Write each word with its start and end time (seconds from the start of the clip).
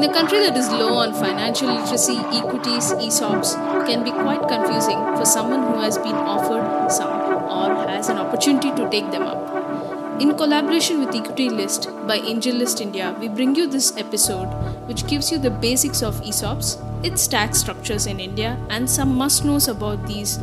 In 0.00 0.08
a 0.08 0.12
country 0.14 0.38
that 0.38 0.56
is 0.56 0.66
low 0.70 0.94
on 0.94 1.12
financial 1.12 1.68
literacy, 1.68 2.16
equities, 2.32 2.90
ESOPs 3.06 3.52
can 3.86 4.02
be 4.02 4.10
quite 4.10 4.40
confusing 4.48 4.96
for 5.14 5.26
someone 5.26 5.60
who 5.60 5.78
has 5.78 5.98
been 5.98 6.14
offered 6.14 6.90
some 6.90 7.10
or 7.10 7.86
has 7.86 8.08
an 8.08 8.16
opportunity 8.16 8.70
to 8.70 8.88
take 8.88 9.10
them 9.10 9.24
up. 9.24 10.18
In 10.18 10.38
collaboration 10.38 11.00
with 11.00 11.10
EquityList 11.10 12.06
by 12.08 12.18
AngelList 12.18 12.80
India, 12.80 13.14
we 13.20 13.28
bring 13.28 13.54
you 13.54 13.66
this 13.66 13.94
episode 13.98 14.46
which 14.88 15.06
gives 15.06 15.30
you 15.30 15.36
the 15.36 15.50
basics 15.50 16.02
of 16.02 16.18
ESOPs, 16.22 16.78
its 17.04 17.28
tax 17.28 17.58
structures 17.58 18.06
in 18.06 18.20
India, 18.20 18.58
and 18.70 18.88
some 18.88 19.14
must 19.14 19.44
knows 19.44 19.68
about 19.68 20.06
these 20.06 20.38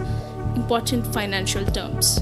important 0.53 1.11
financial 1.11 1.65
terms. 1.65 2.19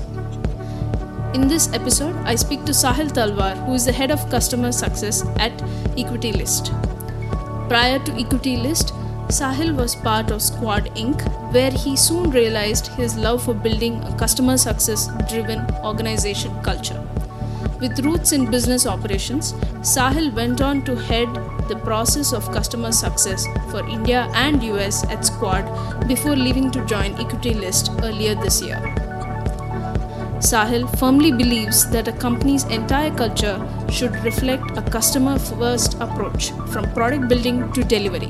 In 1.34 1.50
this 1.50 1.68
episode, 1.74 2.16
I 2.24 2.36
speak 2.36 2.64
to 2.64 2.72
Sahil 2.72 3.10
Talwar, 3.10 3.62
who 3.66 3.74
is 3.74 3.84
the 3.84 3.92
head 3.92 4.10
of 4.10 4.30
customer 4.30 4.72
success 4.72 5.26
at 5.36 5.52
EquityList. 5.98 6.95
Prior 7.68 7.98
to 7.98 8.12
EquityList, 8.12 8.92
Sahil 9.30 9.76
was 9.76 9.96
part 9.96 10.30
of 10.30 10.42
Squad 10.42 10.86
Inc., 10.96 11.24
where 11.52 11.72
he 11.72 11.96
soon 11.96 12.30
realized 12.30 12.88
his 12.88 13.18
love 13.18 13.44
for 13.44 13.56
building 13.56 14.04
a 14.04 14.16
customer 14.18 14.56
success 14.56 15.10
driven 15.30 15.66
organization 15.84 16.54
culture. 16.62 17.02
With 17.80 18.00
roots 18.06 18.34
in 18.34 18.52
business 18.52 18.86
operations, 18.86 19.54
Sahil 19.94 20.32
went 20.36 20.62
on 20.62 20.84
to 20.86 20.96
head 20.96 21.28
the 21.68 21.82
process 21.84 22.34
of 22.34 22.52
customer 22.52 22.92
success 22.92 23.48
for 23.72 23.88
India 23.90 24.30
and 24.36 24.62
US 24.64 25.04
at 25.06 25.26
Squad 25.26 26.08
before 26.08 26.36
leaving 26.36 26.70
to 26.70 26.86
join 26.86 27.16
EquityList 27.16 28.04
earlier 28.04 28.36
this 28.36 28.62
year. 28.62 28.80
Sahil 30.46 30.84
firmly 31.00 31.32
believes 31.32 31.90
that 31.90 32.08
a 32.08 32.12
company's 32.12 32.66
entire 32.66 33.10
culture 33.10 33.56
should 33.90 34.16
reflect 34.24 34.78
a 34.78 34.82
customer 34.96 35.40
first 35.40 35.96
approach 35.96 36.52
from 36.72 36.92
product 36.94 37.28
building 37.28 37.72
to 37.74 37.84
delivery. 37.84 38.30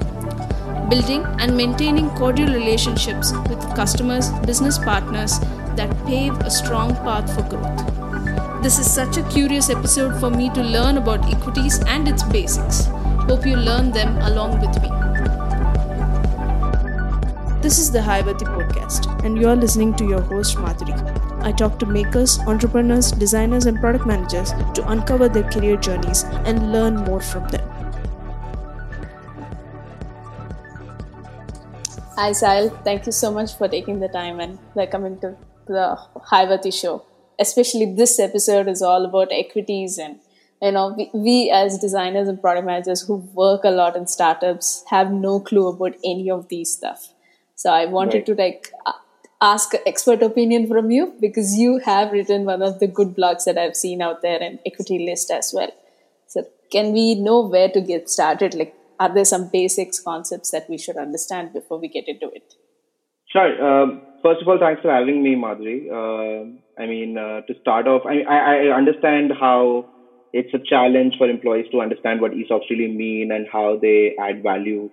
Building 0.89 1.25
and 1.39 1.57
maintaining 1.57 2.09
cordial 2.11 2.53
relationships 2.53 3.33
with 3.49 3.59
customers, 3.75 4.29
business 4.45 4.77
partners 4.77 5.39
that 5.75 5.93
pave 6.05 6.39
a 6.39 6.49
strong 6.49 6.95
path 7.07 7.35
for 7.35 7.43
growth. 7.49 8.63
This 8.63 8.79
is 8.79 8.89
such 8.89 9.17
a 9.17 9.23
curious 9.23 9.69
episode 9.69 10.17
for 10.21 10.29
me 10.29 10.49
to 10.51 10.63
learn 10.63 10.97
about 10.97 11.29
equities 11.33 11.79
and 11.85 12.07
its 12.07 12.23
basics. 12.23 12.85
Hope 13.27 13.45
you 13.45 13.57
learn 13.57 13.91
them 13.91 14.17
along 14.19 14.61
with 14.61 14.81
me. 14.81 14.89
This 17.61 17.77
is 17.77 17.91
the 17.91 17.99
Hayavati 17.99 18.47
podcast, 18.55 19.23
and 19.25 19.37
you 19.37 19.49
are 19.49 19.55
listening 19.55 19.95
to 19.95 20.05
your 20.05 20.21
host 20.21 20.55
Madhuri. 20.57 21.24
I 21.47 21.51
talk 21.51 21.77
to 21.77 21.85
makers, 21.85 22.39
entrepreneurs, 22.47 23.11
designers, 23.11 23.67
and 23.67 23.79
product 23.79 24.07
managers 24.07 24.51
to 24.73 24.83
uncover 24.89 25.29
their 25.29 25.43
career 25.43 25.77
journeys 25.77 26.23
and 26.43 26.71
learn 26.71 26.95
more 26.95 27.21
from 27.21 27.47
them. 27.49 27.69
Hi, 32.15 32.31
Sahil. 32.31 32.71
Thank 32.83 33.05
you 33.05 33.11
so 33.11 33.31
much 33.31 33.55
for 33.59 33.67
taking 33.67 33.99
the 33.99 34.07
time 34.07 34.39
and 34.39 34.57
welcoming 34.73 35.19
to 35.19 35.35
the 35.67 35.99
Hayavati 36.31 36.73
show. 36.73 37.03
Especially 37.39 37.93
this 37.93 38.19
episode 38.19 38.67
is 38.67 38.81
all 38.81 39.05
about 39.05 39.27
equities 39.31 39.99
and 39.99 40.19
you 40.63 40.71
know 40.71 40.95
we, 40.97 41.11
we 41.13 41.51
as 41.53 41.77
designers 41.77 42.27
and 42.27 42.41
product 42.41 42.65
managers 42.65 43.01
who 43.01 43.17
work 43.43 43.65
a 43.65 43.69
lot 43.69 43.95
in 43.95 44.07
startups 44.07 44.83
have 44.89 45.11
no 45.11 45.39
clue 45.39 45.67
about 45.67 45.93
any 46.03 46.31
of 46.31 46.47
these 46.47 46.71
stuff. 46.71 47.09
So 47.53 47.69
I 47.71 47.85
wanted 47.85 48.15
right. 48.15 48.25
to 48.27 48.35
like 48.35 48.71
uh, 48.87 48.93
ask 49.47 49.73
expert 49.85 50.23
opinion 50.27 50.67
from 50.67 50.91
you 50.91 51.13
because 51.19 51.55
you 51.55 51.79
have 51.85 52.11
written 52.11 52.45
one 52.45 52.61
of 52.61 52.79
the 52.79 52.87
good 52.87 53.15
blogs 53.15 53.45
that 53.45 53.57
I've 53.57 53.75
seen 53.75 54.01
out 54.01 54.21
there 54.21 54.41
in 54.41 54.59
EquityList 54.67 55.29
as 55.31 55.51
well. 55.53 55.71
So, 56.27 56.45
can 56.71 56.93
we 56.93 57.15
know 57.15 57.41
where 57.47 57.69
to 57.69 57.81
get 57.81 58.09
started? 58.09 58.55
Like, 58.55 58.73
are 58.99 59.13
there 59.13 59.25
some 59.25 59.49
basics 59.49 59.99
concepts 59.99 60.51
that 60.51 60.69
we 60.69 60.77
should 60.77 60.97
understand 60.97 61.53
before 61.53 61.79
we 61.79 61.87
get 61.87 62.07
into 62.07 62.29
it? 62.33 62.55
Sure. 63.31 63.51
Um, 63.67 64.01
first 64.23 64.41
of 64.41 64.47
all, 64.47 64.57
thanks 64.59 64.81
for 64.81 64.91
having 64.91 65.21
me, 65.21 65.35
Madhuri. 65.35 65.79
Uh, 65.91 66.81
I 66.81 66.85
mean, 66.87 67.17
uh, 67.17 67.41
to 67.41 67.53
start 67.61 67.87
off, 67.87 68.03
I, 68.05 68.21
I, 68.21 68.67
I 68.67 68.77
understand 68.77 69.31
how 69.39 69.85
it's 70.33 70.53
a 70.53 70.59
challenge 70.59 71.17
for 71.17 71.29
employees 71.29 71.67
to 71.71 71.81
understand 71.81 72.21
what 72.21 72.31
ESOPs 72.31 72.69
really 72.69 72.91
mean 72.91 73.31
and 73.31 73.47
how 73.51 73.77
they 73.81 74.15
add 74.19 74.43
value 74.43 74.89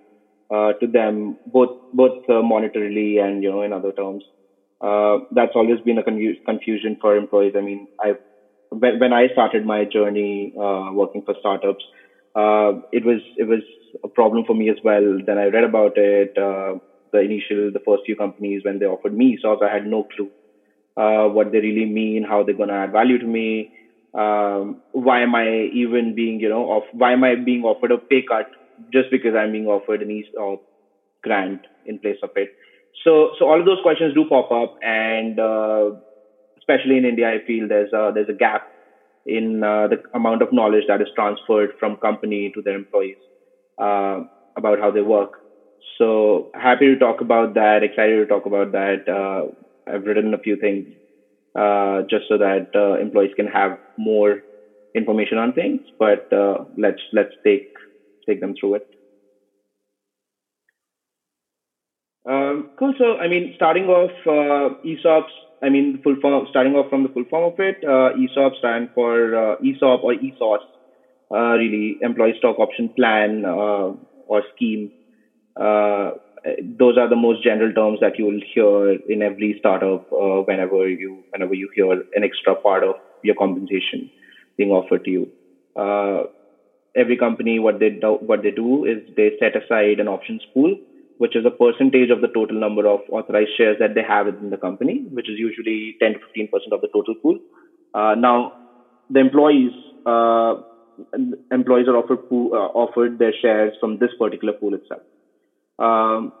uh, 0.53 0.73
to 0.73 0.87
them, 0.87 1.37
both 1.47 1.71
both 1.93 2.29
uh, 2.29 2.41
monetarily 2.53 3.21
and 3.23 3.43
you 3.43 3.51
know 3.51 3.61
in 3.61 3.73
other 3.73 3.91
terms. 3.91 4.23
Uh, 4.83 5.19
that's 5.31 5.53
always 5.55 5.79
been 5.81 5.97
a 5.99 6.03
con- 6.03 6.35
confusion 6.45 6.97
for 7.01 7.15
employees. 7.15 7.53
I 7.57 7.61
mean, 7.61 7.87
I 8.01 8.13
when, 8.69 8.99
when 8.99 9.13
I 9.13 9.27
started 9.33 9.65
my 9.65 9.85
journey 9.85 10.53
uh, 10.59 10.89
working 10.93 11.21
for 11.25 11.35
startups, 11.39 11.83
uh, 12.35 12.73
it 12.91 13.05
was 13.05 13.21
it 13.37 13.47
was 13.47 13.63
a 14.03 14.09
problem 14.09 14.45
for 14.45 14.55
me 14.55 14.69
as 14.69 14.77
well. 14.83 15.17
Then 15.25 15.37
I 15.37 15.45
read 15.47 15.63
about 15.63 15.93
it. 15.97 16.31
Uh, 16.37 16.75
the 17.13 17.19
initial, 17.21 17.71
the 17.71 17.81
first 17.85 18.03
few 18.05 18.15
companies 18.15 18.61
when 18.65 18.79
they 18.79 18.85
offered 18.87 19.13
me 19.13 19.37
so 19.41 19.57
I 19.63 19.71
had 19.71 19.85
no 19.85 20.03
clue 20.15 20.31
uh 20.97 21.27
what 21.27 21.51
they 21.51 21.59
really 21.59 21.85
mean, 21.85 22.23
how 22.27 22.43
they're 22.43 22.55
gonna 22.55 22.73
add 22.73 22.91
value 22.91 23.17
to 23.17 23.25
me. 23.25 23.69
Um, 24.13 24.77
why 24.91 25.21
am 25.21 25.33
I 25.35 25.69
even 25.73 26.13
being, 26.15 26.39
you 26.39 26.49
know, 26.49 26.65
off, 26.65 26.83
why 26.91 27.13
am 27.13 27.23
I 27.23 27.35
being 27.35 27.63
offered 27.63 27.91
a 27.91 27.97
pay 28.09 28.23
cut 28.27 28.45
just 28.93 29.09
because 29.11 29.33
I'm 29.35 29.51
being 29.51 29.65
offered 29.67 30.01
an 30.03 30.11
ESOP 30.11 30.59
grant 31.23 31.61
in 31.85 31.99
place 31.99 32.17
of 32.23 32.29
it. 32.35 32.49
So, 33.03 33.31
so 33.37 33.47
all 33.47 33.59
of 33.59 33.65
those 33.65 33.79
questions 33.81 34.13
do 34.13 34.25
pop 34.25 34.51
up, 34.51 34.75
and 34.81 35.39
uh, 35.39 35.91
especially 36.59 36.97
in 36.97 37.05
India, 37.05 37.29
I 37.29 37.39
feel 37.45 37.67
there's 37.67 37.91
a 37.93 38.11
there's 38.13 38.29
a 38.29 38.33
gap 38.33 38.63
in 39.25 39.63
uh, 39.63 39.87
the 39.87 39.97
amount 40.13 40.41
of 40.41 40.49
knowledge 40.51 40.85
that 40.87 41.01
is 41.01 41.07
transferred 41.15 41.71
from 41.79 41.97
company 41.97 42.51
to 42.55 42.61
their 42.61 42.75
employees 42.75 43.17
uh, 43.81 44.21
about 44.57 44.79
how 44.79 44.91
they 44.91 45.01
work. 45.01 45.31
So 45.97 46.49
happy 46.55 46.87
to 46.87 46.97
talk 46.97 47.21
about 47.21 47.55
that. 47.55 47.83
Excited 47.83 48.17
to 48.17 48.25
talk 48.25 48.45
about 48.45 48.71
that. 48.73 49.07
Uh, 49.07 49.51
I've 49.91 50.03
written 50.05 50.33
a 50.33 50.37
few 50.39 50.57
things 50.57 50.87
uh, 51.57 52.03
just 52.09 52.25
so 52.29 52.37
that 52.37 52.67
uh, 52.75 52.99
employees 52.99 53.31
can 53.35 53.47
have 53.47 53.77
more 53.97 54.41
information 54.95 55.37
on 55.37 55.53
things. 55.53 55.81
But 55.99 56.27
let's 56.77 57.01
let's 57.13 57.33
take 57.45 57.69
take 58.27 58.39
them 58.41 58.53
through 58.59 58.75
it. 58.75 58.92
Um, 62.25 62.69
cool. 62.79 62.93
So, 62.97 63.17
I 63.17 63.27
mean, 63.27 63.53
starting 63.55 63.85
off, 63.85 64.11
uh, 64.25 64.75
ESOPs, 64.85 65.31
I 65.61 65.69
mean, 65.69 66.01
full 66.03 66.15
form, 66.21 66.45
starting 66.49 66.73
off 66.75 66.89
from 66.89 67.03
the 67.03 67.09
full 67.09 67.25
form 67.29 67.53
of 67.53 67.59
it, 67.59 67.83
uh, 67.83 68.11
ESOP 68.17 68.53
stand 68.59 68.89
for 68.93 69.35
uh, 69.35 69.55
ESOP 69.63 70.03
or 70.03 70.13
ESOS, 70.13 70.61
uh, 71.31 71.57
really, 71.57 71.97
Employee 72.01 72.35
Stock 72.39 72.59
Option 72.59 72.89
Plan 72.89 73.43
uh, 73.45 73.93
or 74.27 74.43
Scheme. 74.55 74.91
Uh, 75.55 76.11
those 76.61 76.97
are 76.97 77.09
the 77.09 77.15
most 77.15 77.43
general 77.43 77.73
terms 77.73 77.99
that 78.01 78.19
you 78.19 78.25
will 78.25 78.41
hear 78.53 78.99
in 79.09 79.21
every 79.21 79.55
startup 79.59 80.11
uh, 80.11 80.41
whenever 80.43 80.89
you 80.89 81.23
whenever 81.29 81.53
you 81.53 81.69
hear 81.73 81.91
an 81.93 82.23
extra 82.23 82.53
part 82.53 82.83
of 82.83 82.95
your 83.23 83.35
compensation 83.35 84.09
being 84.57 84.71
offered 84.71 85.05
to 85.05 85.09
you. 85.09 85.31
Every 86.95 87.17
company 87.17 87.59
what 87.59 87.79
they 87.79 87.91
do, 87.91 88.17
what 88.19 88.43
they 88.43 88.51
do 88.51 88.85
is 88.85 88.97
they 89.15 89.31
set 89.39 89.55
aside 89.55 89.99
an 89.99 90.07
options 90.07 90.41
pool, 90.53 90.75
which 91.17 91.35
is 91.35 91.45
a 91.45 91.51
percentage 91.51 92.09
of 92.09 92.21
the 92.21 92.27
total 92.27 92.59
number 92.59 92.87
of 92.87 93.01
authorized 93.09 93.51
shares 93.57 93.77
that 93.79 93.95
they 93.95 94.03
have 94.03 94.25
within 94.25 94.49
the 94.49 94.57
company, 94.57 95.05
which 95.11 95.29
is 95.29 95.37
usually 95.37 95.95
10 95.99 96.13
to 96.13 96.19
15 96.19 96.47
percent 96.47 96.73
of 96.73 96.81
the 96.81 96.87
total 96.87 97.15
pool. 97.15 97.39
Uh, 97.93 98.15
now, 98.15 98.53
the 99.09 99.19
employees 99.19 99.71
uh, 100.05 100.55
employees 101.51 101.87
are 101.87 101.97
offered 101.97 102.27
pool, 102.29 102.51
uh, 102.53 102.69
offered 102.77 103.19
their 103.19 103.33
shares 103.41 103.73
from 103.79 103.97
this 103.99 104.11
particular 104.19 104.53
pool 104.53 104.73
itself. 104.73 105.01
Um, 105.79 106.33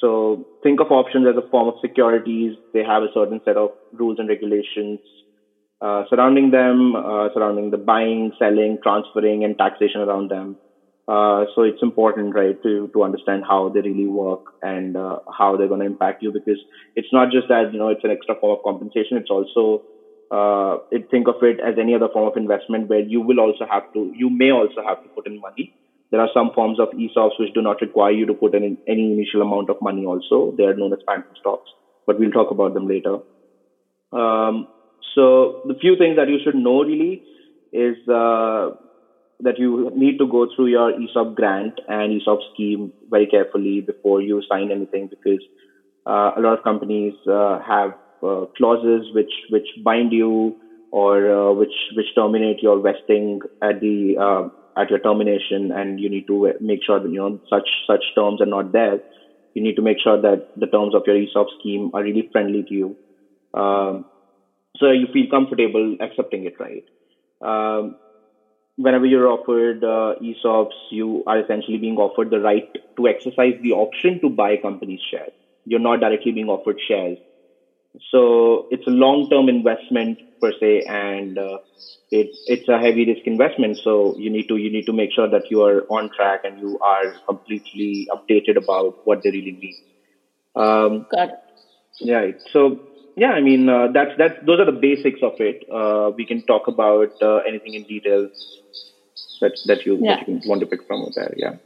so 0.00 0.46
think 0.62 0.80
of 0.80 0.90
options 0.90 1.26
as 1.26 1.36
a 1.36 1.48
form 1.48 1.68
of 1.68 1.74
securities. 1.80 2.56
They 2.72 2.82
have 2.84 3.02
a 3.02 3.08
certain 3.14 3.40
set 3.44 3.56
of 3.56 3.70
rules 3.92 4.18
and 4.18 4.28
regulations 4.28 5.00
uh, 5.80 6.04
surrounding 6.08 6.50
them, 6.50 6.96
uh, 6.96 7.28
surrounding 7.34 7.70
the 7.70 7.76
buying, 7.76 8.32
selling, 8.38 8.78
transferring, 8.82 9.44
and 9.44 9.56
taxation 9.58 10.00
around 10.00 10.30
them. 10.30 10.56
Uh, 11.06 11.44
so 11.54 11.62
it's 11.62 11.82
important, 11.82 12.34
right, 12.34 12.56
to 12.62 12.88
to 12.94 13.02
understand 13.02 13.44
how 13.46 13.68
they 13.68 13.80
really 13.80 14.06
work 14.06 14.40
and 14.62 14.96
uh, 14.96 15.18
how 15.38 15.56
they're 15.56 15.68
going 15.68 15.80
to 15.80 15.86
impact 15.86 16.22
you 16.22 16.32
because 16.32 16.58
it's 16.96 17.12
not 17.12 17.30
just 17.30 17.48
that 17.48 17.72
you 17.72 17.78
know 17.78 17.88
it's 17.88 18.04
an 18.04 18.10
extra 18.10 18.34
form 18.40 18.56
of 18.56 18.62
compensation. 18.64 19.18
It's 19.18 19.30
also 19.30 19.82
uh, 20.30 20.78
it, 20.90 21.06
think 21.10 21.28
of 21.28 21.36
it 21.42 21.60
as 21.60 21.74
any 21.78 21.94
other 21.94 22.08
form 22.12 22.26
of 22.26 22.36
investment 22.36 22.88
where 22.88 23.00
you 23.00 23.20
will 23.20 23.40
also 23.40 23.66
have 23.70 23.82
to, 23.92 24.10
you 24.16 24.30
may 24.30 24.50
also 24.50 24.82
have 24.86 25.02
to 25.02 25.08
put 25.14 25.26
in 25.26 25.40
money. 25.40 25.70
There 26.10 26.20
are 26.20 26.30
some 26.32 26.50
forms 26.54 26.78
of 26.80 26.88
ESOPs 26.90 27.38
which 27.38 27.52
do 27.54 27.62
not 27.62 27.80
require 27.80 28.12
you 28.12 28.26
to 28.26 28.34
put 28.34 28.54
in 28.54 28.78
any 28.86 29.12
initial 29.12 29.42
amount 29.42 29.70
of 29.70 29.76
money. 29.80 30.04
Also, 30.04 30.54
they 30.56 30.64
are 30.64 30.74
known 30.74 30.92
as 30.92 31.00
phantom 31.06 31.32
stocks, 31.38 31.70
but 32.06 32.18
we'll 32.18 32.30
talk 32.30 32.50
about 32.50 32.74
them 32.74 32.86
later. 32.86 33.18
Um, 34.12 34.66
so 35.14 35.62
the 35.66 35.74
few 35.80 35.96
things 35.96 36.16
that 36.16 36.28
you 36.28 36.38
should 36.42 36.54
know 36.54 36.82
really 36.82 37.22
is 37.72 37.96
uh, 38.08 38.70
that 39.40 39.58
you 39.58 39.90
need 39.94 40.18
to 40.18 40.26
go 40.26 40.46
through 40.54 40.66
your 40.66 40.90
ESOP 40.92 41.34
grant 41.34 41.80
and 41.88 42.12
ESOP 42.12 42.40
scheme 42.52 42.92
very 43.10 43.26
carefully 43.26 43.80
before 43.80 44.20
you 44.20 44.42
sign 44.48 44.70
anything 44.70 45.08
because 45.08 45.42
uh, 46.06 46.32
a 46.36 46.40
lot 46.40 46.58
of 46.58 46.62
companies 46.62 47.14
uh, 47.30 47.58
have 47.60 47.94
uh, 48.22 48.46
clauses 48.56 49.06
which 49.12 49.32
which 49.50 49.66
bind 49.82 50.12
you 50.12 50.56
or 50.90 51.14
uh, 51.30 51.52
which 51.52 51.74
which 51.96 52.06
terminate 52.14 52.62
your 52.62 52.80
vesting 52.80 53.40
at 53.62 53.80
the 53.80 54.16
uh, 54.16 54.48
at 54.80 54.90
your 54.90 54.98
termination, 54.98 55.72
and 55.72 56.00
you 56.00 56.08
need 56.08 56.26
to 56.26 56.52
make 56.60 56.80
sure 56.84 57.00
that 57.00 57.10
you 57.10 57.18
know 57.18 57.40
such 57.48 57.68
such 57.86 58.04
terms 58.14 58.40
are 58.40 58.46
not 58.46 58.72
there. 58.72 59.00
You 59.54 59.62
need 59.62 59.76
to 59.76 59.82
make 59.82 59.98
sure 60.02 60.20
that 60.20 60.46
the 60.56 60.66
terms 60.66 60.94
of 60.94 61.02
your 61.06 61.16
ESOP 61.16 61.48
scheme 61.58 61.90
are 61.94 62.02
really 62.02 62.28
friendly 62.32 62.64
to 62.68 62.74
you, 62.74 62.96
um, 63.54 64.04
so 64.76 64.90
you 64.90 65.06
feel 65.12 65.26
comfortable 65.30 65.96
accepting 66.00 66.44
it, 66.44 66.54
right? 66.58 66.84
Um, 67.40 67.96
whenever 68.76 69.06
you're 69.06 69.28
offered 69.28 69.84
uh, 69.84 70.14
ESOPs, 70.22 70.74
you 70.90 71.22
are 71.26 71.38
essentially 71.40 71.78
being 71.78 71.96
offered 71.96 72.30
the 72.30 72.40
right 72.40 72.68
to 72.96 73.08
exercise 73.08 73.54
the 73.62 73.72
option 73.72 74.20
to 74.20 74.28
buy 74.28 74.52
a 74.52 74.60
company's 74.60 75.00
shares. 75.10 75.32
You're 75.64 75.80
not 75.80 76.00
directly 76.00 76.32
being 76.32 76.48
offered 76.48 76.78
shares. 76.86 77.18
So 78.10 78.66
it's 78.70 78.86
a 78.86 78.90
long-term 78.90 79.48
investment 79.48 80.20
per 80.40 80.52
se, 80.60 80.82
and 80.88 81.38
uh, 81.38 81.58
it's 82.10 82.36
it's 82.46 82.68
a 82.68 82.78
heavy 82.78 83.06
risk 83.06 83.22
investment. 83.26 83.78
So 83.82 84.14
you 84.18 84.30
need 84.30 84.48
to 84.48 84.56
you 84.56 84.70
need 84.70 84.86
to 84.86 84.92
make 84.92 85.12
sure 85.12 85.28
that 85.28 85.44
you 85.50 85.62
are 85.62 85.82
on 85.88 86.10
track 86.16 86.40
and 86.44 86.58
you 86.58 86.78
are 86.80 87.14
completely 87.28 88.08
updated 88.10 88.56
about 88.56 88.94
what 89.04 89.22
they 89.22 89.30
really 89.30 89.56
mean. 89.60 89.76
Um, 90.56 91.06
Got 91.14 91.30
it. 91.30 91.34
Yeah. 92.00 92.26
So 92.52 92.80
yeah, 93.16 93.30
I 93.30 93.40
mean 93.40 93.68
uh, 93.68 93.88
that's 93.92 94.10
that's 94.18 94.34
those 94.44 94.60
are 94.60 94.66
the 94.66 94.72
basics 94.80 95.20
of 95.22 95.34
it. 95.38 95.62
Uh, 95.70 96.10
we 96.16 96.26
can 96.26 96.42
talk 96.42 96.66
about 96.68 97.10
uh, 97.22 97.36
anything 97.48 97.74
in 97.74 97.84
detail 97.84 98.28
that 99.40 99.58
that 99.66 99.86
you, 99.86 99.98
yeah. 100.00 100.16
that 100.16 100.28
you 100.28 100.40
want 100.48 100.60
to 100.60 100.66
pick 100.66 100.86
from 100.86 101.06
there. 101.14 101.34
Yeah. 101.36 101.56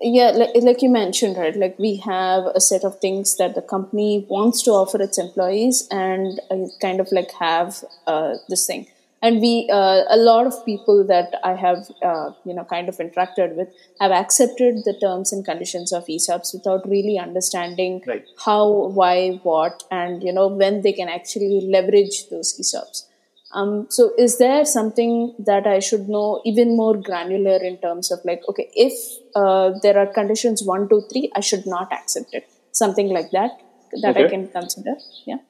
Yeah, 0.00 0.30
like, 0.30 0.50
like 0.54 0.82
you 0.82 0.90
mentioned, 0.90 1.36
right? 1.36 1.56
Like 1.56 1.76
we 1.76 1.96
have 1.96 2.44
a 2.54 2.60
set 2.60 2.84
of 2.84 3.00
things 3.00 3.36
that 3.38 3.56
the 3.56 3.62
company 3.62 4.24
wants 4.28 4.62
to 4.62 4.70
offer 4.70 5.02
its 5.02 5.18
employees, 5.18 5.88
and 5.90 6.40
uh, 6.50 6.66
kind 6.80 7.00
of 7.00 7.10
like 7.10 7.32
have 7.32 7.82
uh, 8.06 8.34
this 8.48 8.66
thing 8.66 8.86
and 9.22 9.40
we 9.40 9.68
uh, 9.72 10.02
a 10.10 10.16
lot 10.16 10.46
of 10.46 10.66
people 10.66 11.06
that 11.06 11.34
i 11.44 11.54
have 11.54 11.90
uh, 12.02 12.30
you 12.44 12.54
know 12.54 12.64
kind 12.64 12.88
of 12.88 12.96
interacted 13.04 13.54
with 13.56 13.68
have 14.00 14.10
accepted 14.10 14.82
the 14.88 14.94
terms 15.04 15.32
and 15.32 15.44
conditions 15.44 15.92
of 15.92 16.04
esops 16.16 16.52
without 16.52 16.88
really 16.88 17.18
understanding 17.18 18.02
right. 18.06 18.26
how 18.44 18.66
why 19.00 19.40
what 19.44 19.84
and 19.90 20.22
you 20.22 20.32
know 20.32 20.48
when 20.48 20.82
they 20.82 20.92
can 20.92 21.08
actually 21.08 21.60
leverage 21.76 22.28
those 22.30 22.52
esops 22.64 23.04
um, 23.54 23.86
so 23.88 24.12
is 24.18 24.38
there 24.38 24.64
something 24.64 25.34
that 25.38 25.66
i 25.66 25.78
should 25.78 26.08
know 26.08 26.40
even 26.44 26.76
more 26.76 26.96
granular 26.96 27.58
in 27.70 27.76
terms 27.78 28.10
of 28.10 28.20
like 28.24 28.42
okay 28.48 28.68
if 28.74 28.94
uh, 29.34 29.72
there 29.82 29.98
are 29.98 30.06
conditions 30.20 30.62
one 30.62 30.88
two 30.88 31.02
three 31.10 31.30
i 31.36 31.40
should 31.40 31.66
not 31.66 31.92
accept 31.92 32.32
it 32.40 32.48
something 32.72 33.08
like 33.18 33.30
that 33.30 33.60
that 34.02 34.16
okay. 34.16 34.24
i 34.24 34.28
can 34.28 34.48
consider 34.48 34.94
yeah 35.26 35.42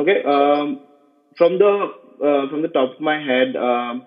okay 0.00 0.22
um, 0.24 0.80
from 1.38 1.58
the 1.58 1.72
uh, 2.20 2.48
from 2.50 2.62
the 2.62 2.68
top 2.68 2.94
of 2.94 3.00
my 3.00 3.18
head, 3.22 3.56
um, 3.56 4.04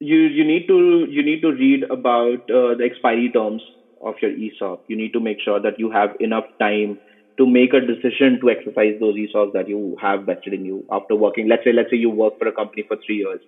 you 0.00 0.18
you 0.18 0.44
need 0.44 0.66
to 0.66 1.06
you 1.08 1.22
need 1.22 1.40
to 1.42 1.52
read 1.52 1.84
about 1.84 2.50
uh, 2.50 2.74
the 2.74 2.84
expiry 2.84 3.30
terms 3.30 3.62
of 4.00 4.14
your 4.20 4.32
ESOP. 4.32 4.84
You 4.88 4.96
need 4.96 5.12
to 5.12 5.20
make 5.20 5.38
sure 5.44 5.60
that 5.60 5.78
you 5.78 5.90
have 5.90 6.16
enough 6.20 6.44
time 6.58 6.98
to 7.40 7.46
make 7.46 7.74
a 7.74 7.80
decision 7.80 8.38
to 8.42 8.50
exercise 8.50 8.94
those 9.00 9.16
ESOPs 9.16 9.52
that 9.54 9.68
you 9.68 9.96
have 10.00 10.26
vested 10.26 10.54
in 10.54 10.64
you 10.64 10.84
after 10.92 11.16
working. 11.16 11.48
Let's 11.48 11.64
say 11.64 11.72
let's 11.72 11.90
say 11.90 11.96
you 11.96 12.10
work 12.10 12.34
for 12.38 12.48
a 12.48 12.52
company 12.52 12.84
for 12.88 12.98
three 13.06 13.18
years. 13.18 13.40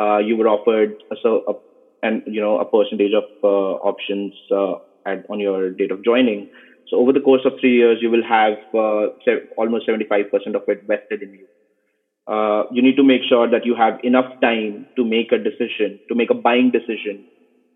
Uh, 0.00 0.18
you 0.18 0.36
were 0.36 0.48
offered 0.48 0.96
so 1.22 1.42
a, 1.48 1.54
and 2.02 2.22
you 2.26 2.40
know 2.40 2.58
a 2.58 2.66
percentage 2.66 3.12
of 3.14 3.24
uh, 3.44 3.74
options 3.92 4.34
uh, 4.50 4.74
at, 5.06 5.24
on 5.30 5.40
your 5.40 5.70
date 5.70 5.92
of 5.92 6.04
joining. 6.04 6.48
So 6.88 6.98
over 6.98 7.12
the 7.12 7.20
course 7.20 7.42
of 7.46 7.54
three 7.60 7.76
years, 7.76 7.98
you 8.02 8.10
will 8.10 8.24
have 8.24 8.54
uh, 8.74 9.08
almost 9.56 9.88
75% 9.88 10.24
of 10.54 10.62
it 10.68 10.80
vested 10.86 11.22
in 11.22 11.32
you 11.34 11.46
uh, 12.26 12.64
you 12.70 12.82
need 12.82 12.96
to 12.96 13.04
make 13.04 13.22
sure 13.28 13.48
that 13.50 13.66
you 13.66 13.74
have 13.74 13.98
enough 14.02 14.32
time 14.42 14.86
to 14.96 15.04
make 15.04 15.32
a 15.32 15.38
decision, 15.38 16.00
to 16.08 16.14
make 16.14 16.30
a 16.30 16.34
buying 16.34 16.70
decision 16.70 17.26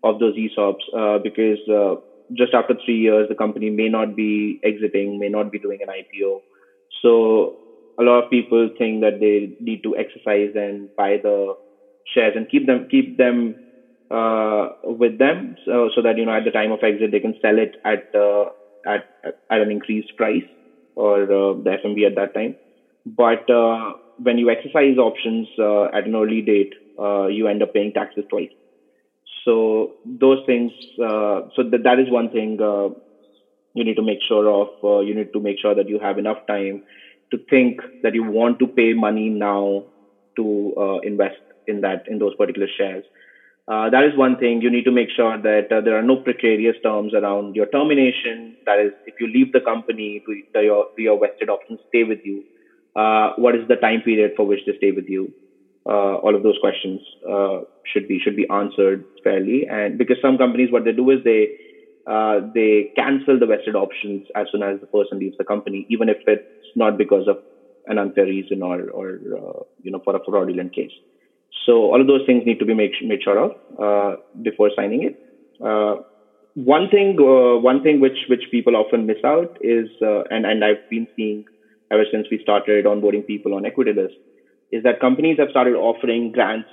of 0.03 0.19
those 0.19 0.35
ESOPs, 0.35 0.85
uh, 0.97 1.19
because 1.19 1.59
just 2.33 2.53
after 2.53 2.75
three 2.85 2.97
years, 2.97 3.27
the 3.29 3.35
company 3.35 3.69
may 3.69 3.89
not 3.89 4.15
be 4.15 4.59
exiting, 4.63 5.19
may 5.19 5.29
not 5.29 5.51
be 5.51 5.59
doing 5.59 5.79
an 5.81 5.89
IPO. 5.89 6.43
So 7.01 7.57
a 7.99 8.03
lot 8.03 8.23
of 8.23 8.29
people 8.29 8.69
think 8.77 9.01
that 9.01 9.19
they 9.19 9.51
need 9.59 9.83
to 9.83 9.95
exercise 9.97 10.51
and 10.55 10.89
buy 10.95 11.17
the 11.21 11.55
shares 12.13 12.33
and 12.35 12.49
keep 12.49 12.65
them 12.65 12.87
keep 12.89 13.17
them 13.17 13.55
uh, 14.11 14.69
with 14.83 15.17
them, 15.19 15.55
so, 15.65 15.89
so 15.93 16.01
that 16.01 16.17
you 16.17 16.25
know 16.25 16.33
at 16.33 16.43
the 16.45 16.51
time 16.51 16.71
of 16.71 16.79
exit 16.83 17.11
they 17.11 17.19
can 17.19 17.35
sell 17.41 17.57
it 17.59 17.75
at 17.85 18.05
uh, 18.15 18.45
at 18.85 19.05
at 19.51 19.61
an 19.61 19.71
increased 19.71 20.15
price 20.17 20.43
or 20.95 21.23
uh, 21.23 21.53
the 21.63 21.71
FMV 21.71 22.05
at 22.05 22.15
that 22.15 22.33
time. 22.33 22.55
But 23.05 23.45
when 24.17 24.37
you 24.37 24.49
exercise 24.49 24.97
options 24.97 25.47
uh, 25.57 25.85
at 25.85 26.05
an 26.05 26.15
early 26.15 26.41
date, 26.41 26.73
uh, 26.99 27.27
you 27.27 27.47
end 27.47 27.63
up 27.63 27.73
paying 27.73 27.93
taxes 27.93 28.25
twice. 28.29 28.49
So 29.45 29.95
those 30.05 30.39
things, 30.45 30.71
uh, 31.01 31.41
so 31.55 31.63
that 31.71 31.83
that 31.83 31.99
is 31.99 32.09
one 32.09 32.29
thing 32.29 32.59
uh, 32.61 32.89
you 33.73 33.83
need 33.85 33.95
to 33.97 34.03
make 34.03 34.19
sure 34.27 34.49
of. 34.49 34.67
Uh, 34.83 34.99
you 35.01 35.15
need 35.15 35.33
to 35.33 35.39
make 35.41 35.59
sure 35.59 35.75
that 35.75 35.89
you 35.89 35.99
have 35.99 36.17
enough 36.17 36.39
time 36.47 36.81
to 37.31 37.39
think 37.49 37.81
that 38.03 38.15
you 38.15 38.23
want 38.23 38.59
to 38.59 38.67
pay 38.67 38.93
money 38.93 39.29
now 39.29 39.85
to 40.37 40.73
uh, 40.77 40.99
invest 41.03 41.37
in 41.67 41.81
that 41.81 42.03
in 42.07 42.19
those 42.19 42.35
particular 42.35 42.67
shares. 42.77 43.05
that 43.69 44.03
is 44.05 44.15
one 44.17 44.37
thing. 44.37 44.61
You 44.61 44.69
need 44.71 44.85
to 44.85 44.91
make 44.91 45.09
sure 45.15 45.37
that 45.37 45.67
there 45.85 45.97
are 45.97 46.03
no 46.03 46.17
precarious 46.17 46.77
terms 46.83 47.13
around 47.13 47.55
your 47.55 47.67
termination. 47.67 48.57
That 48.65 48.79
is, 48.79 48.91
if 49.05 49.15
you 49.19 49.27
leave 49.27 49.51
the 49.53 49.61
company, 49.61 50.21
do 50.27 50.61
your, 50.61 50.85
do 50.97 51.03
your 51.03 51.19
vested 51.19 51.49
options 51.49 51.79
stay 51.89 52.03
with 52.03 52.19
you? 52.23 52.43
Uh, 52.95 53.31
what 53.37 53.55
is 53.55 53.67
the 53.67 53.75
time 53.77 54.01
period 54.01 54.31
for 54.37 54.45
which 54.47 54.61
they 54.65 54.73
stay 54.77 54.91
with 54.91 55.07
you? 55.07 55.33
Uh, 55.89 56.17
all 56.23 56.35
of 56.35 56.43
those 56.43 56.57
questions 56.61 57.01
uh, 57.27 57.61
should 57.91 58.07
be 58.07 58.19
should 58.19 58.35
be 58.35 58.45
answered 58.51 59.05
fairly. 59.23 59.65
And 59.67 59.97
because 59.97 60.17
some 60.21 60.37
companies, 60.37 60.71
what 60.71 60.83
they 60.85 60.91
do 60.91 61.09
is 61.09 61.19
they 61.23 61.49
uh, 62.05 62.41
they 62.53 62.91
cancel 62.95 63.39
the 63.39 63.47
vested 63.47 63.75
options 63.75 64.23
as 64.35 64.47
soon 64.51 64.61
as 64.61 64.79
the 64.81 64.87
person 64.87 65.19
leaves 65.19 65.35
the 65.37 65.43
company, 65.45 65.85
even 65.89 66.09
if 66.09 66.17
it's 66.27 66.43
not 66.75 66.97
because 66.97 67.27
of 67.27 67.37
an 67.87 67.97
unfair 67.97 68.25
reason 68.25 68.61
or 68.61 68.89
or 68.91 69.19
uh, 69.37 69.59
you 69.81 69.91
know 69.91 70.01
for 70.03 70.15
a 70.15 70.19
fraudulent 70.23 70.75
case. 70.75 70.91
So 71.65 71.91
all 71.91 72.01
of 72.01 72.07
those 72.07 72.21
things 72.25 72.43
need 72.45 72.59
to 72.59 72.65
be 72.65 72.75
made 72.75 72.91
made 73.01 73.23
sure 73.23 73.39
of 73.39 73.51
uh, 73.79 74.15
before 74.43 74.69
signing 74.75 75.03
it. 75.03 75.17
one 76.55 76.89
thing, 76.89 77.15
one 77.17 77.81
thing 77.81 77.99
which 77.99 78.19
which 78.27 78.43
people 78.51 78.75
often 78.75 79.05
miss 79.05 79.23
out 79.25 79.57
is, 79.61 79.87
and 80.01 80.45
and 80.45 80.63
I've 80.63 80.87
been 80.89 81.07
seeing 81.15 81.45
ever 81.91 82.05
since 82.11 82.27
we 82.29 82.39
started 82.41 82.85
onboarding 82.85 83.25
people 83.25 83.55
on 83.55 83.63
EquityList 83.63 84.19
is 84.71 84.83
that 84.83 84.99
companies 84.99 85.37
have 85.39 85.49
started 85.49 85.75
offering 85.75 86.31
grants 86.31 86.69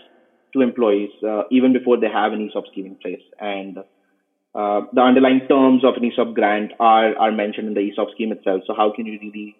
to 0.52 0.60
employees 0.60 1.10
uh, 1.26 1.42
even 1.50 1.72
before 1.72 1.98
they 1.98 2.08
have 2.08 2.32
an 2.32 2.46
ESOP 2.48 2.66
scheme 2.70 2.86
in 2.86 2.96
place. 2.96 3.22
And 3.40 3.78
uh, 4.54 4.80
the 4.92 5.02
underlying 5.02 5.46
terms 5.48 5.84
of 5.84 5.94
an 5.96 6.04
ESOP 6.04 6.34
grant 6.34 6.72
are, 6.80 7.16
are 7.16 7.32
mentioned 7.32 7.68
in 7.68 7.74
the 7.74 7.80
ESOP 7.80 8.10
scheme 8.12 8.32
itself. 8.32 8.62
So 8.66 8.74
how 8.74 8.90
can 8.90 9.06
you 9.06 9.18
really 9.20 9.56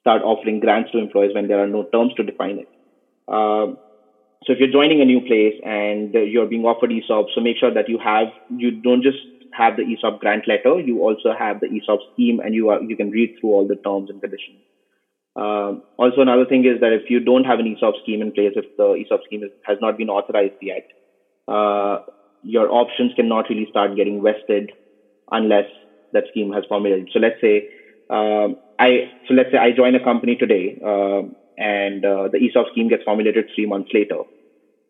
start 0.00 0.22
offering 0.22 0.60
grants 0.60 0.90
to 0.92 0.98
employees 0.98 1.34
when 1.34 1.48
there 1.48 1.62
are 1.62 1.66
no 1.66 1.84
terms 1.84 2.12
to 2.14 2.22
define 2.22 2.58
it? 2.58 2.68
Uh, 3.28 3.74
so 4.44 4.52
if 4.52 4.58
you're 4.58 4.70
joining 4.70 5.00
a 5.00 5.04
new 5.04 5.20
place 5.20 5.54
and 5.64 6.14
you're 6.14 6.46
being 6.46 6.64
offered 6.64 6.92
ESOP, 6.92 7.26
so 7.34 7.40
make 7.40 7.56
sure 7.56 7.72
that 7.72 7.88
you 7.88 7.98
have 7.98 8.28
you 8.48 8.70
don't 8.70 9.02
just 9.02 9.18
have 9.52 9.76
the 9.76 9.82
ESOP 9.82 10.20
grant 10.20 10.46
letter, 10.46 10.78
you 10.78 11.00
also 11.00 11.32
have 11.36 11.60
the 11.60 11.66
ESOP 11.66 12.00
scheme, 12.12 12.40
and 12.40 12.54
you 12.54 12.68
are 12.68 12.80
you 12.82 12.96
can 12.96 13.10
read 13.10 13.34
through 13.40 13.50
all 13.50 13.66
the 13.66 13.76
terms 13.76 14.10
and 14.10 14.20
conditions. 14.20 14.58
Uh, 15.36 15.74
also, 15.98 16.22
another 16.22 16.46
thing 16.46 16.64
is 16.64 16.80
that 16.80 16.92
if 16.92 17.10
you 17.10 17.20
don't 17.20 17.44
have 17.44 17.58
an 17.58 17.66
ESOP 17.66 17.94
scheme 18.02 18.22
in 18.22 18.32
place, 18.32 18.52
if 18.56 18.64
the 18.76 18.94
ESOP 19.04 19.20
scheme 19.26 19.42
is, 19.42 19.50
has 19.62 19.76
not 19.80 19.98
been 19.98 20.08
authorized 20.08 20.54
yet, 20.62 20.88
uh, 21.46 21.98
your 22.42 22.70
options 22.70 23.12
cannot 23.14 23.48
really 23.50 23.66
start 23.68 23.96
getting 23.96 24.22
vested 24.22 24.72
unless 25.30 25.66
that 26.12 26.24
scheme 26.30 26.52
has 26.52 26.64
formulated. 26.68 27.10
So 27.12 27.18
let's 27.18 27.40
say 27.40 27.68
um, 28.08 28.56
I 28.78 29.10
so 29.26 29.34
let's 29.34 29.50
say 29.50 29.58
I 29.58 29.72
join 29.72 29.94
a 29.94 30.02
company 30.02 30.36
today 30.36 30.78
uh, 30.84 31.22
and 31.58 32.02
the 32.02 32.38
ESOP 32.40 32.66
scheme 32.72 32.88
gets 32.88 33.02
formulated 33.02 33.46
three 33.54 33.66
months 33.66 33.90
later, 33.92 34.22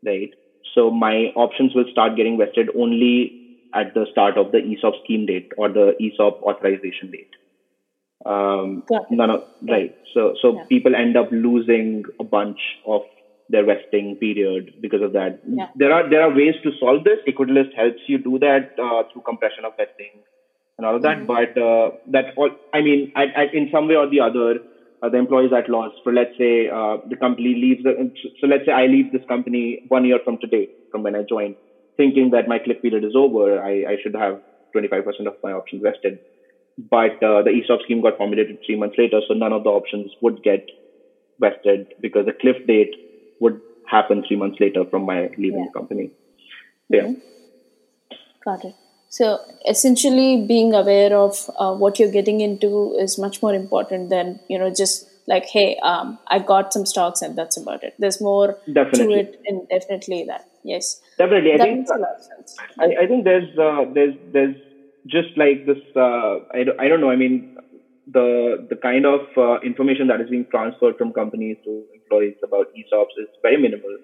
right? 0.05 0.31
So 0.75 0.91
my 0.91 1.33
options 1.35 1.75
will 1.75 1.87
start 1.91 2.17
getting 2.17 2.37
vested 2.39 2.69
only 2.77 3.59
at 3.73 3.95
the 3.95 4.07
start 4.13 4.37
of 4.37 4.53
the 4.53 4.59
ESOP 4.59 4.95
scheme 5.05 5.27
date 5.27 5.51
or 5.57 5.69
the 5.69 5.95
ESOP 6.01 6.43
authorization 6.43 7.11
date. 7.11 7.31
Um, 8.25 8.85
none 9.11 9.31
of, 9.31 9.45
right. 9.69 9.95
So, 10.15 10.35
so 10.41 10.55
yeah. 10.55 10.65
people 10.69 10.95
end 10.97 11.17
up 11.17 11.29
losing 11.31 12.05
a 12.19 12.25
bunch 12.25 12.59
of 12.87 13.03
their 13.49 13.65
vesting 13.65 14.17
period 14.17 14.75
because 14.81 15.03
of 15.03 15.13
that. 15.13 15.41
Yeah. 15.47 15.69
There 15.77 15.93
are 15.93 16.09
there 16.09 16.23
are 16.23 16.35
ways 16.35 16.55
to 16.65 16.71
solve 16.81 17.05
this. 17.05 17.19
EquityList 17.29 17.77
helps 17.77 18.01
you 18.09 18.19
do 18.19 18.39
that 18.41 18.75
uh, 18.79 19.05
through 19.13 19.23
compression 19.23 19.65
of 19.65 19.77
vesting 19.77 20.23
and 20.79 20.87
all 20.87 20.97
of 20.97 21.03
that. 21.03 21.19
Mm-hmm. 21.19 21.27
But 21.27 21.57
uh, 21.61 21.91
that 22.13 22.35
all, 22.37 22.51
I 22.75 22.81
mean, 22.81 23.13
I, 23.15 23.25
I, 23.37 23.43
in 23.53 23.69
some 23.73 23.89
way 23.89 23.97
or 23.97 24.09
the 24.09 24.21
other, 24.21 24.61
uh, 25.03 25.09
the 25.09 25.19
employees 25.19 25.53
at 25.57 25.71
loss. 25.71 25.93
For 26.03 26.13
let's 26.13 26.37
say 26.39 26.69
uh, 26.69 26.99
the 27.09 27.17
company 27.17 27.55
leaves. 27.55 27.83
The, 27.85 28.11
so 28.41 28.47
let's 28.47 28.67
say 28.67 28.73
I 28.73 28.87
leave 28.87 29.13
this 29.13 29.23
company 29.29 29.85
one 29.89 30.05
year 30.05 30.19
from 30.25 30.39
today, 30.39 30.69
from 30.91 31.03
when 31.03 31.15
I 31.15 31.23
joined, 31.29 31.57
thinking 31.97 32.31
that 32.31 32.49
my 32.49 32.59
cliff 32.59 32.83
period 32.83 33.05
is 33.05 33.15
over. 33.15 33.63
I, 33.63 33.93
I 33.93 33.97
should 34.03 34.15
have 34.15 34.41
25% 34.75 35.07
of 35.27 35.35
my 35.43 35.53
options 35.53 35.83
vested 35.83 36.19
but 36.79 37.23
uh, 37.23 37.43
the 37.43 37.51
ESOP 37.51 37.83
scheme 37.85 38.03
got 38.03 38.19
formulated 38.19 38.59
three 38.65 38.77
months 38.77 38.97
later, 38.99 39.21
so 39.27 39.35
none 39.35 39.53
of 39.53 39.65
the 39.65 39.71
options 39.71 40.11
would 40.21 40.43
get 40.43 40.67
vested 41.41 41.95
because 42.01 42.27
the 42.27 42.33
cliff 42.33 42.57
date 42.67 42.95
would 43.41 43.61
happen 43.87 44.25
three 44.27 44.37
months 44.37 44.59
later 44.61 44.85
from 44.91 45.07
my 45.07 45.31
leaving 45.39 45.61
yeah. 45.61 45.67
the 45.67 45.73
company. 45.73 46.11
Yeah. 46.89 47.03
Mm-hmm. 47.03 48.17
Got 48.45 48.65
it. 48.65 48.75
So 49.09 49.41
essentially, 49.67 50.45
being 50.47 50.75
aware 50.75 51.17
of 51.17 51.51
uh, 51.59 51.75
what 51.75 51.99
you're 51.99 52.11
getting 52.11 52.41
into 52.41 52.95
is 52.99 53.19
much 53.19 53.41
more 53.43 53.55
important 53.55 54.11
than 54.11 54.41
you 54.49 54.59
know 54.59 54.71
just 54.71 55.09
like, 55.27 55.47
hey, 55.47 55.79
um, 55.83 56.19
I 56.29 56.39
got 56.39 56.73
some 56.73 56.87
stocks 56.87 57.23
and 57.23 57.37
that's 57.37 57.57
about 57.57 57.83
it. 57.83 57.95
There's 57.99 58.21
more 58.21 58.59
definitely. 58.73 59.15
to 59.15 59.21
it, 59.21 59.41
and 59.47 59.69
definitely 59.69 60.25
that. 60.25 60.49
Yes, 60.63 61.01
definitely. 61.19 61.55
I 61.55 61.57
that 61.57 61.65
think 61.65 61.89
I, 62.79 63.05
I, 63.05 63.07
think 63.07 63.25
there's 63.25 63.59
uh, 63.59 63.85
there's 63.93 64.15
there's 64.33 64.57
just 65.07 65.29
like 65.37 65.67
this. 65.67 65.79
Uh, 65.95 66.39
I 66.53 66.65
don't, 66.65 66.81
I 66.81 66.89
don't 66.89 67.01
know. 67.01 67.11
I 67.11 67.17
mean, 67.17 67.45
the 68.07 68.67
the 68.71 68.77
kind 68.77 69.07
of 69.07 69.21
uh, 69.37 69.59
information 69.65 70.09
that 70.09 70.21
is 70.21 70.31
being 70.31 70.47
transferred 70.51 70.97
from 70.97 71.13
companies 71.13 71.57
to 71.65 71.85
employees 71.95 72.37
about 72.45 72.67
ESOPs 72.77 73.17
is 73.19 73.29
very 73.43 73.57
minimal. 73.57 73.97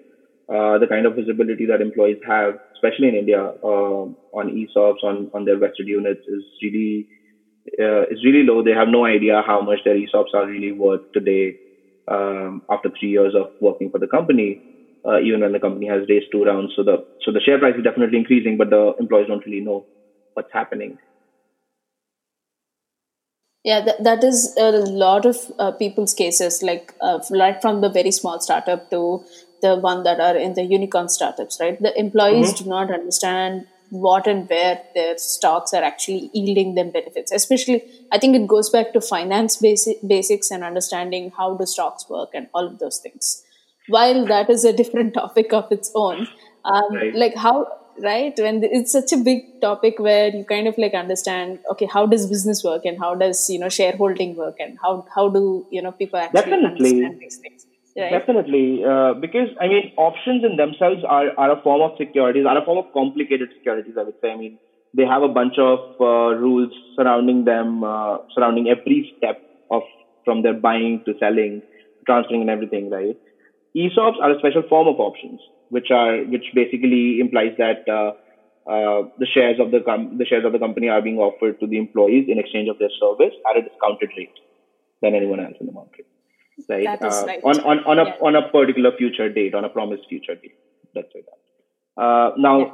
Uh, 0.49 0.77
the 0.77 0.87
kind 0.87 1.05
of 1.05 1.15
visibility 1.15 1.65
that 1.65 1.81
employees 1.81 2.17
have, 2.27 2.55
especially 2.75 3.07
in 3.07 3.15
India, 3.15 3.41
uh, 3.63 4.03
on 4.35 4.49
ESOPs, 4.51 5.01
on, 5.01 5.29
on 5.33 5.45
their 5.45 5.57
vested 5.57 5.87
units, 5.87 6.19
is 6.27 6.43
really 6.61 7.07
uh, 7.79 8.03
is 8.11 8.23
really 8.25 8.43
low. 8.43 8.61
They 8.61 8.71
have 8.71 8.89
no 8.89 9.05
idea 9.05 9.41
how 9.45 9.61
much 9.61 9.79
their 9.85 9.95
ESOPs 9.95 10.33
are 10.33 10.45
really 10.47 10.71
worth 10.71 11.01
today 11.13 11.55
um, 12.09 12.61
after 12.69 12.89
three 12.99 13.09
years 13.09 13.33
of 13.35 13.47
working 13.61 13.89
for 13.89 13.99
the 13.99 14.07
company. 14.07 14.59
Uh, 15.05 15.19
even 15.19 15.41
when 15.41 15.51
the 15.51 15.59
company 15.59 15.85
has 15.87 16.01
raised 16.07 16.27
two 16.31 16.43
rounds, 16.43 16.71
so 16.77 16.83
the 16.83 16.97
so 17.23 17.31
the 17.31 17.41
share 17.41 17.59
price 17.59 17.75
is 17.75 17.83
definitely 17.83 18.17
increasing, 18.17 18.57
but 18.57 18.69
the 18.69 18.93
employees 18.99 19.27
don't 19.27 19.45
really 19.45 19.59
know 19.59 19.85
what's 20.33 20.53
happening. 20.53 20.97
Yeah, 23.63 23.79
that, 23.85 24.03
that 24.03 24.23
is 24.23 24.53
a 24.57 24.71
lot 24.71 25.25
of 25.25 25.37
uh, 25.57 25.71
people's 25.71 26.13
cases, 26.13 26.61
like 26.61 26.93
uh, 26.99 27.19
right 27.31 27.61
from 27.61 27.79
the 27.79 27.89
very 27.89 28.11
small 28.11 28.41
startup 28.41 28.89
to 28.89 29.23
the 29.61 29.77
one 29.77 30.03
that 30.03 30.19
are 30.19 30.35
in 30.35 30.53
the 30.53 30.63
unicorn 30.63 31.07
startups, 31.07 31.57
right? 31.61 31.81
The 31.81 31.97
employees 31.97 32.53
mm-hmm. 32.53 32.65
do 32.65 32.69
not 32.69 32.91
understand 32.91 33.65
what 33.89 34.27
and 34.27 34.49
where 34.49 34.81
their 34.95 35.17
stocks 35.17 35.73
are 35.73 35.83
actually 35.83 36.29
yielding 36.33 36.75
them 36.75 36.91
benefits. 36.91 37.31
Especially, 37.31 37.83
I 38.11 38.17
think 38.17 38.35
it 38.35 38.47
goes 38.47 38.69
back 38.69 38.91
to 38.93 39.01
finance 39.01 39.57
basic, 39.57 39.97
basics 40.05 40.51
and 40.51 40.63
understanding 40.63 41.31
how 41.37 41.55
do 41.55 41.65
stocks 41.65 42.09
work 42.09 42.29
and 42.33 42.47
all 42.53 42.67
of 42.67 42.79
those 42.79 42.97
things. 42.97 43.43
While 43.87 44.25
that 44.25 44.49
is 44.49 44.65
a 44.65 44.73
different 44.73 45.13
topic 45.21 45.53
of 45.53 45.71
its 45.71 45.91
own, 45.95 46.27
um, 46.65 46.95
right. 46.95 47.15
like 47.15 47.35
how 47.35 47.67
right 48.01 48.33
when 48.37 48.63
it's 48.63 48.91
such 48.91 49.11
a 49.11 49.17
big 49.17 49.43
topic 49.61 49.99
where 49.99 50.29
you 50.29 50.43
kind 50.45 50.67
of 50.67 50.75
like 50.77 50.93
understand 50.93 51.59
okay 51.71 51.87
how 51.91 52.05
does 52.05 52.25
business 52.27 52.63
work 52.63 52.81
and 52.85 52.97
how 52.99 53.13
does 53.13 53.49
you 53.49 53.59
know 53.59 53.69
shareholding 53.69 54.35
work 54.35 54.55
and 54.59 54.77
how 54.81 55.05
how 55.13 55.29
do 55.29 55.65
you 55.69 55.81
know 55.81 55.91
people 55.91 56.19
actually 56.19 56.41
Definitely. 56.41 56.89
understand 56.89 57.19
these 57.19 57.37
things 57.37 57.65
right? 57.97 58.11
Definitely, 58.11 58.83
uh, 58.83 59.13
because 59.13 59.49
I 59.59 59.67
mean, 59.67 59.91
options 59.97 60.43
in 60.43 60.57
themselves 60.57 61.03
are, 61.07 61.31
are 61.37 61.51
a 61.51 61.61
form 61.61 61.81
of 61.81 61.91
securities, 61.97 62.45
are 62.47 62.57
a 62.57 62.65
form 62.65 62.79
of 62.79 62.91
complicated 62.93 63.49
securities. 63.55 63.95
I 63.99 64.03
would 64.03 64.15
say. 64.21 64.31
I 64.31 64.37
mean, 64.37 64.57
they 64.95 65.03
have 65.03 65.21
a 65.23 65.27
bunch 65.27 65.57
of 65.57 65.79
uh, 65.99 66.35
rules 66.35 66.71
surrounding 66.95 67.45
them, 67.45 67.83
uh, 67.83 68.17
surrounding 68.33 68.67
every 68.67 69.11
step 69.17 69.41
of 69.69 69.83
from 70.25 70.41
their 70.41 70.53
buying 70.53 71.01
to 71.05 71.13
selling, 71.19 71.61
transferring, 72.05 72.41
and 72.41 72.49
everything. 72.49 72.89
Right? 72.89 73.17
ESOPs 73.75 74.21
are 74.21 74.31
a 74.31 74.39
special 74.39 74.63
form 74.69 74.87
of 74.87 74.99
options 74.99 75.39
which 75.73 75.89
are 75.91 76.17
which 76.33 76.47
basically 76.53 77.19
implies 77.19 77.53
that 77.57 77.89
uh, 77.89 78.11
uh, 78.69 79.09
the 79.19 79.27
shares 79.33 79.59
of 79.59 79.71
the 79.71 79.81
com- 79.81 80.17
the 80.17 80.25
shares 80.25 80.45
of 80.45 80.53
the 80.53 80.59
company 80.59 80.87
are 80.87 81.01
being 81.01 81.17
offered 81.17 81.59
to 81.59 81.67
the 81.67 81.77
employees 81.77 82.25
in 82.29 82.39
exchange 82.39 82.69
of 82.69 82.77
their 82.79 82.93
service 82.99 83.33
at 83.49 83.57
a 83.57 83.63
discounted 83.67 84.11
rate 84.17 84.37
than 85.01 85.15
anyone 85.15 85.39
else 85.39 85.57
in 85.59 85.65
the 85.65 85.73
market. 85.73 86.05
Right? 86.69 86.87
Uh, 86.87 87.25
right. 87.25 87.41
On 87.43 87.59
on 87.71 87.79
on 87.93 87.99
a 87.99 88.05
yeah. 88.05 88.27
on 88.29 88.35
a 88.35 88.43
particular 88.49 88.91
future 88.97 89.29
date, 89.39 89.55
on 89.55 89.65
a 89.65 89.69
promised 89.69 90.07
future 90.07 90.35
date. 90.35 90.55
Let's 90.95 91.11
say 91.11 91.23
that. 91.27 91.39
Uh, 92.01 92.31
now, 92.37 92.57
yeah. 92.59 92.71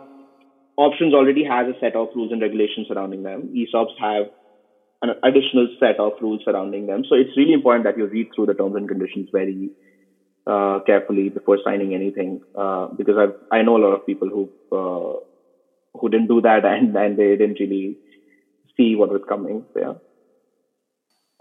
options 0.77 1.13
already 1.13 1.43
has 1.43 1.73
a 1.73 1.79
set 1.79 1.95
of 1.95 2.09
rules 2.15 2.33
and 2.33 2.41
regulations 2.41 2.87
surrounding 2.89 3.23
them. 3.23 3.49
ESOPs 3.55 3.95
have 3.99 4.27
an 5.01 5.11
additional 5.23 5.69
set 5.79 5.99
of 5.99 6.13
rules 6.21 6.41
surrounding 6.43 6.87
them. 6.87 7.03
So 7.07 7.15
it's 7.15 7.35
really 7.37 7.53
important 7.53 7.85
that 7.85 7.97
you 7.97 8.07
read 8.07 8.27
through 8.35 8.47
the 8.47 8.53
terms 8.53 8.75
and 8.75 8.87
conditions 8.87 9.29
very 9.31 9.69
uh, 10.49 10.79
carefully 10.85 11.29
before 11.29 11.57
signing 11.63 11.93
anything 11.93 12.41
uh, 12.55 12.87
because 12.99 13.17
I 13.23 13.57
I 13.57 13.61
know 13.61 13.77
a 13.77 13.83
lot 13.85 13.93
of 13.97 14.05
people 14.05 14.29
who 14.35 14.43
uh, 14.79 15.99
who 15.99 16.09
didn't 16.09 16.27
do 16.27 16.41
that 16.41 16.65
and 16.73 16.95
and 16.95 17.17
they 17.17 17.31
didn't 17.41 17.59
really 17.59 17.97
see 18.77 18.95
what 18.95 19.11
was 19.17 19.25
coming. 19.33 19.65
Yeah. 19.75 19.95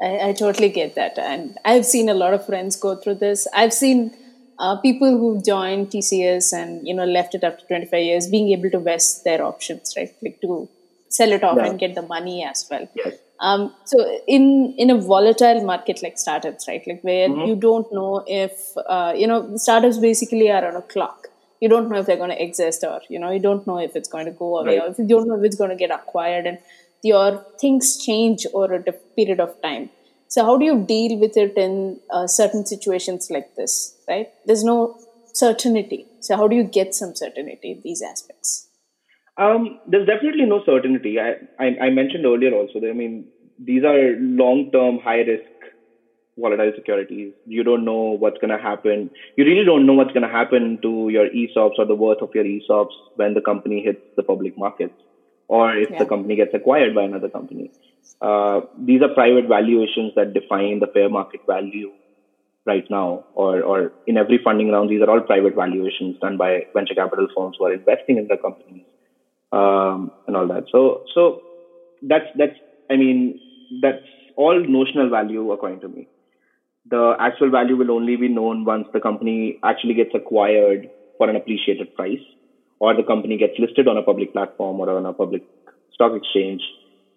I, 0.01 0.29
I, 0.29 0.33
totally 0.33 0.69
get 0.69 0.95
that, 0.95 1.19
and 1.19 1.59
I've 1.65 1.85
seen 1.85 2.09
a 2.09 2.15
lot 2.15 2.33
of 2.33 2.47
friends 2.47 2.77
go 2.77 2.95
through 2.95 3.17
this. 3.17 3.49
I've 3.53 3.73
seen 3.73 4.13
uh, 4.59 4.77
people 4.81 5.19
who 5.19 5.43
joined 5.43 5.89
TCS 5.89 6.53
and 6.53 6.87
you 6.87 6.95
know 6.95 7.05
left 7.05 7.35
it 7.35 7.43
after 7.43 7.67
25 7.67 8.01
years 8.01 8.29
being 8.29 8.51
able 8.51 8.71
to 8.71 8.79
vest 8.79 9.25
their 9.25 9.43
options, 9.45 9.95
right? 9.97 10.15
Like 10.23 10.41
to 10.43 10.69
sell 11.09 11.33
it 11.33 11.43
off 11.43 11.59
yeah. 11.59 11.67
and 11.67 11.81
get 11.81 11.97
the 11.97 12.03
money 12.03 12.45
as 12.45 12.67
well. 12.71 12.89
Yes. 12.95 13.15
Um, 13.41 13.73
so 13.85 14.21
in 14.27 14.75
in 14.77 14.91
a 14.91 14.99
volatile 15.01 15.65
market 15.65 16.03
like 16.03 16.19
startups, 16.19 16.67
right, 16.67 16.85
like 16.87 17.03
where 17.03 17.29
mm-hmm. 17.29 17.49
you 17.49 17.55
don't 17.55 17.93
know 17.93 18.25
if 18.27 18.77
uh, 18.89 19.13
you 19.17 19.27
know 19.27 19.57
startups 19.57 19.99
basically 19.99 20.51
are 20.51 20.67
on 20.67 20.77
a 20.77 20.83
clock. 20.83 21.29
You 21.61 21.69
don't 21.69 21.89
know 21.89 21.99
if 21.99 22.07
they're 22.07 22.17
going 22.17 22.31
to 22.31 22.43
exist, 22.43 22.85
or 22.85 23.01
you 23.09 23.19
know 23.19 23.31
you 23.31 23.41
don't 23.41 23.67
know 23.67 23.79
if 23.79 23.95
it's 23.95 24.09
going 24.09 24.27
to 24.27 24.33
go 24.33 24.59
away, 24.59 24.79
right. 24.79 24.89
or 24.89 24.91
if 24.91 24.99
you 24.99 25.07
don't 25.07 25.29
know 25.29 25.39
if 25.39 25.45
it's 25.45 25.57
going 25.57 25.71
to 25.71 25.77
get 25.77 25.91
acquired, 25.91 26.47
and 26.47 26.59
your 27.03 27.45
things 27.61 27.97
change 28.05 28.47
over 28.53 28.75
a 28.75 28.93
period 29.17 29.41
of 29.41 29.61
time. 29.63 29.91
So 30.27 30.45
how 30.45 30.57
do 30.59 30.65
you 30.65 30.85
deal 30.85 31.19
with 31.19 31.37
it 31.37 31.57
in 31.57 32.01
uh, 32.11 32.27
certain 32.27 32.67
situations 32.67 33.31
like 33.31 33.55
this? 33.55 33.97
Right, 34.09 34.31
there's 34.47 34.65
no 34.65 34.99
certainty. 35.33 36.07
So 36.21 36.37
how 36.37 36.49
do 36.49 36.57
you 36.57 36.65
get 36.65 36.95
some 36.95 37.15
certainty 37.15 37.73
in 37.73 37.83
these 37.83 38.03
aspects? 38.03 38.68
Um, 39.39 39.79
there's 39.87 40.07
definitely 40.07 40.47
no 40.47 40.63
certainty. 40.67 41.19
I, 41.21 41.35
I, 41.61 41.87
I 41.87 41.91
mentioned 41.91 42.27
earlier 42.27 42.53
also 42.53 42.81
that, 42.81 42.91
I 42.91 42.93
mean, 42.93 43.27
these 43.59 43.85
are 43.85 44.17
long 44.19 44.71
term, 44.73 44.99
high 44.99 45.21
risk 45.21 45.45
volatile 46.37 46.73
securities. 46.75 47.33
You 47.47 47.63
don't 47.63 47.85
know 47.85 48.17
what's 48.19 48.39
going 48.39 48.57
to 48.57 48.63
happen. 48.63 49.11
You 49.37 49.45
really 49.45 49.65
don't 49.65 49.87
know 49.87 49.95
what's 49.95 50.13
going 50.13 50.23
to 50.23 50.29
happen 50.29 50.79
to 50.83 51.09
your 51.11 51.29
ESOPs 51.29 51.79
or 51.79 51.87
the 51.87 51.95
worth 51.95 52.21
of 52.21 52.31
your 52.35 52.45
ESOPs 52.45 52.95
when 53.17 53.35
the 53.35 53.41
company 53.41 53.83
hits 53.83 54.03
the 54.17 54.23
public 54.23 54.59
markets 54.59 54.95
or 55.47 55.77
if 55.77 55.91
yeah. 55.91 55.99
the 55.99 56.07
company 56.07 56.37
gets 56.37 56.53
acquired 56.55 56.95
by 56.95 57.03
another 57.03 57.29
company. 57.29 57.71
Uh, 58.21 58.61
these 58.79 59.03
are 59.03 59.09
private 59.09 59.47
valuations 59.47 60.13
that 60.15 60.35
define 60.35 60.81
the 60.81 60.87
fair 60.93 61.09
market 61.09 61.41
value 61.47 61.93
right 62.67 62.85
now, 62.91 63.25
or, 63.35 63.63
or 63.63 63.93
in 64.07 64.19
every 64.19 64.39
funding 64.45 64.71
round, 64.71 64.91
these 64.91 65.01
are 65.01 65.09
all 65.09 65.21
private 65.21 65.55
valuations 65.55 66.19
done 66.21 66.37
by 66.37 66.67
venture 66.75 66.95
capital 66.95 67.27
firms 67.35 67.57
who 67.59 67.65
are 67.65 67.73
investing 67.73 68.19
in 68.19 68.29
the 68.29 68.37
companies 68.37 68.85
um, 69.53 70.13
and 70.27 70.37
all 70.37 70.49
that. 70.49 70.65
So 70.71 71.03
so 71.15 71.43
that's 72.03 72.27
that's 72.37 72.57
I 72.91 72.97
mean 72.97 73.41
that's 73.83 74.05
all 74.37 74.61
notional 74.61 75.11
value 75.11 75.51
according 75.53 75.81
to 75.81 75.89
me. 75.89 76.09
The 76.87 77.15
actual 77.19 77.51
value 77.51 77.77
will 77.77 77.91
only 77.91 78.17
be 78.17 78.29
known 78.29 78.65
once 78.65 78.89
the 78.93 79.01
company 79.01 79.59
actually 79.65 79.95
gets 79.95 80.11
acquired 80.15 80.89
for 81.19 81.29
an 81.29 81.37
appreciated 81.37 81.93
price, 81.95 82.23
or 82.81 82.95
the 82.95 83.03
company 83.03 83.37
gets 83.37 83.59
listed 83.59 83.89
on 83.89 83.97
a 83.99 84.03
public 84.03 84.33
platform 84.33 84.81
or 84.81 84.91
on 84.91 85.07
a 85.07 85.13
public 85.13 85.43
stock 85.93 86.13
exchange 86.15 86.63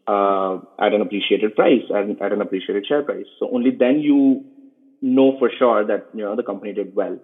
uh, 0.07 0.57
at 0.79 0.93
an 0.93 1.01
appreciated 1.01 1.55
price 1.55 1.83
and 1.89 2.21
at 2.21 2.33
an 2.33 2.41
appreciated 2.41 2.85
share 2.85 3.03
price. 3.03 3.27
So 3.39 3.50
only 3.53 3.71
then 3.71 4.00
you 4.00 4.43
know 5.01 5.38
for 5.39 5.50
sure 5.57 5.85
that 5.85 6.07
you 6.13 6.23
know 6.23 6.35
the 6.35 6.43
company 6.43 6.73
did 6.73 6.95
well. 6.95 7.17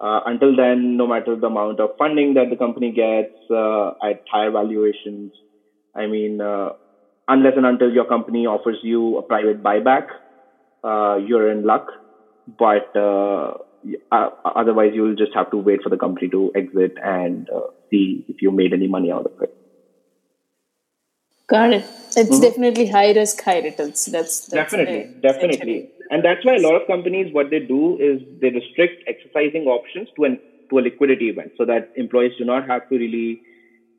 Uh, 0.00 0.20
until 0.26 0.54
then, 0.56 0.96
no 0.96 1.06
matter 1.06 1.36
the 1.36 1.46
amount 1.46 1.80
of 1.80 1.90
funding 1.98 2.34
that 2.34 2.50
the 2.50 2.56
company 2.56 2.92
gets 2.92 3.34
uh, 3.50 3.90
at 4.02 4.20
higher 4.30 4.50
valuations, 4.50 5.32
I 5.94 6.06
mean, 6.06 6.40
uh, 6.40 6.70
unless 7.28 7.54
and 7.56 7.66
until 7.66 7.90
your 7.92 8.04
company 8.04 8.46
offers 8.46 8.78
you 8.82 9.18
a 9.18 9.22
private 9.22 9.62
buyback, 9.62 10.06
uh, 10.82 11.16
you're 11.16 11.50
in 11.50 11.64
luck. 11.64 11.86
But 12.58 12.88
uh, 12.96 13.54
uh, 14.12 14.28
otherwise, 14.44 14.90
you'll 14.94 15.14
just 15.14 15.34
have 15.34 15.50
to 15.50 15.56
wait 15.56 15.80
for 15.82 15.88
the 15.88 15.96
company 15.96 16.28
to 16.30 16.50
exit 16.54 16.92
and 17.02 17.48
see 17.90 18.24
if 18.28 18.42
you 18.42 18.50
made 18.50 18.72
any 18.72 18.88
money 18.88 19.10
out 19.10 19.26
of 19.26 19.32
it. 19.40 19.50
Got 21.46 21.72
it. 21.74 21.84
It's 22.16 22.30
mm-hmm. 22.30 22.40
definitely 22.40 22.86
high 22.86 23.12
risk, 23.12 23.42
high 23.42 23.60
returns. 23.60 24.06
That's, 24.06 24.46
that's 24.46 24.72
definitely, 24.72 25.14
definitely. 25.20 25.90
And 26.10 26.24
that's 26.24 26.44
why 26.44 26.56
a 26.56 26.60
lot 26.60 26.80
of 26.80 26.86
companies, 26.86 27.32
what 27.34 27.50
they 27.50 27.58
do 27.58 27.98
is 27.98 28.22
they 28.40 28.50
restrict 28.50 29.04
exercising 29.06 29.64
options 29.64 30.08
to 30.16 30.24
an 30.24 30.40
to 30.70 30.78
a 30.78 30.80
liquidity 30.80 31.28
event, 31.28 31.52
so 31.58 31.66
that 31.66 31.92
employees 31.96 32.32
do 32.38 32.44
not 32.44 32.66
have 32.66 32.88
to 32.88 32.96
really 32.96 33.42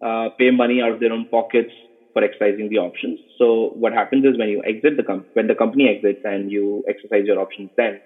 uh, 0.02 0.30
pay 0.40 0.50
money 0.50 0.82
out 0.82 0.94
of 0.94 1.00
their 1.00 1.14
own 1.14 1.28
pockets 1.28 1.72
for 2.14 2.24
exercising 2.24 2.70
the 2.70 2.78
options. 2.78 3.20
So 3.38 3.72
what 3.76 3.94
happens 3.94 4.26
is 4.26 4.38
when 4.38 4.50
you 4.50 4.64
exit 4.64 4.98
the 4.98 5.04
com- 5.04 5.26
when 5.34 5.48
the 5.48 5.54
company 5.54 5.88
exits 5.90 6.22
and 6.24 6.52
you 6.52 6.84
exercise 6.88 7.26
your 7.26 7.40
options, 7.40 7.70
then 7.78 8.00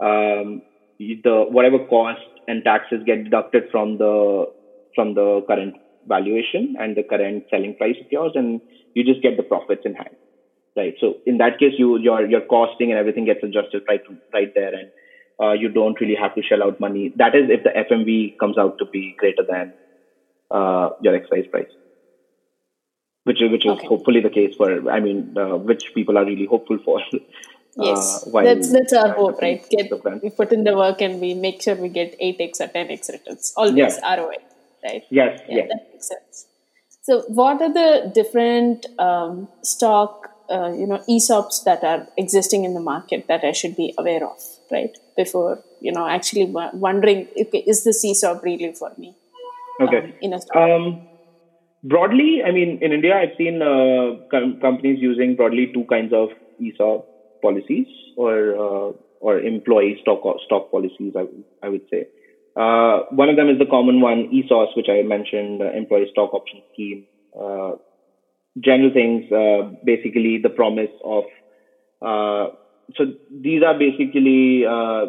um, 0.00 0.60
the 0.98 1.46
whatever 1.48 1.78
cost 1.78 2.20
and 2.46 2.62
taxes 2.62 3.02
get 3.06 3.24
deducted 3.24 3.70
from 3.70 3.96
the 3.96 4.52
from 4.94 5.14
the 5.14 5.42
current 5.46 5.76
valuation 6.06 6.74
and 6.78 6.96
the 6.96 7.02
current 7.02 7.44
selling 7.50 7.74
price 7.76 7.96
of 8.00 8.06
yours, 8.10 8.32
and 8.34 8.60
you 8.94 9.04
just 9.04 9.22
get 9.22 9.36
the 9.36 9.42
profits 9.42 9.82
in 9.84 9.94
hand, 9.94 10.16
right? 10.76 10.94
So 11.00 11.14
in 11.26 11.38
that 11.38 11.58
case, 11.58 11.74
you 11.78 11.98
your 11.98 12.26
your 12.26 12.42
costing 12.42 12.90
and 12.90 12.98
everything 12.98 13.24
gets 13.24 13.42
adjusted 13.42 13.82
right 13.88 14.00
right 14.32 14.50
there, 14.54 14.74
and 14.74 14.90
uh, 15.42 15.52
you 15.52 15.68
don't 15.68 16.00
really 16.00 16.14
have 16.16 16.34
to 16.34 16.42
shell 16.42 16.62
out 16.62 16.80
money. 16.80 17.12
That 17.16 17.34
is 17.34 17.50
if 17.50 17.62
the 17.64 17.76
FMV 17.76 18.34
comes 18.40 18.58
out 18.58 18.78
to 18.78 18.86
be 18.86 19.14
greater 19.18 19.44
than 19.48 19.74
uh, 20.50 20.90
your 21.00 21.14
exercise 21.14 21.46
price. 21.50 21.70
Which 23.24 23.42
is 23.42 23.50
which 23.50 23.66
is 23.66 23.76
Okay. 23.76 23.86
hopefully 23.86 24.20
the 24.20 24.30
case 24.30 24.54
for 24.56 24.90
I 24.90 25.00
mean 25.00 25.34
uh, 25.36 25.56
which 25.56 25.92
people 25.94 26.16
are 26.18 26.24
really 26.24 26.46
hopeful 26.46 26.78
for. 26.84 27.00
Yes, 27.76 28.24
uh, 28.34 28.42
that's 28.42 28.70
that's 28.72 28.92
our 28.92 29.12
hope, 29.12 29.40
right? 29.40 29.60
Get 29.70 29.90
we 30.22 30.30
put 30.30 30.52
in 30.52 30.64
the 30.64 30.76
work 30.76 31.00
and 31.00 31.20
we 31.20 31.34
make 31.34 31.62
sure 31.62 31.74
we 31.74 31.88
get 31.88 32.14
eight 32.20 32.36
x 32.40 32.60
or 32.60 32.68
ten 32.68 32.90
x 32.90 33.08
returns. 33.12 33.52
Always 33.56 33.96
Yeah. 33.96 34.00
ROI, 34.02 34.36
right? 34.84 35.02
Yes, 35.10 35.40
Yeah, 35.48 35.56
yes. 35.56 35.68
that 35.68 35.88
makes 35.92 36.08
sense. 36.08 36.46
So, 37.02 37.22
what 37.28 37.60
are 37.60 37.72
the 37.72 38.10
different 38.14 38.86
um, 38.98 39.48
stock, 39.62 40.30
uh, 40.50 40.72
you 40.72 40.86
know, 40.86 41.02
ESOPs 41.08 41.64
that 41.64 41.84
are 41.84 42.06
existing 42.16 42.64
in 42.64 42.74
the 42.74 42.80
market 42.80 43.26
that 43.28 43.44
I 43.44 43.52
should 43.52 43.76
be 43.76 43.94
aware 43.98 44.24
of, 44.26 44.38
right? 44.70 44.96
Before 45.16 45.62
you 45.80 45.92
know, 45.92 46.06
actually 46.08 46.46
wondering, 46.72 47.28
okay, 47.38 47.58
is 47.66 47.84
this 47.84 48.02
ESOP 48.04 48.42
really 48.42 48.72
for 48.72 48.90
me? 48.96 49.14
Okay. 49.80 49.98
um, 49.98 50.12
in 50.22 50.32
a 50.32 50.40
stock? 50.40 50.56
Um, 50.56 51.06
broadly, 51.82 52.42
I 52.46 52.50
mean, 52.52 52.78
in 52.80 52.92
India, 52.92 53.14
I've 53.14 53.36
seen 53.36 53.60
uh, 53.62 54.26
com- 54.30 54.60
companies 54.60 54.98
using 55.00 55.36
broadly 55.36 55.70
two 55.74 55.84
kinds 55.84 56.12
of 56.12 56.30
ESOP 56.60 57.06
policies 57.42 57.86
or 58.16 58.54
uh, 58.56 58.92
or 59.20 59.40
employee 59.40 59.98
stock 60.00 60.20
stock 60.46 60.70
policies. 60.70 61.12
I, 61.16 61.22
would- 61.22 61.44
I 61.62 61.68
would 61.68 61.82
say 61.90 62.06
uh, 62.56 63.04
one 63.10 63.28
of 63.28 63.36
them 63.36 63.48
is 63.48 63.58
the 63.58 63.66
common 63.66 64.00
one, 64.00 64.30
ESOS, 64.32 64.76
which 64.76 64.88
I 64.88 65.02
mentioned, 65.02 65.60
uh, 65.60 65.72
employee 65.72 66.08
stock 66.12 66.32
option 66.34 66.62
scheme. 66.72 67.06
Uh, 67.38 67.72
general 68.60 68.92
things, 68.92 69.30
uh, 69.32 69.70
basically 69.84 70.38
the 70.42 70.50
promise 70.50 70.90
of. 71.04 71.24
Uh, 72.00 72.54
so 72.96 73.04
these 73.30 73.62
are 73.62 73.76
basically 73.78 74.64
uh, 74.66 75.06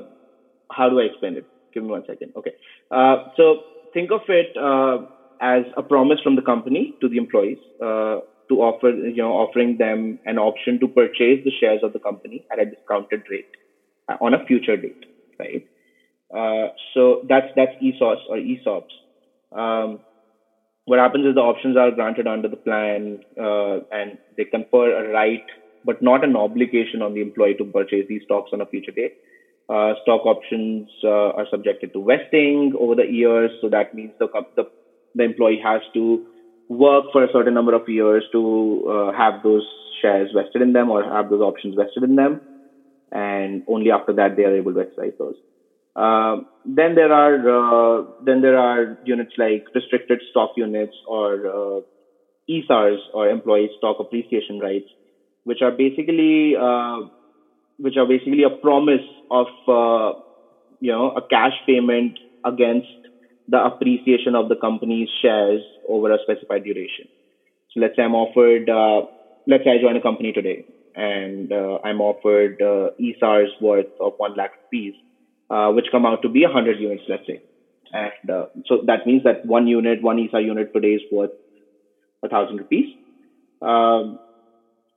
how 0.72 0.90
do 0.90 1.00
I 1.00 1.04
explain 1.04 1.38
it? 1.38 1.46
Give 1.74 1.84
me 1.84 1.90
one 1.90 2.04
second. 2.08 2.34
Okay. 2.36 2.54
Uh, 2.90 3.25
so 3.38 3.62
think 3.94 4.12
of 4.12 4.22
it 4.28 4.56
uh, 4.58 5.06
as 5.42 5.66
a 5.78 5.84
promise 5.84 6.20
from 6.24 6.36
the 6.36 6.42
company 6.42 6.96
to 7.02 7.10
the 7.10 7.18
employees 7.18 7.58
uh, 7.82 8.22
to 8.50 8.62
offer, 8.62 8.90
you 8.90 9.18
know, 9.18 9.34
offering 9.34 9.78
them 9.78 10.20
an 10.25 10.38
option 10.38 10.80
to 10.80 10.88
purchase 10.88 11.44
the 11.44 11.52
shares 11.60 11.82
of 11.84 11.94
the 11.94 12.00
company 12.00 12.46
at 12.52 12.60
a 12.60 12.66
discounted 12.66 13.24
rate 13.30 13.50
on 14.22 14.34
a 14.34 14.46
future 14.46 14.78
date, 14.78 15.06
right? 15.40 15.68
Uh, 16.36 16.68
so 16.94 17.22
that's 17.30 17.48
that's 17.56 17.72
ESOS 17.82 18.18
or 18.27 18.38
ESOPs. 18.38 18.96
Um, 19.56 20.00
what 20.86 21.00
happens 21.00 21.25
is 21.25 21.36
the 21.36 21.42
options 21.42 21.77
are 21.77 21.92
granted 21.92 22.27
under 22.27 22.48
the 22.48 22.58
plan 22.58 23.20
uh, 23.39 23.80
and 23.92 24.18
they 24.38 24.46
confer 24.46 24.94
a 24.98 25.12
right 25.12 25.46
but 25.86 26.01
not 26.01 26.24
an 26.24 26.36
obligation 26.36 27.01
on 27.01 27.13
the 27.13 27.22
employee 27.22 27.54
to 27.56 27.65
purchase 27.65 28.06
these 28.10 28.22
stocks 28.25 28.50
on 28.51 28.60
a 28.60 28.65
future 28.65 28.92
date. 28.92 29.13
Uh, 29.70 29.94
stock 30.01 30.25
options 30.25 30.89
uh, 31.04 31.30
are 31.38 31.48
subjected 31.50 31.94
to 31.94 32.04
vesting 32.04 32.74
over 32.80 32.96
the 32.96 33.06
years, 33.06 33.51
so 33.62 33.70
that 33.70 33.94
means 33.94 34.12
the, 34.20 34.27
the 34.56 34.63
the 35.15 35.24
employee 35.24 35.60
has 35.63 35.82
to 35.94 36.24
work 36.70 37.06
for 37.12 37.24
a 37.24 37.32
certain 37.32 37.54
number 37.54 37.74
of 37.74 37.82
years 37.88 38.24
to 38.32 38.84
uh, 38.89 39.12
have 39.12 39.42
those 39.42 39.65
shares 40.01 40.30
vested 40.36 40.62
in 40.62 40.74
them 40.74 40.89
or 40.89 41.04
have 41.04 41.30
those 41.30 41.42
options 41.42 41.74
vested 41.75 42.04
in 42.04 42.15
them, 42.15 42.42
and 43.12 43.63
only 43.68 43.89
after 43.89 44.13
that 44.13 44.36
they 44.36 44.44
are 44.44 44.56
able 44.56 44.74
to 44.74 44.82
exercise 44.82 45.13
those. 45.18 45.36
Um, 45.96 46.46
then 46.66 46.96
there 46.96 47.12
are 47.14 47.36
uh, 48.00 48.04
then 48.20 48.42
there 48.42 48.58
are 48.58 48.98
units 49.04 49.34
like 49.38 49.64
restricted 49.74 50.22
stock 50.30 50.52
units 50.58 50.96
or 51.08 51.48
uh, 51.48 51.82
ESARs 52.50 52.98
or 53.14 53.30
employee 53.30 53.70
stock 53.78 53.98
appreciation 54.00 54.60
rights, 54.60 54.88
which 55.44 55.62
are 55.62 55.72
basically 55.72 56.56
uh, 56.56 57.02
which 57.78 57.98
are 57.98 58.06
basically 58.06 58.44
a 58.44 58.50
promise 58.50 59.06
of 59.32 59.48
uh, 59.68 60.18
you 60.80 60.92
know 60.92 61.12
a 61.12 61.22
cash 61.22 61.54
payment 61.66 62.20
against 62.44 62.88
the 63.48 63.64
appreciation 63.64 64.36
of 64.36 64.50
the 64.50 64.56
company's 64.56 65.10
shares 65.22 65.62
over 65.88 66.12
a 66.12 66.18
specified 66.24 66.64
duration. 66.64 67.08
So 67.74 67.80
let's 67.80 67.96
say 67.96 68.04
I'm 68.04 68.16
offered 68.16 68.70
uh, 68.70 69.08
let's 69.48 69.64
say 69.64 69.72
I 69.72 69.77
join 69.81 69.96
a 69.96 70.01
company 70.01 70.31
today 70.31 70.66
and 70.96 71.51
uh, 71.51 71.79
I'm 71.84 72.01
offered 72.01 72.62
uh, 72.62 72.90
ESARs 73.00 73.50
worth 73.60 73.88
of 74.00 74.14
one 74.18 74.34
lakh 74.36 74.51
rupees, 74.64 74.94
uh, 75.50 75.72
which 75.72 75.86
come 75.92 76.05
out 76.05 76.22
to 76.22 76.29
be 76.29 76.44
100 76.44 76.79
units, 76.79 77.03
let's 77.08 77.25
say. 77.27 77.42
And 77.94 78.29
uh, 78.29 78.46
so 78.66 78.81
that 78.88 79.05
means 79.05 79.24
that 79.24 79.46
one 79.46 79.68
unit, 79.68 80.01
one 80.01 80.20
ESA 80.20 80.42
unit 80.42 80.74
per 80.74 80.79
day 80.79 80.96
is 80.96 81.01
worth 81.12 81.31
a 82.24 82.29
thousand 82.29 82.58
rupees. 82.58 82.94
Um, 83.62 84.20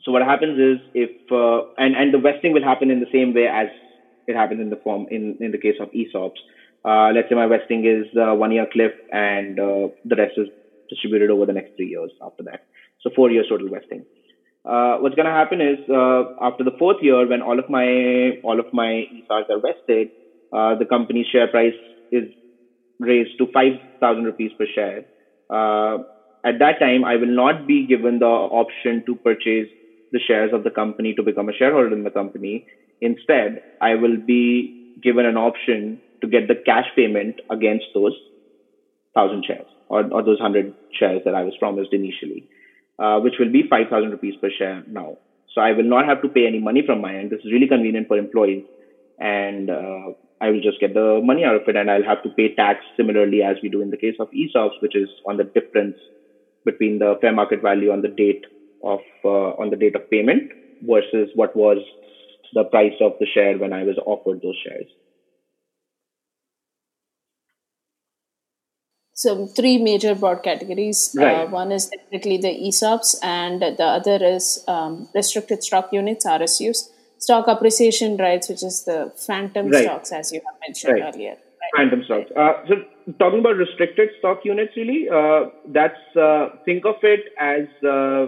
so 0.02 0.12
what 0.12 0.22
happens 0.22 0.58
is 0.58 0.78
if 0.94 1.10
uh, 1.30 1.68
and 1.76 1.94
and 1.94 2.14
the 2.14 2.18
vesting 2.18 2.52
will 2.52 2.64
happen 2.64 2.90
in 2.90 3.00
the 3.00 3.10
same 3.12 3.34
way 3.34 3.46
as 3.46 3.68
it 4.26 4.36
happens 4.36 4.60
in 4.60 4.70
the 4.70 4.76
form 4.76 5.06
in 5.10 5.36
in 5.40 5.52
the 5.52 5.58
case 5.58 5.76
of 5.80 5.90
ESOPs. 5.92 6.40
Uh, 6.84 7.10
let's 7.14 7.28
say 7.28 7.34
my 7.34 7.46
vesting 7.46 7.84
is 7.84 8.06
uh, 8.16 8.34
one 8.34 8.52
year 8.52 8.66
cliff 8.72 8.92
and 9.12 9.58
uh, 9.58 9.88
the 10.04 10.16
rest 10.16 10.34
is 10.38 10.48
distributed 10.88 11.30
over 11.30 11.44
the 11.44 11.52
next 11.52 11.76
three 11.76 11.88
years 11.88 12.10
after 12.22 12.42
that. 12.44 12.64
So 13.02 13.10
four 13.14 13.30
years 13.30 13.46
total 13.48 13.68
vesting. 13.68 14.04
Uh, 14.64 14.98
what's 14.98 15.14
going 15.14 15.26
to 15.26 15.32
happen 15.32 15.60
is 15.60 15.78
uh, 15.88 16.34
after 16.40 16.64
the 16.64 16.76
fourth 16.78 16.98
year, 17.00 17.26
when 17.26 17.42
all 17.42 17.58
of 17.58 17.68
my 17.70 18.38
all 18.42 18.58
of 18.60 18.66
my 18.72 19.06
ESARs 19.16 19.50
are 19.50 19.60
vested, 19.60 20.10
uh, 20.52 20.74
the 20.76 20.86
company's 20.86 21.26
share 21.26 21.48
price 21.48 21.74
is 22.10 22.24
raised 23.00 23.32
to 23.38 23.46
five 23.52 23.74
thousand 24.00 24.24
rupees 24.24 24.52
per 24.58 24.66
share. 24.66 25.04
Uh, 25.50 25.98
at 26.44 26.58
that 26.60 26.78
time, 26.78 27.04
I 27.04 27.16
will 27.16 27.34
not 27.34 27.66
be 27.66 27.86
given 27.86 28.18
the 28.20 28.26
option 28.26 29.02
to 29.06 29.16
purchase 29.16 29.68
the 30.12 30.20
shares 30.20 30.52
of 30.52 30.64
the 30.64 30.70
company 30.70 31.14
to 31.14 31.22
become 31.22 31.48
a 31.48 31.52
shareholder 31.52 31.94
in 31.94 32.04
the 32.04 32.10
company. 32.10 32.64
Instead, 33.00 33.60
I 33.80 33.94
will 33.96 34.16
be 34.16 34.74
given 35.02 35.26
an 35.26 35.36
option 35.36 36.02
to 36.22 36.28
get 36.28 36.48
the 36.48 36.56
cash 36.66 36.86
payment 36.96 37.40
against 37.50 37.86
those 37.94 38.16
thousand 39.14 39.44
shares 39.46 39.66
or, 39.88 40.04
or 40.12 40.22
those 40.22 40.38
hundred 40.38 40.74
shares 40.92 41.22
that 41.24 41.34
I 41.34 41.42
was 41.44 41.56
promised 41.58 41.92
initially, 41.92 42.46
uh, 42.98 43.20
which 43.20 43.34
will 43.38 43.50
be 43.50 43.64
five 43.68 43.88
thousand 43.88 44.10
rupees 44.10 44.36
per 44.40 44.50
share 44.50 44.84
now. 44.86 45.16
So 45.54 45.60
I 45.60 45.72
will 45.72 45.84
not 45.84 46.06
have 46.06 46.22
to 46.22 46.28
pay 46.28 46.46
any 46.46 46.60
money 46.60 46.82
from 46.84 47.00
my 47.00 47.16
end. 47.16 47.30
This 47.30 47.40
is 47.44 47.52
really 47.52 47.66
convenient 47.68 48.06
for 48.06 48.16
employees, 48.18 48.64
and 49.18 49.70
uh, 49.70 50.12
I 50.40 50.50
will 50.50 50.60
just 50.60 50.80
get 50.80 50.94
the 50.94 51.20
money 51.22 51.44
out 51.44 51.56
of 51.56 51.62
it, 51.66 51.76
and 51.76 51.90
I'll 51.90 52.04
have 52.04 52.22
to 52.22 52.30
pay 52.30 52.54
tax 52.54 52.84
similarly 52.96 53.42
as 53.42 53.56
we 53.62 53.68
do 53.68 53.82
in 53.82 53.90
the 53.90 53.96
case 53.96 54.14
of 54.20 54.28
ESOPs, 54.30 54.80
which 54.80 54.94
is 54.94 55.08
on 55.26 55.36
the 55.36 55.44
difference 55.44 55.96
between 56.64 56.98
the 56.98 57.16
fair 57.20 57.32
market 57.32 57.62
value 57.62 57.90
on 57.90 58.02
the 58.02 58.08
date 58.08 58.44
of 58.84 59.00
uh, 59.24 59.50
on 59.62 59.70
the 59.70 59.76
date 59.76 59.96
of 59.96 60.08
payment 60.10 60.52
versus 60.82 61.30
what 61.34 61.56
was 61.56 61.78
the 62.54 62.64
price 62.64 62.94
of 63.00 63.12
the 63.20 63.26
share 63.26 63.58
when 63.58 63.72
I 63.72 63.82
was 63.82 63.98
offered 64.06 64.40
those 64.42 64.56
shares. 64.64 64.86
So 69.14 69.48
three 69.48 69.78
major 69.78 70.14
broad 70.14 70.44
categories. 70.44 71.16
Uh, 71.18 71.46
one 71.46 71.72
is 71.72 71.88
definitely 71.88 72.36
the 72.36 72.54
ESOPs, 72.68 73.16
and 73.20 73.60
the 73.60 73.84
other 73.84 74.24
is 74.24 74.62
um, 74.68 75.08
restricted 75.12 75.64
stock 75.64 75.88
units 75.92 76.24
(RSUs), 76.24 76.88
stock 77.18 77.46
appreciation 77.48 78.16
rights, 78.16 78.48
which 78.48 78.62
is 78.62 78.84
the 78.84 79.12
phantom 79.16 79.68
Right. 79.68 79.84
stocks, 79.84 80.12
as 80.12 80.32
you 80.32 80.40
have 80.46 80.56
mentioned 80.66 80.94
Right. 80.94 81.14
earlier. 81.14 81.30
Right. 81.30 81.72
Phantom 81.76 82.02
stocks. 82.04 82.30
Uh, 82.36 82.52
so 82.68 82.74
talking 83.18 83.40
about 83.40 83.56
restricted 83.56 84.10
stock 84.18 84.44
units, 84.44 84.76
really, 84.76 85.08
uh, 85.08 85.46
that's 85.66 86.16
uh, 86.16 86.50
think 86.64 86.84
of 86.84 86.96
it 87.02 87.20
as 87.38 87.66
uh, 87.84 88.26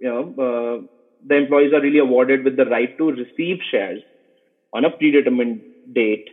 you 0.00 0.08
know 0.08 0.22
uh, 0.46 0.86
the 1.26 1.36
employees 1.36 1.72
are 1.72 1.80
really 1.80 1.98
awarded 1.98 2.44
with 2.44 2.56
the 2.56 2.64
right 2.66 2.96
to 2.98 3.10
receive 3.12 3.58
shares 3.70 4.00
on 4.72 4.84
a 4.84 4.90
predetermined 4.90 5.60
date, 5.92 6.28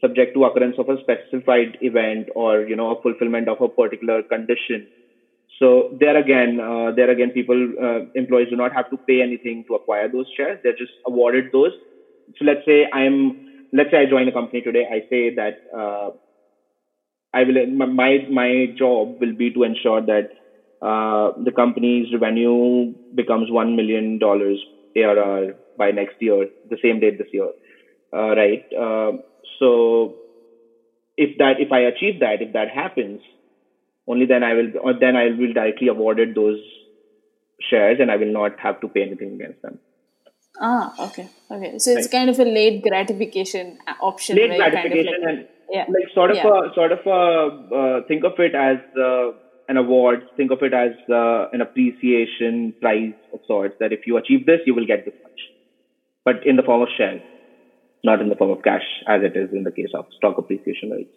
subject 0.00 0.34
to 0.34 0.44
occurrence 0.44 0.76
of 0.78 0.88
a 0.88 0.96
specified 1.00 1.76
event 1.82 2.28
or 2.34 2.62
you 2.62 2.76
know 2.76 2.90
a 2.90 3.00
fulfillment 3.02 3.48
of 3.48 3.60
a 3.60 3.68
particular 3.68 4.22
condition. 4.22 4.86
So 5.60 5.90
there 6.00 6.16
again, 6.16 6.60
uh, 6.60 6.92
there 6.96 7.10
again, 7.10 7.32
people 7.32 7.72
uh, 7.82 8.00
employees 8.16 8.50
do 8.50 8.56
not 8.56 8.72
have 8.74 8.90
to 8.90 8.98
pay 9.08 9.22
anything 9.22 9.64
to 9.68 9.76
acquire 9.76 10.08
those 10.10 10.26
shares. 10.36 10.58
They're 10.64 10.74
just 10.78 10.92
awarded 11.06 11.46
those. 11.52 11.72
So 12.38 12.44
let's 12.46 12.64
say 12.66 12.88
I'm 12.92 13.42
let's 13.72 13.90
say 13.90 13.98
I 13.98 14.06
join 14.06 14.28
a 14.28 14.32
company 14.32 14.62
today. 14.62 14.86
I 14.90 15.00
say 15.10 15.34
that 15.36 15.54
uh, 15.76 16.10
I 17.32 17.44
will 17.44 17.66
my 17.66 18.18
my 18.30 18.66
job 18.76 19.20
will 19.20 19.32
be 19.36 19.50
to 19.52 19.62
ensure 19.62 20.00
that 20.00 20.28
uh, 20.82 21.32
the 21.44 21.52
company's 21.54 22.12
revenue 22.12 22.92
becomes 23.14 23.50
one 23.50 23.76
million 23.76 24.18
dollars 24.18 24.62
ARR 24.96 25.54
by 25.76 25.90
next 25.92 26.16
year, 26.20 26.48
the 26.68 26.78
same 26.82 26.98
date 27.00 27.18
this 27.18 27.28
year, 27.32 27.50
uh, 28.14 28.34
right? 28.36 28.64
Uh, 28.78 29.12
so 29.58 30.16
if 31.16 31.36
that 31.38 31.60
if 31.60 31.72
I 31.72 31.80
achieve 31.80 32.20
that, 32.20 32.42
if 32.42 32.52
that 32.54 32.68
happens, 32.70 33.20
only 34.12 34.26
then 34.32 34.44
I 34.50 34.52
will 34.58 34.70
then 35.04 35.16
I 35.22 35.24
will 35.40 35.52
directly 35.58 35.88
awarded 35.94 36.34
those 36.34 36.60
shares 37.70 37.98
and 38.00 38.10
I 38.10 38.16
will 38.16 38.32
not 38.40 38.58
have 38.66 38.80
to 38.82 38.88
pay 38.88 39.02
anything 39.02 39.34
against 39.34 39.62
them. 39.62 39.78
Ah, 40.68 40.94
okay, 41.08 41.28
okay. 41.50 41.78
So 41.78 41.90
it's 41.90 42.06
Right. 42.06 42.12
kind 42.18 42.30
of 42.30 42.38
a 42.44 42.44
late 42.44 42.82
gratification 42.86 43.78
uh, 43.86 43.94
option. 44.10 44.36
late 44.36 44.52
you 44.52 44.58
kind 44.62 44.62
of 44.62 44.72
gratification 44.72 45.20
like- 45.22 45.30
and 45.34 45.48
yeah, 45.76 45.86
like 45.96 46.08
sort 46.14 46.30
of 46.32 46.36
yeah. 46.40 46.48
a 46.70 46.74
sort 46.78 46.92
of 46.96 47.06
a 47.18 47.20
uh, 47.80 48.00
think 48.08 48.24
of 48.30 48.40
it 48.46 48.54
as 48.62 48.78
uh, 49.08 49.30
an 49.74 49.76
award 49.82 50.24
think 50.36 50.50
of 50.56 50.62
it 50.68 50.74
as 50.82 50.96
uh, 51.18 51.48
an 51.58 51.60
appreciation 51.66 52.56
prize 52.80 53.14
of 53.32 53.40
sorts 53.46 53.76
that 53.84 53.92
if 53.98 54.06
you 54.10 54.16
achieve 54.22 54.46
this 54.46 54.66
you 54.70 54.74
will 54.78 54.88
get 54.92 55.04
this 55.04 55.14
much 55.26 55.44
but 56.30 56.44
in 56.52 56.56
the 56.60 56.64
form 56.70 56.82
of 56.86 56.88
shares 56.96 57.22
not 58.10 58.20
in 58.24 58.28
the 58.32 58.38
form 58.40 58.50
of 58.56 58.64
cash 58.64 58.88
as 59.16 59.22
it 59.28 59.36
is 59.42 59.54
in 59.60 59.62
the 59.68 59.74
case 59.78 59.94
of 60.00 60.06
stock 60.18 60.38
appreciation 60.44 60.90
rights 60.96 61.14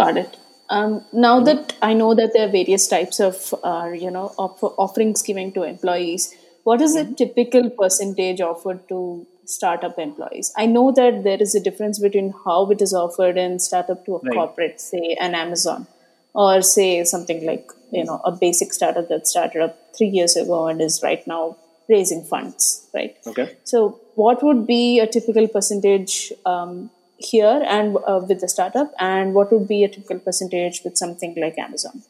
Got 0.00 0.16
it. 0.22 0.36
Um, 0.70 1.04
now 1.12 1.40
that 1.40 1.74
I 1.82 1.94
know 1.94 2.14
that 2.14 2.30
there 2.32 2.46
are 2.48 2.50
various 2.50 2.86
types 2.86 3.18
of, 3.18 3.52
uh, 3.64 3.90
you 3.92 4.10
know, 4.10 4.26
offerings 4.38 5.22
given 5.22 5.52
to 5.52 5.64
employees, 5.64 6.32
what 6.62 6.80
is 6.80 6.94
the 6.94 7.00
mm-hmm. 7.00 7.14
typical 7.14 7.70
percentage 7.70 8.40
offered 8.40 8.88
to 8.88 9.26
startup 9.44 9.98
employees? 9.98 10.52
I 10.56 10.66
know 10.66 10.92
that 10.92 11.24
there 11.24 11.42
is 11.42 11.56
a 11.56 11.60
difference 11.60 11.98
between 11.98 12.32
how 12.44 12.70
it 12.70 12.80
is 12.80 12.94
offered 12.94 13.36
in 13.36 13.58
startup 13.58 14.06
to 14.06 14.16
a 14.16 14.20
right. 14.20 14.34
corporate, 14.34 14.80
say 14.80 15.16
an 15.20 15.34
Amazon, 15.34 15.88
or 16.34 16.62
say 16.62 17.02
something 17.04 17.44
like 17.44 17.68
you 17.90 18.04
know 18.04 18.20
a 18.24 18.30
basic 18.30 18.72
startup 18.72 19.08
that 19.08 19.26
started 19.26 19.62
up 19.62 19.76
three 19.96 20.08
years 20.08 20.36
ago 20.36 20.68
and 20.68 20.80
is 20.80 21.00
right 21.02 21.26
now 21.26 21.56
raising 21.88 22.22
funds, 22.22 22.86
right? 22.94 23.16
Okay. 23.26 23.56
So, 23.64 24.00
what 24.14 24.42
would 24.44 24.66
be 24.66 25.00
a 25.00 25.06
typical 25.06 25.48
percentage 25.48 26.32
um, 26.46 26.90
here 27.20 27.62
and 27.66 27.96
uh, 28.06 28.20
with 28.26 28.40
the 28.40 28.48
startup, 28.48 28.92
and 28.98 29.34
what 29.34 29.52
would 29.52 29.68
be 29.68 29.84
a 29.84 29.88
typical 29.88 30.18
percentage 30.18 30.80
with 30.84 30.96
something 30.96 31.36
like 31.40 31.58
Amazon? 31.58 32.02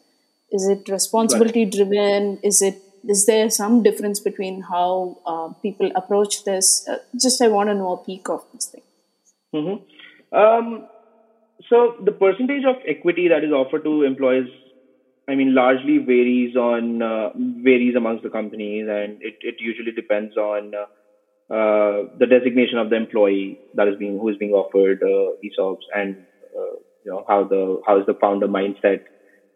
Is 0.50 0.68
it 0.68 0.88
responsibility 0.88 1.64
driven? 1.64 2.38
Is 2.42 2.62
it 2.62 2.82
is 3.08 3.26
there 3.26 3.48
some 3.48 3.82
difference 3.82 4.20
between 4.20 4.62
how 4.62 5.18
uh, 5.26 5.48
people 5.62 5.90
approach 5.94 6.44
this? 6.44 6.86
Uh, 6.88 6.98
just 7.20 7.40
I 7.40 7.48
want 7.48 7.70
to 7.70 7.74
know 7.74 7.92
a 7.92 7.96
peek 7.96 8.28
of 8.28 8.44
this 8.52 8.66
thing. 8.66 8.82
Mm-hmm. 9.54 10.36
Um, 10.36 10.86
so 11.68 11.96
the 12.04 12.12
percentage 12.12 12.64
of 12.64 12.76
equity 12.86 13.28
that 13.28 13.44
is 13.44 13.52
offered 13.52 13.84
to 13.84 14.02
employees, 14.02 14.48
I 15.28 15.34
mean, 15.34 15.54
largely 15.54 15.98
varies 15.98 16.56
on 16.56 17.02
uh, 17.02 17.30
varies 17.36 17.96
amongst 17.96 18.22
the 18.22 18.30
companies, 18.30 18.86
and 18.88 19.22
it, 19.22 19.38
it 19.40 19.56
usually 19.60 19.92
depends 19.92 20.36
on 20.36 20.74
uh, 20.74 20.86
the 21.50 22.26
designation 22.28 22.78
of 22.78 22.90
the 22.90 22.96
employee 22.96 23.58
that 23.74 23.88
is 23.88 23.96
being 23.96 24.18
who 24.18 24.28
is 24.28 24.36
being 24.38 24.52
offered 24.52 25.02
uh, 25.02 25.32
ESOPs, 25.44 25.86
and 25.94 26.26
uh, 26.56 26.76
you 27.04 27.10
know 27.12 27.24
how 27.28 27.44
the 27.44 27.80
how 27.86 27.98
is 27.98 28.06
the 28.06 28.14
founder 28.20 28.48
mindset 28.48 29.00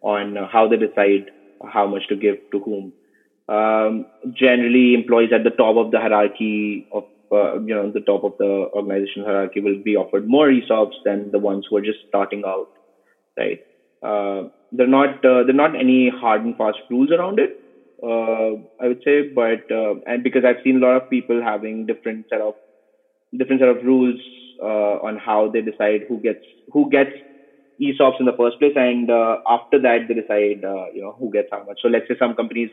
on 0.02 0.36
how 0.52 0.68
they 0.68 0.76
decide 0.76 1.30
how 1.72 1.86
much 1.86 2.06
to 2.08 2.16
give 2.16 2.36
to 2.52 2.60
whom. 2.60 2.92
Um, 3.48 4.06
generally, 4.32 4.94
employees 4.94 5.30
at 5.32 5.44
the 5.44 5.50
top 5.50 5.76
of 5.76 5.90
the 5.90 6.00
hierarchy 6.00 6.86
of 6.92 7.04
uh, 7.32 7.54
you 7.60 7.74
know 7.74 7.90
the 7.92 8.00
top 8.00 8.24
of 8.24 8.34
the 8.38 8.68
organization 8.74 9.24
hierarchy 9.24 9.60
will 9.60 9.78
be 9.82 9.96
offered 9.96 10.26
more 10.26 10.48
ESOPs 10.48 10.96
than 11.04 11.30
the 11.30 11.38
ones 11.38 11.66
who 11.68 11.76
are 11.76 11.82
just 11.82 11.98
starting 12.08 12.42
out, 12.46 12.68
right? 13.38 13.60
Uh, 14.02 14.48
they're 14.72 14.86
not 14.86 15.24
uh, 15.24 15.44
they're 15.44 15.54
not 15.54 15.74
any 15.78 16.10
hard 16.10 16.44
and 16.44 16.56
fast 16.56 16.78
rules 16.90 17.10
around 17.10 17.38
it. 17.38 17.50
Uh, 18.02 18.56
I 18.80 18.88
would 18.88 19.00
say, 19.04 19.22
but 19.34 19.62
uh, 19.70 19.94
and 20.06 20.22
because 20.22 20.44
I've 20.44 20.62
seen 20.64 20.76
a 20.76 20.86
lot 20.86 20.96
of 20.96 21.08
people 21.10 21.40
having 21.42 21.86
different 21.86 22.26
set 22.28 22.40
of 22.40 22.54
different 23.36 23.60
set 23.60 23.68
of 23.68 23.84
rules 23.84 24.20
uh, 24.62 24.98
on 25.08 25.16
how 25.18 25.48
they 25.52 25.62
decide 25.62 26.02
who 26.08 26.20
gets 26.20 26.40
who 26.72 26.90
gets 26.90 27.10
ESOPs 27.80 28.20
in 28.20 28.26
the 28.26 28.36
first 28.38 28.58
place, 28.58 28.74
and 28.76 29.10
after 29.48 29.80
that 29.80 30.06
they 30.08 30.14
decide 30.14 30.62
you 30.94 31.02
know 31.02 31.16
who 31.18 31.30
gets 31.32 31.48
how 31.52 31.64
much. 31.64 31.78
So 31.82 31.88
let's 31.88 32.08
say 32.08 32.16
some 32.18 32.34
companies 32.34 32.70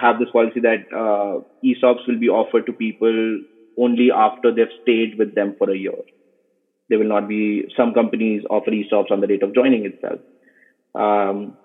have 0.00 0.18
this 0.18 0.30
policy 0.30 0.60
that 0.60 0.84
uh, 0.94 1.40
ESOPs 1.64 2.06
will 2.06 2.18
be 2.18 2.28
offered 2.28 2.66
to 2.66 2.72
people 2.72 3.40
only 3.78 4.10
after 4.10 4.52
they've 4.52 4.76
stayed 4.82 5.18
with 5.18 5.34
them 5.34 5.54
for 5.58 5.70
a 5.70 5.76
year. 5.76 5.92
They 6.88 6.96
will 6.96 7.08
not 7.08 7.28
be, 7.28 7.64
some 7.76 7.92
companies 7.94 8.42
offer 8.48 8.70
ESOPs 8.70 9.10
on 9.10 9.20
the 9.20 9.26
date 9.26 9.42
of 9.42 9.54
joining 9.54 9.86
itself. 9.86 10.20
Um, 10.94 11.56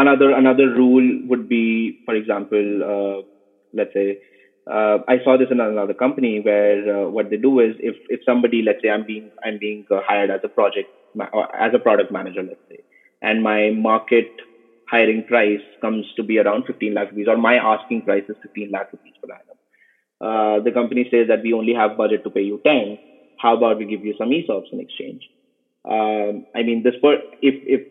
another, 0.00 0.30
another 0.32 0.68
rule 0.68 1.06
would 1.28 1.48
be, 1.48 1.98
for 2.04 2.14
example, 2.14 2.66
uh, 2.92 3.22
let's 3.72 3.92
say, 3.92 4.18
uh, 4.70 4.98
I 5.08 5.18
saw 5.24 5.36
this 5.36 5.48
in 5.50 5.60
another 5.60 5.94
company 5.94 6.40
where 6.40 7.04
uh, 7.06 7.08
what 7.08 7.30
they 7.30 7.36
do 7.36 7.60
is 7.60 7.74
if, 7.80 7.96
if 8.08 8.20
somebody, 8.24 8.62
let's 8.62 8.80
say 8.82 8.90
I'm 8.90 9.04
being, 9.06 9.30
I'm 9.44 9.58
being 9.58 9.84
uh, 9.90 10.00
hired 10.06 10.30
as 10.30 10.40
a 10.44 10.48
project, 10.48 10.90
or 11.32 11.54
as 11.56 11.72
a 11.74 11.78
product 11.78 12.12
manager, 12.12 12.42
let's 12.42 12.60
say, 12.70 12.78
and 13.22 13.42
my 13.42 13.70
market 13.70 14.28
hiring 14.88 15.24
price 15.24 15.62
comes 15.80 16.06
to 16.16 16.22
be 16.22 16.38
around 16.38 16.64
15 16.66 16.94
lakh 16.94 17.10
rupees, 17.10 17.28
or 17.28 17.36
my 17.36 17.56
asking 17.56 18.02
price 18.04 18.24
is 18.28 18.36
15 18.42 18.70
lakh 18.72 18.88
rupees 18.92 19.14
per 19.22 19.32
annum. 19.34 19.58
Uh, 20.20 20.60
the 20.62 20.72
company 20.72 21.08
says 21.10 21.28
that 21.28 21.42
we 21.42 21.52
only 21.52 21.74
have 21.74 21.96
budget 21.96 22.22
to 22.24 22.30
pay 22.30 22.42
you 22.42 22.60
10. 22.66 22.98
How 23.36 23.56
about 23.56 23.78
we 23.78 23.86
give 23.86 24.04
you 24.04 24.14
some 24.18 24.30
ESOPs 24.30 24.72
in 24.72 24.80
exchange? 24.80 25.22
Um, 25.88 26.46
I 26.54 26.62
mean, 26.62 26.82
this 26.82 26.94
per- 27.02 27.22
if 27.40 27.56
if 27.66 27.82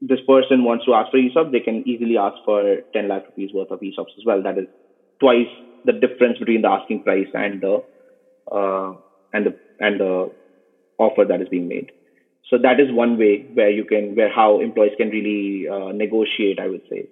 this 0.00 0.20
person 0.26 0.64
wants 0.64 0.84
to 0.84 0.94
ask 0.94 1.10
for 1.10 1.18
ESOP, 1.18 1.52
they 1.52 1.60
can 1.60 1.86
easily 1.88 2.18
ask 2.18 2.36
for 2.44 2.80
10 2.92 3.08
lakh 3.08 3.24
rupees 3.26 3.50
worth 3.52 3.70
of 3.70 3.80
ESOPs 3.80 4.16
as 4.18 4.24
well. 4.24 4.42
That 4.42 4.58
is 4.58 4.66
twice 5.20 5.48
the 5.84 5.92
difference 5.92 6.38
between 6.38 6.62
the 6.62 6.68
asking 6.68 7.02
price 7.02 7.28
and 7.32 7.60
the 7.60 7.82
uh, 8.50 8.94
and 9.32 9.46
the 9.46 9.58
and 9.80 10.00
the 10.00 10.30
offer 10.98 11.24
that 11.24 11.40
is 11.40 11.48
being 11.48 11.68
made. 11.68 11.92
So 12.50 12.58
that 12.58 12.78
is 12.78 12.92
one 12.92 13.18
way 13.18 13.46
where 13.54 13.70
you 13.70 13.84
can, 13.84 14.14
where 14.14 14.32
how 14.32 14.60
employees 14.60 14.92
can 14.96 15.10
really 15.10 15.68
uh, 15.68 15.90
negotiate, 15.92 16.60
I 16.60 16.68
would 16.68 16.82
say. 16.88 17.08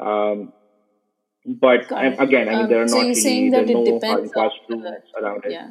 Um, 0.00 0.52
but 1.46 1.86
again, 2.18 2.48
I 2.48 2.56
mean, 2.56 2.68
there 2.68 2.80
are 2.80 2.82
um, 2.82 2.88
so 2.88 2.96
not 2.96 3.06
really, 3.06 3.50
there's 3.50 3.70
no 3.70 4.00
hard 4.04 4.22
and 4.24 4.32
fast 4.32 4.54
rules 4.68 4.84
around 5.20 5.44
it. 5.44 5.52
Yeah. 5.52 5.70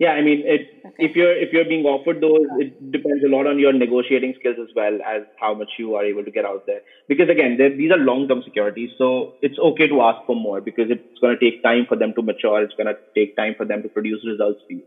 Yeah, 0.00 0.12
I 0.12 0.22
mean, 0.22 0.42
it, 0.46 0.62
okay. 0.86 1.04
if 1.04 1.14
you're 1.14 1.36
if 1.36 1.52
you're 1.52 1.66
being 1.66 1.84
offered 1.84 2.22
those, 2.22 2.46
it 2.58 2.72
depends 2.90 3.22
a 3.22 3.28
lot 3.28 3.46
on 3.46 3.58
your 3.58 3.74
negotiating 3.74 4.34
skills 4.38 4.56
as 4.60 4.68
well 4.74 4.98
as 5.06 5.24
how 5.38 5.52
much 5.54 5.72
you 5.78 5.94
are 5.94 6.04
able 6.06 6.24
to 6.24 6.30
get 6.32 6.46
out 6.46 6.62
there. 6.66 6.80
Because 7.06 7.28
again, 7.28 7.58
these 7.76 7.92
are 7.92 7.98
long-term 7.98 8.42
securities, 8.42 8.92
so 8.96 9.34
it's 9.42 9.58
okay 9.58 9.88
to 9.88 10.00
ask 10.00 10.18
for 10.26 10.34
more 10.34 10.62
because 10.62 10.90
it's 10.90 11.20
going 11.20 11.36
to 11.38 11.44
take 11.44 11.62
time 11.62 11.84
for 11.86 11.98
them 11.98 12.14
to 12.16 12.22
mature. 12.22 12.62
It's 12.62 12.74
going 12.74 12.88
to 12.88 12.96
take 13.14 13.36
time 13.36 13.54
for 13.58 13.66
them 13.66 13.82
to 13.82 13.90
produce 13.90 14.24
results 14.26 14.62
for 14.66 14.72
you. 14.72 14.86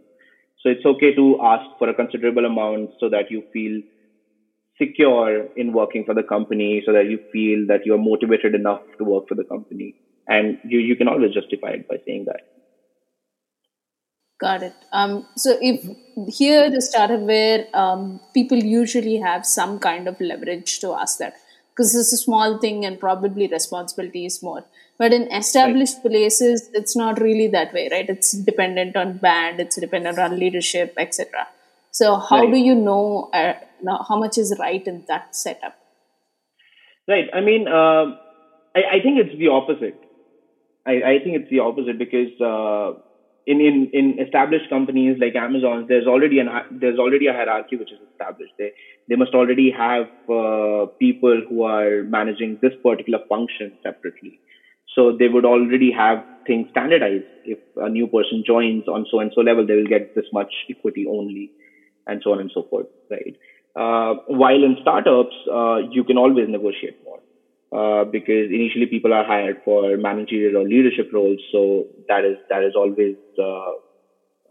So 0.62 0.70
it's 0.70 0.86
okay 0.94 1.14
to 1.14 1.38
ask 1.44 1.66
for 1.78 1.90
a 1.90 1.94
considerable 1.94 2.46
amount 2.46 2.92
so 3.00 3.10
that 3.10 3.30
you 3.30 3.44
feel 3.54 3.82
secure 4.82 5.48
in 5.56 5.74
working 5.74 6.06
for 6.06 6.16
the 6.16 6.24
company, 6.24 6.82
so 6.86 6.94
that 6.94 7.08
you 7.08 7.20
feel 7.32 7.68
that 7.68 7.82
you're 7.86 7.98
motivated 8.00 8.56
enough 8.56 8.82
to 9.00 9.06
work 9.06 9.26
for 9.30 9.36
the 9.36 9.46
company. 9.46 9.96
And 10.28 10.58
you, 10.64 10.80
you 10.80 10.96
can 10.96 11.08
always 11.08 11.34
justify 11.34 11.72
it 11.72 11.88
by 11.88 11.98
saying 12.08 12.26
that. 12.28 12.42
Got 14.44 14.62
it. 14.62 14.76
Um, 14.92 15.26
so 15.38 15.58
if 15.62 15.86
here 16.28 16.70
the 16.70 16.82
startup 16.82 17.22
where 17.22 17.66
um, 17.74 18.20
people 18.34 18.58
usually 18.58 19.16
have 19.18 19.46
some 19.46 19.80
kind 19.80 20.06
of 20.06 20.20
leverage 20.20 20.80
to 20.82 20.94
ask 20.94 21.18
that 21.20 21.36
because 21.70 21.96
it's 21.96 22.12
a 22.12 22.18
small 22.18 22.58
thing 22.58 22.84
and 22.84 23.00
probably 23.00 23.48
responsibility 23.48 24.26
is 24.26 24.44
more. 24.44 24.66
But 24.98 25.14
in 25.14 25.32
established 25.32 25.96
right. 26.04 26.12
places, 26.12 26.70
it's 26.74 26.94
not 26.94 27.22
really 27.22 27.48
that 27.48 27.74
way, 27.74 27.88
right? 27.90 28.10
It's 28.10 28.34
dependent 28.34 28.98
on 28.98 29.18
band, 29.20 29.62
it's 29.62 29.80
dependent 29.80 30.20
on 30.20 30.38
leadership, 30.38 30.94
etc. 30.98 31.48
So 31.92 32.18
how 32.18 32.42
right. 32.42 32.52
do 32.52 32.58
you 32.58 32.76
know, 32.76 33.30
uh, 33.34 33.54
how 34.10 34.20
much 34.20 34.38
is 34.38 34.54
right 34.60 34.86
in 34.86 35.06
that 35.08 35.38
setup? 35.38 35.78
Right. 37.08 37.30
I 37.34 37.40
mean, 37.40 37.70
uh, 37.70 38.18
I, 38.76 38.98
I, 38.98 39.00
think 39.02 39.20
it's 39.20 39.40
the 39.40 39.48
opposite. 39.48 40.00
I, 40.86 40.92
I 40.92 41.20
think 41.24 41.38
it's 41.38 41.50
the 41.50 41.60
opposite 41.60 41.98
because 41.98 42.40
uh, 42.42 43.00
in, 43.46 43.62
in, 43.62 43.90
in 43.94 44.20
established 44.20 44.70
companies 44.70 45.18
like 45.20 45.36
Amazon, 45.36 45.86
there's 45.88 46.08
already 46.08 46.40
an 46.40 46.50
there's 46.72 47.00
already 47.00 47.28
a 47.28 47.34
hierarchy 47.34 47.76
which 47.78 47.92
is 47.92 48.00
established. 48.12 48.54
They 48.58 48.72
they 49.10 49.16
must 49.16 49.34
already 49.34 49.72
have 49.72 50.06
uh, 50.32 50.88
people 51.00 51.42
who 51.48 51.64
are 51.64 52.04
managing 52.04 52.60
this 52.62 52.74
particular 52.84 53.20
function 53.30 53.78
separately. 53.84 54.40
So 54.96 55.16
they 55.18 55.28
would 55.28 55.46
already 55.46 55.92
have 55.92 56.20
things 56.48 56.68
standardized. 56.70 57.26
If 57.44 57.60
a 57.78 57.90
new 57.90 58.08
person 58.08 58.44
joins 58.46 58.88
on 58.88 59.06
so 59.10 59.20
and 59.20 59.32
so 59.34 59.42
level, 59.42 59.66
they 59.66 59.76
will 59.76 59.88
get 59.88 60.14
this 60.16 60.26
much 60.34 60.52
equity 60.70 61.06
only, 61.10 61.52
and 62.08 62.22
so 62.24 62.34
on 62.34 62.42
and 62.42 62.52
so 62.54 62.66
forth, 62.70 62.88
right? 63.12 63.36
Uh, 63.76 64.16
while 64.28 64.64
in 64.64 64.78
startups, 64.82 65.36
uh, 65.52 65.78
you 65.92 66.04
can 66.06 66.18
always 66.18 66.48
negotiate 66.50 66.96
more. 67.06 67.23
Uh, 67.74 68.04
because 68.04 68.52
initially 68.52 68.86
people 68.86 69.14
are 69.14 69.24
hired 69.24 69.58
for 69.66 69.98
managerial 69.98 70.58
or 70.62 70.66
leadership 70.68 71.08
roles, 71.12 71.40
so 71.52 71.86
that 72.08 72.24
is 72.24 72.38
that 72.50 72.64
is 72.64 72.76
always 72.76 73.16
uh, 73.40 73.72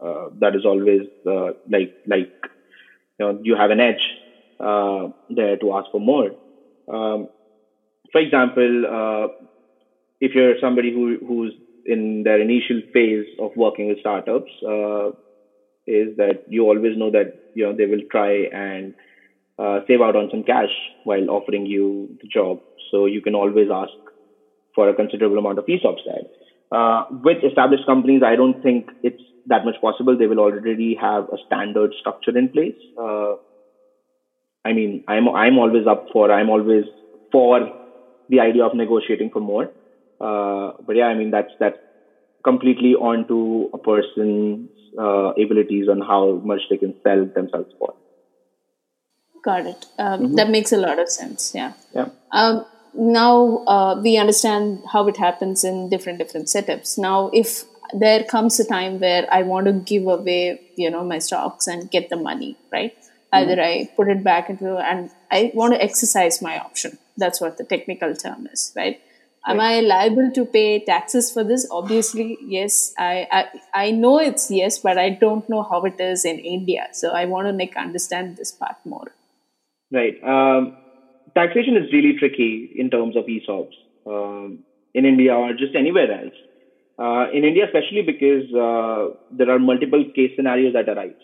uh, 0.03 0.29
that 0.39 0.55
is 0.55 0.65
always 0.65 1.01
uh, 1.29 1.51
like 1.69 1.91
like 2.07 2.29
you 3.19 3.25
know 3.25 3.39
you 3.41 3.55
have 3.55 3.71
an 3.71 3.79
edge 3.79 4.05
uh, 4.59 5.07
there 5.29 5.57
to 5.57 5.73
ask 5.73 5.89
for 5.91 6.01
more. 6.01 6.31
Um, 6.91 7.27
for 8.11 8.21
example, 8.21 8.85
uh, 8.85 9.27
if 10.21 10.35
you're 10.35 10.55
somebody 10.59 10.93
who 10.93 11.17
who's 11.27 11.55
in 11.85 12.23
their 12.23 12.41
initial 12.41 12.81
phase 12.93 13.27
of 13.39 13.51
working 13.55 13.87
with 13.89 13.99
startups, 13.99 14.51
is 15.85 16.15
that 16.17 16.41
you 16.47 16.63
always 16.63 16.97
know 16.97 17.09
that 17.11 17.27
you 17.53 17.65
know 17.65 17.73
they 17.75 17.85
will 17.85 18.01
try 18.11 18.45
and 18.53 18.93
save 19.87 20.01
out 20.01 20.15
on 20.15 20.29
some 20.31 20.43
cash 20.43 20.71
while 21.03 21.29
offering 21.29 21.65
you 21.65 22.09
the 22.21 22.27
job 22.27 22.59
so 22.91 23.05
you 23.05 23.21
can 23.21 23.35
always 23.35 23.69
ask 23.71 23.91
for 24.75 24.89
a 24.89 24.93
considerable 24.93 25.37
amount 25.37 25.59
of 25.59 25.65
ESOPs 25.65 26.01
there. 26.05 26.23
Uh, 26.71 27.03
with 27.23 27.43
established 27.43 27.85
companies, 27.85 28.23
I 28.25 28.35
don't 28.35 28.61
think 28.61 28.89
it's 29.03 29.21
that 29.47 29.65
much 29.65 29.75
possible. 29.81 30.17
They 30.17 30.27
will 30.27 30.39
already 30.39 30.95
have 30.99 31.25
a 31.25 31.37
standard 31.45 31.93
structure 31.99 32.35
in 32.35 32.49
place. 32.49 32.75
Uh, 32.99 33.35
I 34.65 34.73
mean, 34.73 35.03
I'm 35.07 35.29
I'm 35.29 35.57
always 35.57 35.85
up 35.87 36.05
for 36.11 36.31
I'm 36.31 36.49
always 36.49 36.85
for 37.31 37.59
the 38.29 38.39
idea 38.39 38.63
of 38.63 38.73
negotiating 38.73 39.29
for 39.31 39.39
more. 39.41 39.69
Uh, 40.19 40.71
but 40.85 40.95
yeah, 40.95 41.05
I 41.05 41.15
mean 41.15 41.31
that's 41.31 41.51
that's 41.59 41.77
completely 42.43 42.95
on 42.95 43.27
to 43.27 43.69
a 43.73 43.77
person's 43.77 44.69
uh, 44.97 45.31
abilities 45.41 45.87
on 45.89 46.01
how 46.01 46.41
much 46.43 46.61
they 46.69 46.77
can 46.77 46.93
sell 47.03 47.25
themselves 47.35 47.69
for. 47.77 47.93
Got 49.43 49.65
it. 49.67 49.85
Um, 49.99 50.21
mm-hmm. 50.21 50.35
That 50.35 50.49
makes 50.49 50.71
a 50.71 50.77
lot 50.77 50.99
of 50.99 51.09
sense. 51.09 51.51
Yeah. 51.53 51.73
Yeah. 51.93 52.09
Um, 52.31 52.65
now 52.95 53.63
uh, 53.67 53.99
we 54.01 54.17
understand 54.17 54.83
how 54.91 55.07
it 55.07 55.17
happens 55.17 55.63
in 55.63 55.89
different 55.89 56.17
different 56.19 56.47
setups. 56.47 56.97
Now, 56.97 57.29
if 57.33 57.65
there 57.93 58.23
comes 58.23 58.59
a 58.59 58.65
time 58.65 58.99
where 58.99 59.27
I 59.31 59.43
want 59.43 59.65
to 59.67 59.73
give 59.73 60.07
away, 60.07 60.61
you 60.75 60.89
know, 60.89 61.03
my 61.03 61.19
stocks 61.19 61.67
and 61.67 61.91
get 61.91 62.09
the 62.09 62.15
money, 62.15 62.57
right? 62.71 62.95
Mm-hmm. 62.95 63.35
Either 63.35 63.61
I 63.61 63.89
put 63.95 64.07
it 64.07 64.23
back 64.23 64.49
into 64.49 64.77
and 64.77 65.09
I 65.29 65.51
want 65.53 65.73
to 65.73 65.83
exercise 65.83 66.41
my 66.41 66.59
option. 66.59 66.97
That's 67.17 67.41
what 67.41 67.57
the 67.57 67.65
technical 67.65 68.15
term 68.15 68.47
is, 68.47 68.71
right? 68.75 69.01
Am 69.45 69.59
I 69.59 69.81
liable 69.81 70.31
to 70.31 70.45
pay 70.45 70.79
taxes 70.85 71.29
for 71.29 71.43
this? 71.43 71.67
Obviously, 71.69 72.37
yes. 72.41 72.93
I, 72.97 73.27
I 73.29 73.45
I 73.87 73.91
know 73.91 74.19
it's 74.19 74.49
yes, 74.49 74.79
but 74.79 74.97
I 74.97 75.09
don't 75.09 75.49
know 75.49 75.63
how 75.63 75.83
it 75.83 75.99
is 75.99 76.23
in 76.23 76.39
India. 76.39 76.87
So 76.93 77.09
I 77.09 77.25
want 77.25 77.47
to 77.47 77.51
like 77.51 77.75
understand 77.75 78.37
this 78.37 78.53
part 78.53 78.77
more. 78.85 79.11
Right. 79.93 80.15
Um, 80.23 80.73
taxation 81.35 81.77
is 81.77 81.91
really 81.93 82.13
tricky 82.17 82.69
in 82.75 82.89
terms 82.89 83.15
of 83.15 83.25
ESOPs 83.25 83.75
um, 84.07 84.63
in 84.93 85.05
India 85.05 85.35
or 85.35 85.53
just 85.53 85.75
anywhere 85.75 86.11
else. 86.11 86.35
Uh, 86.99 87.27
in 87.33 87.43
India, 87.45 87.65
especially 87.65 88.03
because 88.03 88.45
uh, 88.53 89.13
there 89.31 89.49
are 89.49 89.59
multiple 89.59 90.03
case 90.15 90.31
scenarios 90.35 90.73
that 90.73 90.89
arise, 90.89 91.15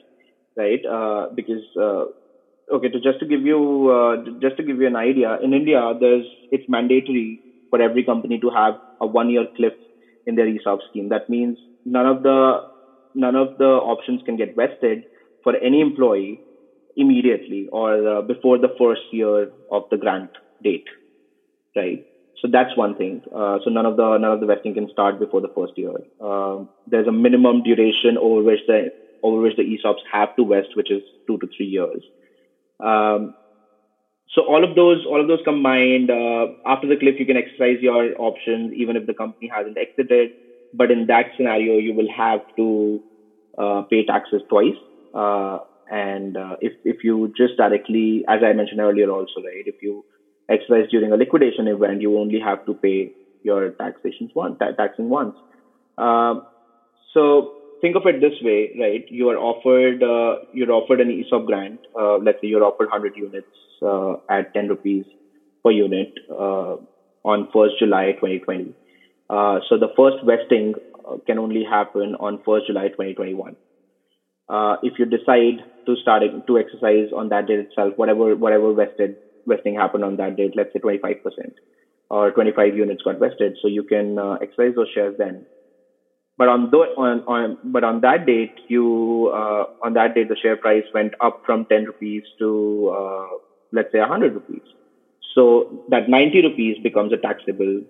right? 0.58 0.82
Uh, 0.86 1.28
because 1.36 1.64
uh, 1.80 2.06
okay, 2.74 2.90
to 2.90 3.00
just 3.00 3.20
to 3.20 3.26
give 3.28 3.46
you 3.46 3.90
uh, 3.90 4.18
just 4.42 4.58
to 4.58 4.64
give 4.64 4.80
you 4.82 4.88
an 4.88 4.96
idea, 4.96 5.38
in 5.44 5.54
India, 5.54 5.94
there's 6.00 6.26
it's 6.52 6.66
mandatory 6.68 7.42
for 7.70 7.82
every 7.82 8.04
company 8.04 8.40
to 8.40 8.50
have 8.50 8.76
a 9.02 9.08
one-year 9.08 9.48
cliff 9.56 9.74
in 10.26 10.36
their 10.36 10.48
ESOP 10.48 10.80
scheme. 10.90 11.10
That 11.10 11.30
means 11.30 11.60
none 11.86 12.08
of 12.08 12.24
the 12.24 12.62
none 13.16 13.36
of 13.36 13.58
the 13.58 13.66
options 13.94 14.22
can 14.26 14.38
get 14.38 14.56
vested 14.56 15.06
for 15.44 15.56
any 15.58 15.82
employee 15.82 16.42
immediately 16.96 17.68
or 17.72 18.08
uh, 18.08 18.22
before 18.22 18.58
the 18.58 18.74
first 18.78 19.02
year 19.12 19.50
of 19.72 19.84
the 19.92 19.98
grant 19.98 20.32
date, 20.64 20.88
right? 21.76 22.06
So 22.42 22.48
that's 22.52 22.76
one 22.76 22.96
thing. 22.96 23.22
Uh, 23.34 23.60
so 23.64 23.70
none 23.70 23.86
of 23.86 23.98
the 23.98 24.18
none 24.18 24.32
of 24.32 24.40
the 24.40 24.46
vesting 24.46 24.74
can 24.74 24.90
start 24.90 25.20
before 25.20 25.42
the 25.42 25.50
first 25.56 25.74
year. 25.78 25.96
Uh, 26.22 26.60
there's 26.88 27.08
a 27.08 27.12
minimum 27.12 27.64
duration 27.64 28.18
over 28.18 28.42
which 28.42 28.62
the 28.68 28.92
over 29.24 29.42
which 29.42 29.58
the 29.58 29.64
ESOPs 29.64 30.04
have 30.12 30.36
to 30.38 30.46
vest, 30.46 30.70
which 30.76 30.90
is 30.90 31.04
two 31.28 31.38
to 31.40 31.48
three 31.56 31.66
years. 31.66 32.04
Um, 32.80 33.34
so 34.30 34.44
all 34.44 34.64
of 34.64 34.76
those 34.76 35.06
all 35.06 35.20
of 35.20 35.28
those 35.28 35.42
combined, 35.44 36.10
uh, 36.10 36.48
after 36.66 36.88
the 36.88 36.96
cliff, 36.96 37.16
you 37.20 37.26
can 37.26 37.38
exercise 37.38 37.80
your 37.82 38.14
options 38.18 38.74
even 38.74 38.96
if 38.96 39.06
the 39.06 39.14
company 39.14 39.50
hasn't 39.54 39.78
exited. 39.78 40.32
But 40.74 40.92
in 40.92 41.08
that 41.08 41.32
scenario, 41.36 41.78
you 41.78 41.94
will 41.94 42.10
have 42.16 42.42
to 42.58 43.02
uh, 43.58 43.82
pay 43.90 44.06
taxes 44.06 44.42
twice. 44.50 44.78
And 45.90 46.38
uh, 46.38 46.56
if 46.62 46.74
if 46.84 47.04
you 47.04 47.34
just 47.36 47.58
directly, 47.58 48.24
as 48.28 48.42
I 48.44 48.54
mentioned 48.54 48.80
earlier, 48.80 49.10
also 49.10 49.42
right, 49.44 49.66
if 49.66 49.82
you 49.82 50.06
exercise 50.50 50.90
during 50.92 51.12
a 51.12 51.16
liquidation 51.16 51.68
event, 51.68 52.02
you 52.02 52.18
only 52.18 52.40
have 52.40 52.66
to 52.66 52.74
pay 52.74 53.12
your 53.44 53.72
taxations 53.72 54.32
once, 54.36 54.58
taxing 54.78 55.10
once. 55.10 55.36
Um, 55.98 56.46
so 57.14 57.54
think 57.82 57.96
of 57.96 58.04
it 58.06 58.22
this 58.22 58.38
way, 58.42 58.72
right? 58.80 59.06
You 59.10 59.30
are 59.30 59.38
offered 59.38 60.04
uh, 60.04 60.46
you're 60.54 60.72
offered 60.72 61.02
an 61.02 61.10
ESOP 61.12 61.46
grant. 61.46 61.80
Uh, 62.00 62.18
let's 62.18 62.40
say 62.42 62.48
you're 62.48 62.64
offered 62.64 62.90
100 62.90 63.16
units 63.16 63.48
uh, 63.82 64.14
at 64.30 64.54
10 64.54 64.70
rupees 64.70 65.06
per 65.64 65.72
unit 65.72 66.14
uh, 66.30 66.76
on 67.24 67.48
1st 67.54 67.80
July 67.80 68.12
2020. 68.14 68.74
Uh, 69.30 69.60
so 69.68 69.78
the 69.78 69.90
first 69.96 70.18
vesting 70.26 70.74
uh, 71.08 71.18
can 71.26 71.40
only 71.40 71.64
happen 71.64 72.16
on 72.20 72.40
1st 72.40 72.68
July 72.68 72.88
2021 72.90 73.56
uh, 74.50 74.78
if 74.82 74.94
you 75.00 75.06
decide 75.06 75.64
to 75.88 75.96
start 75.98 76.24
to 76.48 76.58
exercise 76.60 77.10
on 77.16 77.30
that 77.30 77.48
date 77.48 77.60
itself, 77.60 77.94
whatever 77.98 78.36
whatever 78.36 78.74
vested 78.74 79.16
vesting 79.48 79.76
happened 79.76 80.04
on 80.06 80.18
that 80.18 80.36
date, 80.36 80.54
let's 80.56 80.74
say 80.74 80.80
25% 80.80 81.54
or 82.10 82.32
25 82.32 82.76
units 82.76 83.02
got 83.04 83.20
vested, 83.20 83.58
so 83.62 83.68
you 83.68 83.84
can 83.84 84.18
uh, 84.20 84.38
exercise 84.42 84.76
those 84.76 84.90
shares 84.94 85.16
then. 85.18 85.46
But 86.38 86.48
on, 86.48 86.72
th- 86.72 86.96
on, 86.98 87.22
on 87.28 87.58
but 87.64 87.84
on 87.84 88.00
that 88.02 88.26
date, 88.26 88.54
you 88.70 89.30
uh, 89.34 89.66
on 89.84 89.94
that 89.94 90.16
date 90.16 90.30
the 90.30 90.38
share 90.38 90.56
price 90.58 90.86
went 90.94 91.14
up 91.22 91.40
from 91.46 91.66
10 91.66 91.86
rupees 91.86 92.24
to 92.40 92.94
uh, 92.96 93.28
let's 93.74 93.92
say 93.92 94.00
100 94.00 94.34
rupees. 94.34 94.64
So 95.36 95.70
that 95.90 96.08
90 96.10 96.42
rupees 96.42 96.78
becomes 96.82 97.12
a 97.14 97.18
taxable 97.18 97.82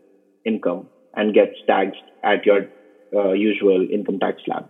income 0.45 0.89
and 1.15 1.33
gets 1.33 1.53
taxed 1.67 2.01
at 2.23 2.45
your 2.45 2.67
uh, 3.15 3.31
usual 3.33 3.85
income 3.91 4.19
tax 4.19 4.41
slab 4.45 4.65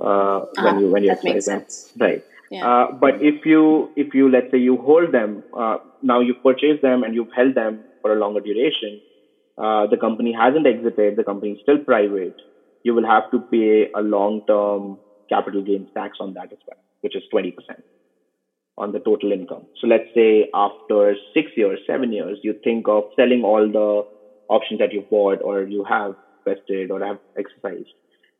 uh, 0.00 0.40
when 0.60 0.78
you 0.80 0.90
when 0.90 1.04
you 1.04 1.10
exercise 1.10 1.44
them, 1.46 1.64
right? 1.98 2.22
Yeah. 2.50 2.66
Uh, 2.66 2.92
but 2.92 3.22
if 3.22 3.46
you 3.46 3.92
if 3.96 4.14
you 4.14 4.30
let's 4.30 4.50
say 4.50 4.58
you 4.58 4.76
hold 4.76 5.12
them 5.12 5.44
uh, 5.56 5.78
now 6.02 6.20
you've 6.20 6.42
purchased 6.42 6.82
them 6.82 7.04
and 7.04 7.14
you've 7.14 7.32
held 7.34 7.54
them 7.54 7.84
for 8.02 8.12
a 8.12 8.18
longer 8.18 8.40
duration, 8.40 9.00
uh, 9.58 9.86
the 9.86 9.96
company 9.96 10.32
hasn't 10.32 10.66
exited, 10.66 11.16
the 11.16 11.24
company 11.24 11.52
is 11.52 11.58
still 11.62 11.78
private. 11.78 12.34
You 12.82 12.94
will 12.94 13.06
have 13.06 13.30
to 13.32 13.40
pay 13.52 13.88
a 13.94 14.00
long 14.00 14.42
term 14.46 14.98
capital 15.28 15.62
gains 15.62 15.88
tax 15.96 16.18
on 16.20 16.34
that 16.34 16.52
as 16.52 16.58
well, 16.66 16.78
which 17.02 17.14
is 17.16 17.22
twenty 17.30 17.52
percent 17.52 17.84
on 18.78 18.92
the 18.92 18.98
total 19.00 19.32
income. 19.32 19.66
So 19.80 19.86
let's 19.86 20.08
say 20.14 20.48
after 20.54 21.14
six 21.34 21.50
years, 21.56 21.80
seven 21.86 22.12
years, 22.12 22.38
you 22.42 22.54
think 22.64 22.88
of 22.88 23.04
selling 23.14 23.42
all 23.44 23.70
the 23.70 24.02
options 24.48 24.78
that 24.80 24.92
you 24.92 25.06
bought 25.10 25.40
or 25.42 25.62
you 25.62 25.84
have 25.84 26.14
vested 26.46 26.90
or 26.90 27.04
have 27.04 27.18
exercised 27.38 27.90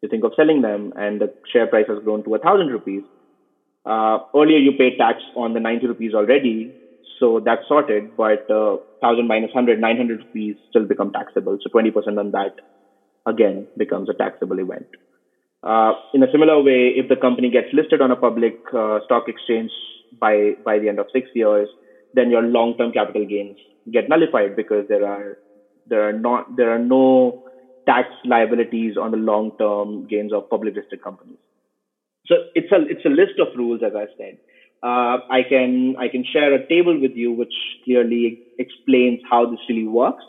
you 0.02 0.08
think 0.08 0.24
of 0.24 0.32
selling 0.34 0.62
them 0.62 0.92
and 0.96 1.20
the 1.20 1.32
share 1.52 1.66
price 1.66 1.86
has 1.88 2.02
grown 2.04 2.24
to 2.24 2.34
a 2.34 2.38
thousand 2.38 2.68
rupees. 2.68 3.02
Uh, 3.84 4.18
earlier 4.34 4.58
you 4.58 4.72
paid 4.72 4.98
tax 4.98 5.18
on 5.36 5.54
the 5.54 5.60
90 5.60 5.86
rupees 5.86 6.14
already, 6.14 6.74
so 7.18 7.40
that's 7.44 7.66
sorted, 7.68 8.16
but 8.16 8.50
uh, 8.50 8.76
1000 9.00 9.26
minus 9.26 9.50
100, 9.54 9.80
900 9.80 10.18
rupees 10.20 10.56
still 10.70 10.86
become 10.86 11.12
taxable. 11.12 11.58
So 11.62 11.70
20% 11.70 12.18
on 12.18 12.30
that 12.32 12.56
again 13.26 13.66
becomes 13.76 14.08
a 14.08 14.14
taxable 14.14 14.58
event. 14.58 14.86
Uh, 15.62 15.92
in 16.14 16.22
a 16.22 16.32
similar 16.32 16.62
way, 16.62 16.92
if 16.96 17.08
the 17.08 17.16
company 17.16 17.50
gets 17.50 17.68
listed 17.72 18.00
on 18.00 18.10
a 18.10 18.16
public 18.16 18.58
uh, 18.74 19.00
stock 19.04 19.24
exchange 19.28 19.70
by, 20.18 20.52
by 20.64 20.78
the 20.78 20.88
end 20.88 20.98
of 20.98 21.06
six 21.12 21.28
years, 21.34 21.68
then 22.14 22.30
your 22.30 22.42
long-term 22.42 22.92
capital 22.92 23.26
gains 23.26 23.58
get 23.92 24.08
nullified 24.08 24.56
because 24.56 24.86
there 24.88 25.06
are, 25.06 25.38
there 25.86 26.08
are 26.08 26.12
not, 26.12 26.56
there 26.56 26.74
are 26.74 26.78
no 26.78 27.44
tax 27.90 28.08
liabilities 28.24 28.96
on 28.96 29.10
the 29.10 29.16
long 29.16 29.52
term 29.58 30.06
gains 30.06 30.32
of 30.32 30.48
public 30.48 30.76
listed 30.76 31.02
companies. 31.02 31.38
So 32.26 32.36
it's 32.54 32.70
a 32.70 32.80
it's 32.94 33.04
a 33.04 33.08
list 33.08 33.40
of 33.44 33.56
rules, 33.56 33.82
as 33.86 33.94
I 33.96 34.06
said. 34.16 34.38
Uh, 34.82 35.16
I 35.38 35.42
can 35.48 35.96
I 35.98 36.08
can 36.08 36.24
share 36.32 36.54
a 36.54 36.66
table 36.68 36.98
with 37.00 37.16
you 37.22 37.32
which 37.32 37.56
clearly 37.84 38.42
explains 38.58 39.20
how 39.30 39.40
this 39.50 39.58
really 39.68 39.86
works, 39.86 40.24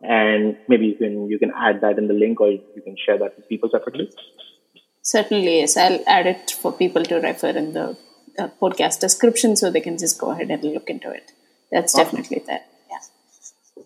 and 0.00 0.56
maybe 0.68 0.86
you 0.86 0.96
can 1.02 1.28
you 1.28 1.38
can 1.38 1.52
add 1.66 1.82
that 1.82 1.98
in 1.98 2.08
the 2.08 2.14
link, 2.14 2.40
or 2.40 2.50
you 2.50 2.82
can 2.82 2.96
share 3.04 3.18
that 3.18 3.36
with 3.36 3.48
people 3.48 3.68
separately. 3.70 4.10
Certainly, 5.02 5.58
yes. 5.58 5.76
I'll 5.76 6.02
add 6.06 6.26
it 6.26 6.50
for 6.50 6.72
people 6.72 7.04
to 7.04 7.20
refer 7.20 7.50
in 7.50 7.72
the 7.72 7.86
uh, 8.38 8.48
podcast 8.60 9.00
description, 9.00 9.56
so 9.56 9.70
they 9.70 9.80
can 9.80 9.98
just 9.98 10.18
go 10.18 10.30
ahead 10.30 10.50
and 10.50 10.64
look 10.64 10.88
into 10.88 11.10
it. 11.10 11.32
That's 11.70 11.94
awesome. 11.94 12.04
definitely 12.04 12.44
there. 12.46 12.64
Yeah. 12.90 13.02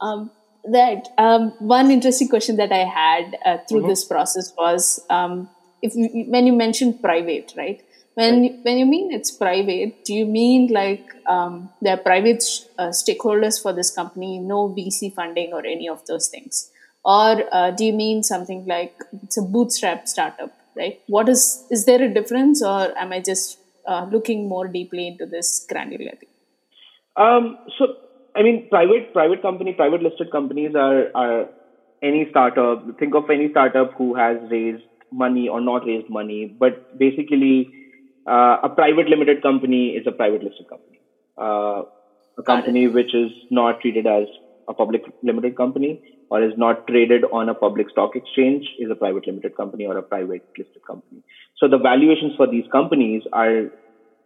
Um, 0.00 0.30
that 0.72 1.08
um, 1.18 1.52
one 1.58 1.90
interesting 1.90 2.28
question 2.28 2.56
that 2.56 2.72
I 2.72 2.84
had 2.84 3.36
uh, 3.44 3.58
through 3.68 3.80
mm-hmm. 3.80 3.88
this 3.88 4.04
process 4.04 4.52
was 4.56 5.04
um, 5.10 5.48
if 5.82 5.94
you, 5.94 6.26
when 6.28 6.46
you 6.46 6.52
mentioned 6.52 7.00
private, 7.02 7.52
right? 7.56 7.82
When 8.14 8.42
right. 8.42 8.58
when 8.62 8.78
you 8.78 8.86
mean 8.86 9.12
it's 9.12 9.30
private, 9.30 10.04
do 10.04 10.14
you 10.14 10.26
mean 10.26 10.68
like 10.68 11.04
um, 11.26 11.70
there 11.82 11.94
are 11.94 12.02
private 12.02 12.42
uh, 12.78 12.88
stakeholders 12.88 13.60
for 13.60 13.72
this 13.72 13.90
company, 13.90 14.38
no 14.38 14.68
VC 14.70 15.14
funding 15.14 15.52
or 15.52 15.64
any 15.66 15.88
of 15.88 16.04
those 16.06 16.28
things, 16.28 16.70
or 17.04 17.42
uh, 17.52 17.70
do 17.72 17.84
you 17.84 17.92
mean 17.92 18.22
something 18.22 18.64
like 18.66 18.96
it's 19.22 19.36
a 19.36 19.42
bootstrap 19.42 20.08
startup, 20.08 20.52
right? 20.76 21.00
What 21.08 21.28
is 21.28 21.64
is 21.70 21.84
there 21.84 22.02
a 22.02 22.12
difference, 22.12 22.62
or 22.62 22.96
am 22.96 23.12
I 23.12 23.20
just 23.20 23.58
uh, 23.86 24.06
looking 24.10 24.48
more 24.48 24.66
deeply 24.66 25.08
into 25.08 25.26
this 25.26 25.66
granularity? 25.70 26.28
Um, 27.16 27.58
so 27.78 27.96
I 28.36 28.42
mean, 28.42 28.68
private 28.70 29.12
private 29.12 29.42
company, 29.42 29.72
private 29.72 30.02
listed 30.02 30.30
companies 30.30 30.74
are 30.74 31.10
are 31.14 31.46
any 32.02 32.26
startup. 32.30 32.84
Think 32.98 33.14
of 33.14 33.30
any 33.30 33.48
startup 33.50 33.92
who 33.96 34.14
has 34.14 34.38
raised 34.50 34.84
money 35.12 35.48
or 35.48 35.60
not 35.60 35.86
raised 35.86 36.10
money, 36.10 36.54
but 36.64 36.80
basically, 36.96 37.68
uh, 38.26 38.56
a 38.62 38.68
private 38.68 39.08
limited 39.08 39.42
company 39.42 39.90
is 39.90 40.06
a 40.06 40.12
private 40.12 40.42
listed 40.42 40.68
company. 40.68 41.00
Uh, 41.38 41.82
a 42.38 42.42
company 42.42 42.86
which 42.88 43.14
is 43.14 43.30
not 43.50 43.80
treated 43.80 44.06
as 44.06 44.26
a 44.68 44.74
public 44.74 45.02
limited 45.22 45.56
company 45.56 46.00
or 46.28 46.42
is 46.42 46.52
not 46.56 46.86
traded 46.88 47.24
on 47.32 47.48
a 47.48 47.54
public 47.54 47.88
stock 47.88 48.16
exchange 48.16 48.64
is 48.78 48.90
a 48.90 48.96
private 48.96 49.26
limited 49.26 49.54
company 49.56 49.86
or 49.86 49.96
a 49.96 50.02
private 50.02 50.42
listed 50.58 50.82
company. 50.86 51.22
So 51.56 51.68
the 51.68 51.78
valuations 51.78 52.34
for 52.36 52.46
these 52.46 52.66
companies 52.72 53.22
are 53.32 53.70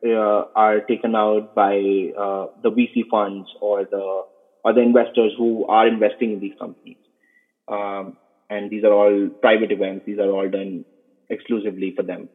uh, 0.07 0.45
are 0.55 0.81
taken 0.81 1.15
out 1.15 1.55
by 1.55 1.75
uh, 1.77 2.47
the 2.63 2.71
VC 2.71 3.09
funds 3.11 3.49
or 3.61 3.85
the 3.85 4.23
or 4.65 4.73
the 4.73 4.81
investors 4.81 5.33
who 5.37 5.67
are 5.67 5.87
investing 5.87 6.33
in 6.33 6.41
these 6.41 6.55
companies. 6.59 6.99
Um, 7.69 8.17
and 8.51 8.71
these 8.71 8.85
are 8.85 8.93
all 8.93 9.29
private 9.41 9.73
events. 9.73 10.05
These 10.07 10.19
are 10.19 10.31
all 10.31 10.49
done 10.49 10.85
exclusively 11.29 11.93
for 11.97 12.03
them. 12.03 12.29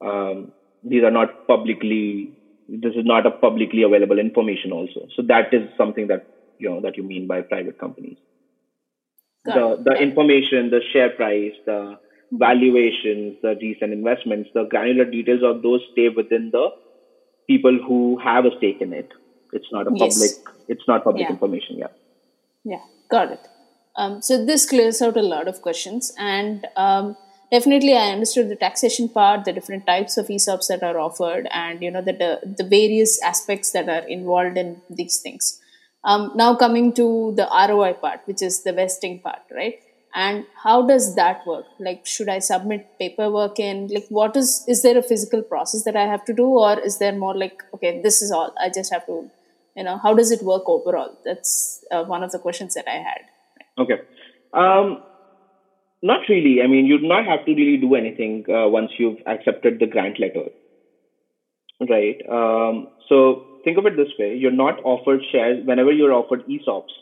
Um, 0.00 0.52
these 0.82 1.02
are 1.04 1.10
not 1.10 1.46
publicly 1.46 2.32
this 2.68 2.94
is 2.94 3.04
not 3.04 3.26
a 3.26 3.30
publicly 3.30 3.82
available 3.82 4.18
information 4.18 4.72
also. 4.72 5.06
So 5.14 5.22
that 5.22 5.52
is 5.52 5.68
something 5.76 6.08
that 6.08 6.26
you 6.58 6.70
know 6.70 6.80
that 6.80 6.96
you 6.96 7.02
mean 7.02 7.26
by 7.26 7.42
private 7.42 7.78
companies. 7.78 8.16
Got 9.44 9.84
the 9.84 9.90
the 9.90 10.02
information, 10.02 10.70
the 10.70 10.80
share 10.92 11.10
price, 11.10 11.52
the 11.66 11.98
valuations, 12.32 13.36
the 13.42 13.56
recent 13.60 13.92
investments, 13.92 14.50
the 14.54 14.64
granular 14.64 15.04
details 15.04 15.42
of 15.42 15.62
those 15.62 15.80
stay 15.92 16.08
within 16.08 16.50
the 16.50 16.70
people 17.46 17.78
who 17.86 18.18
have 18.18 18.44
a 18.44 18.56
stake 18.58 18.80
in 18.80 18.92
it. 18.92 19.10
It's 19.52 19.66
not 19.72 19.86
a 19.86 19.90
public. 19.90 20.10
Yes. 20.10 20.40
It's 20.68 20.88
not 20.88 21.04
public 21.04 21.22
yeah. 21.22 21.30
information. 21.30 21.78
Yeah. 21.78 21.88
Yeah, 22.64 22.80
got 23.10 23.30
it. 23.30 23.40
Um, 23.96 24.22
so 24.22 24.44
this 24.44 24.66
clears 24.66 25.00
out 25.02 25.16
a 25.16 25.22
lot 25.22 25.46
of 25.46 25.62
questions, 25.62 26.12
and 26.18 26.66
um, 26.76 27.16
definitely 27.52 27.96
I 27.96 28.10
understood 28.10 28.48
the 28.48 28.56
taxation 28.56 29.08
part, 29.08 29.44
the 29.44 29.52
different 29.52 29.86
types 29.86 30.16
of 30.16 30.26
ESOPs 30.26 30.66
that 30.68 30.82
are 30.82 30.98
offered, 30.98 31.46
and 31.52 31.82
you 31.82 31.90
know 31.90 32.02
the 32.02 32.12
the, 32.12 32.54
the 32.58 32.64
various 32.64 33.22
aspects 33.22 33.70
that 33.72 33.88
are 33.88 34.06
involved 34.08 34.56
in 34.56 34.80
these 34.90 35.20
things. 35.20 35.60
Um, 36.02 36.32
now 36.34 36.54
coming 36.54 36.92
to 36.94 37.32
the 37.36 37.48
ROI 37.68 37.94
part, 37.94 38.20
which 38.24 38.42
is 38.42 38.62
the 38.62 38.72
vesting 38.72 39.20
part, 39.20 39.42
right? 39.54 39.78
And 40.14 40.46
how 40.62 40.86
does 40.86 41.16
that 41.16 41.44
work? 41.44 41.64
Like, 41.80 42.06
should 42.06 42.28
I 42.28 42.38
submit 42.38 42.98
paperwork 43.00 43.58
in? 43.58 43.88
Like, 43.88 44.06
what 44.08 44.36
is 44.36 44.64
is 44.68 44.82
there 44.82 44.96
a 44.96 45.02
physical 45.02 45.42
process 45.42 45.82
that 45.84 45.96
I 45.96 46.04
have 46.04 46.24
to 46.26 46.32
do, 46.32 46.46
or 46.46 46.78
is 46.78 46.98
there 46.98 47.12
more 47.12 47.36
like, 47.36 47.64
okay, 47.74 48.00
this 48.00 48.22
is 48.22 48.30
all 48.30 48.54
I 48.60 48.68
just 48.68 48.92
have 48.92 49.06
to, 49.06 49.28
you 49.76 49.82
know, 49.82 49.98
how 49.98 50.14
does 50.14 50.30
it 50.30 50.42
work 50.42 50.68
overall? 50.68 51.18
That's 51.24 51.84
uh, 51.90 52.04
one 52.04 52.22
of 52.22 52.30
the 52.30 52.38
questions 52.38 52.74
that 52.74 52.88
I 52.88 52.98
had. 53.08 53.22
Okay. 53.76 54.00
Um, 54.52 55.02
not 56.00 56.28
really. 56.28 56.62
I 56.62 56.68
mean, 56.68 56.86
you 56.86 56.98
do 57.00 57.08
not 57.08 57.26
have 57.26 57.44
to 57.46 57.54
really 57.54 57.76
do 57.78 57.96
anything 57.96 58.44
uh, 58.48 58.68
once 58.68 58.92
you've 58.98 59.18
accepted 59.26 59.80
the 59.80 59.86
grant 59.86 60.20
letter, 60.20 60.50
right? 61.90 62.22
Um, 62.30 62.86
so 63.08 63.46
think 63.64 63.78
of 63.78 63.86
it 63.86 63.96
this 63.96 64.12
way: 64.16 64.36
you're 64.36 64.52
not 64.52 64.78
offered 64.84 65.22
shares 65.32 65.66
whenever 65.66 65.90
you're 65.90 66.12
offered 66.12 66.44
ESOPs. 66.46 66.94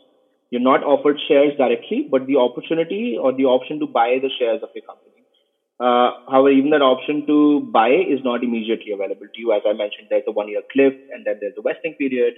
You're 0.52 0.60
not 0.60 0.84
offered 0.84 1.18
shares 1.26 1.56
directly, 1.56 2.06
but 2.10 2.26
the 2.26 2.36
opportunity 2.36 3.16
or 3.18 3.32
the 3.32 3.46
option 3.46 3.80
to 3.80 3.86
buy 3.86 4.18
the 4.20 4.28
shares 4.38 4.60
of 4.62 4.68
your 4.74 4.84
company. 4.84 5.24
Uh, 5.80 6.12
however, 6.28 6.50
even 6.50 6.68
that 6.76 6.82
option 6.84 7.24
to 7.26 7.60
buy 7.72 7.88
is 7.88 8.20
not 8.22 8.44
immediately 8.44 8.92
available 8.92 9.24
to 9.32 9.40
you. 9.40 9.54
As 9.54 9.62
I 9.64 9.72
mentioned, 9.72 10.08
there's 10.10 10.28
a 10.28 10.30
one-year 10.30 10.60
cliff, 10.70 10.92
and 11.10 11.24
then 11.24 11.38
there's 11.40 11.56
a 11.56 11.62
vesting 11.62 11.94
period. 11.94 12.34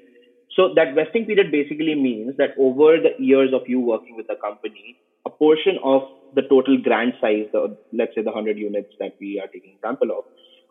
So 0.54 0.70
that 0.76 0.94
vesting 0.94 1.26
period 1.26 1.50
basically 1.50 1.96
means 1.96 2.36
that 2.38 2.54
over 2.56 3.02
the 3.02 3.18
years 3.18 3.50
of 3.52 3.62
you 3.66 3.80
working 3.80 4.14
with 4.14 4.28
the 4.28 4.36
company, 4.36 4.96
a 5.26 5.30
portion 5.30 5.82
of 5.82 6.02
the 6.36 6.42
total 6.42 6.78
grant 6.78 7.16
size, 7.20 7.50
the, 7.50 7.76
let's 7.92 8.14
say 8.14 8.22
the 8.22 8.30
100 8.30 8.56
units 8.56 8.94
that 9.00 9.14
we 9.18 9.40
are 9.42 9.48
taking 9.48 9.74
example 9.74 10.14
of, 10.14 10.22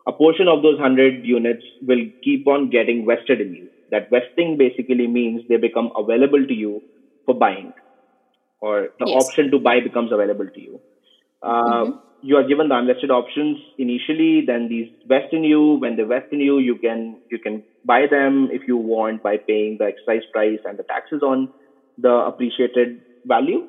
a 0.06 0.16
portion 0.16 0.48
of 0.48 0.62
those 0.62 0.80
100 0.80 1.26
units 1.26 1.64
will 1.82 2.08
keep 2.24 2.46
on 2.46 2.70
getting 2.70 3.04
vested 3.04 3.42
in 3.42 3.52
you. 3.52 3.68
That 3.90 4.08
vesting 4.08 4.56
basically 4.56 5.06
means 5.06 5.42
they 5.46 5.58
become 5.58 5.92
available 5.94 6.40
to 6.40 6.54
you 6.54 6.80
for 7.26 7.34
buying, 7.34 7.72
or 8.60 8.88
the 8.98 9.06
yes. 9.06 9.24
option 9.24 9.50
to 9.50 9.58
buy 9.58 9.80
becomes 9.80 10.12
available 10.12 10.46
to 10.46 10.60
you. 10.60 10.80
Uh, 11.42 11.48
mm-hmm. 11.48 11.98
You 12.22 12.36
are 12.36 12.48
given 12.48 12.68
the 12.68 12.74
unvested 12.74 13.10
options 13.10 13.58
initially, 13.76 14.44
then 14.46 14.68
these 14.68 14.88
vest 15.06 15.32
in 15.32 15.44
you. 15.44 15.74
When 15.74 15.96
they 15.96 16.04
vest 16.04 16.32
in 16.32 16.40
you, 16.40 16.58
you 16.58 16.76
can 16.76 17.18
you 17.30 17.38
can 17.38 17.62
buy 17.84 18.06
them 18.10 18.48
if 18.50 18.66
you 18.66 18.78
want 18.78 19.22
by 19.22 19.36
paying 19.36 19.76
the 19.78 19.84
exercise 19.84 20.22
price 20.32 20.60
and 20.64 20.78
the 20.78 20.84
taxes 20.84 21.22
on 21.22 21.50
the 21.98 22.08
appreciated 22.08 23.02
value. 23.26 23.68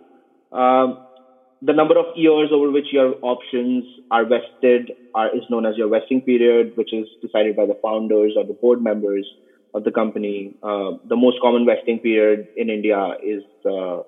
Um, 0.51 1.05
the 1.61 1.73
number 1.73 1.97
of 1.97 2.05
years 2.15 2.49
over 2.53 2.71
which 2.71 2.91
your 2.91 3.15
options 3.21 3.83
are 4.11 4.25
vested 4.25 4.91
are, 5.13 5.35
is 5.35 5.43
known 5.49 5.65
as 5.65 5.75
your 5.75 5.89
vesting 5.89 6.21
period, 6.21 6.77
which 6.77 6.93
is 6.93 7.07
decided 7.21 7.55
by 7.55 7.65
the 7.65 7.77
founders 7.81 8.33
or 8.37 8.45
the 8.45 8.53
board 8.53 8.81
members 8.81 9.25
of 9.75 9.83
the 9.83 9.91
company. 9.91 10.55
Uh, 10.63 10.91
the 11.07 11.15
most 11.15 11.37
common 11.41 11.65
vesting 11.65 11.99
period 11.99 12.47
in 12.55 12.69
India 12.69 13.13
is 13.23 13.43
uh, 13.69 14.01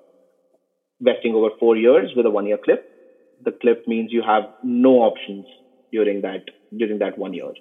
vesting 1.00 1.34
over 1.34 1.50
four 1.60 1.76
years 1.76 2.10
with 2.16 2.26
a 2.26 2.30
one-year 2.30 2.58
cliff. 2.64 2.80
The 3.44 3.52
cliff 3.52 3.78
means 3.86 4.12
you 4.12 4.22
have 4.22 4.44
no 4.64 4.94
options 5.10 5.46
during 5.92 6.22
that 6.22 6.44
during 6.76 6.98
that 6.98 7.16
one 7.16 7.34
year. 7.34 7.52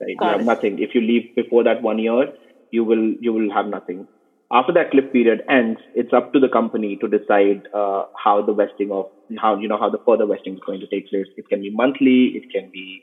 Right? 0.00 0.16
you 0.20 0.28
have 0.28 0.44
nothing. 0.44 0.78
If 0.78 0.94
you 0.94 1.00
leave 1.00 1.34
before 1.34 1.64
that 1.64 1.82
one 1.82 1.98
year, 1.98 2.32
you 2.70 2.84
will 2.84 3.14
you 3.20 3.32
will 3.32 3.52
have 3.52 3.66
nothing 3.66 4.06
after 4.50 4.72
that 4.72 4.90
cliff 4.90 5.12
period 5.12 5.42
ends, 5.48 5.80
it's 5.94 6.12
up 6.12 6.32
to 6.32 6.40
the 6.40 6.48
company 6.48 6.96
to 6.96 7.08
decide 7.08 7.68
uh, 7.74 8.04
how 8.16 8.42
the 8.42 8.54
vesting 8.54 8.90
of 8.90 9.10
how 9.38 9.58
you 9.58 9.68
know 9.68 9.78
how 9.78 9.90
the 9.90 10.00
further 10.06 10.24
vesting 10.24 10.54
is 10.54 10.60
going 10.64 10.80
to 10.80 10.86
take 10.86 11.10
place. 11.10 11.26
It 11.36 11.48
can 11.48 11.60
be 11.60 11.70
monthly, 11.70 12.32
it 12.34 12.50
can 12.50 12.70
be 12.70 13.02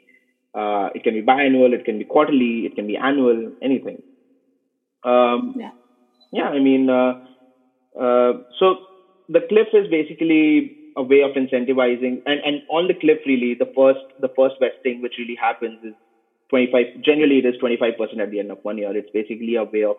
uh, 0.55 0.89
it 0.95 1.03
can 1.03 1.13
be 1.13 1.21
biannual, 1.21 1.73
it 1.73 1.85
can 1.85 1.99
be 1.99 2.05
quarterly, 2.05 2.65
it 2.65 2.75
can 2.75 2.87
be 2.87 2.97
annual, 2.97 3.51
anything. 3.61 4.01
Um, 5.05 5.55
yeah. 5.57 5.71
Yeah, 6.31 6.49
I 6.49 6.59
mean, 6.59 6.89
uh, 6.89 7.13
uh 7.99 8.33
so 8.59 8.75
the 9.29 9.41
cliff 9.47 9.67
is 9.73 9.87
basically 9.89 10.75
a 10.97 11.03
way 11.03 11.21
of 11.21 11.31
incentivizing, 11.31 12.21
and 12.25 12.39
and 12.45 12.61
on 12.69 12.87
the 12.87 12.93
cliff, 12.93 13.19
really, 13.25 13.53
the 13.53 13.71
first 13.75 14.03
the 14.19 14.29
first 14.35 14.55
vesting 14.59 15.01
which 15.01 15.15
really 15.17 15.35
happens 15.35 15.79
is 15.83 15.93
25. 16.49 17.01
Generally, 17.03 17.39
it 17.39 17.45
is 17.45 17.57
25 17.59 17.97
percent 17.97 18.21
at 18.21 18.31
the 18.31 18.39
end 18.39 18.51
of 18.51 18.59
one 18.63 18.77
year. 18.77 18.95
It's 18.95 19.09
basically 19.11 19.55
a 19.55 19.63
way 19.63 19.83
of 19.83 19.97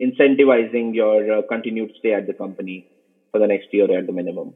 incentivizing 0.00 0.94
your 0.94 1.38
uh, 1.38 1.42
continued 1.48 1.92
stay 1.98 2.12
at 2.12 2.26
the 2.26 2.34
company 2.34 2.86
for 3.32 3.40
the 3.40 3.46
next 3.46 3.72
year 3.72 3.90
at 3.96 4.06
the 4.06 4.12
minimum. 4.12 4.54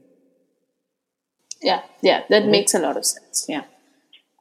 Yeah, 1.61 1.81
yeah, 2.01 2.23
that 2.29 2.43
mm-hmm. 2.43 2.51
makes 2.51 2.73
a 2.73 2.79
lot 2.79 2.97
of 2.97 3.05
sense. 3.05 3.45
Yeah. 3.47 3.63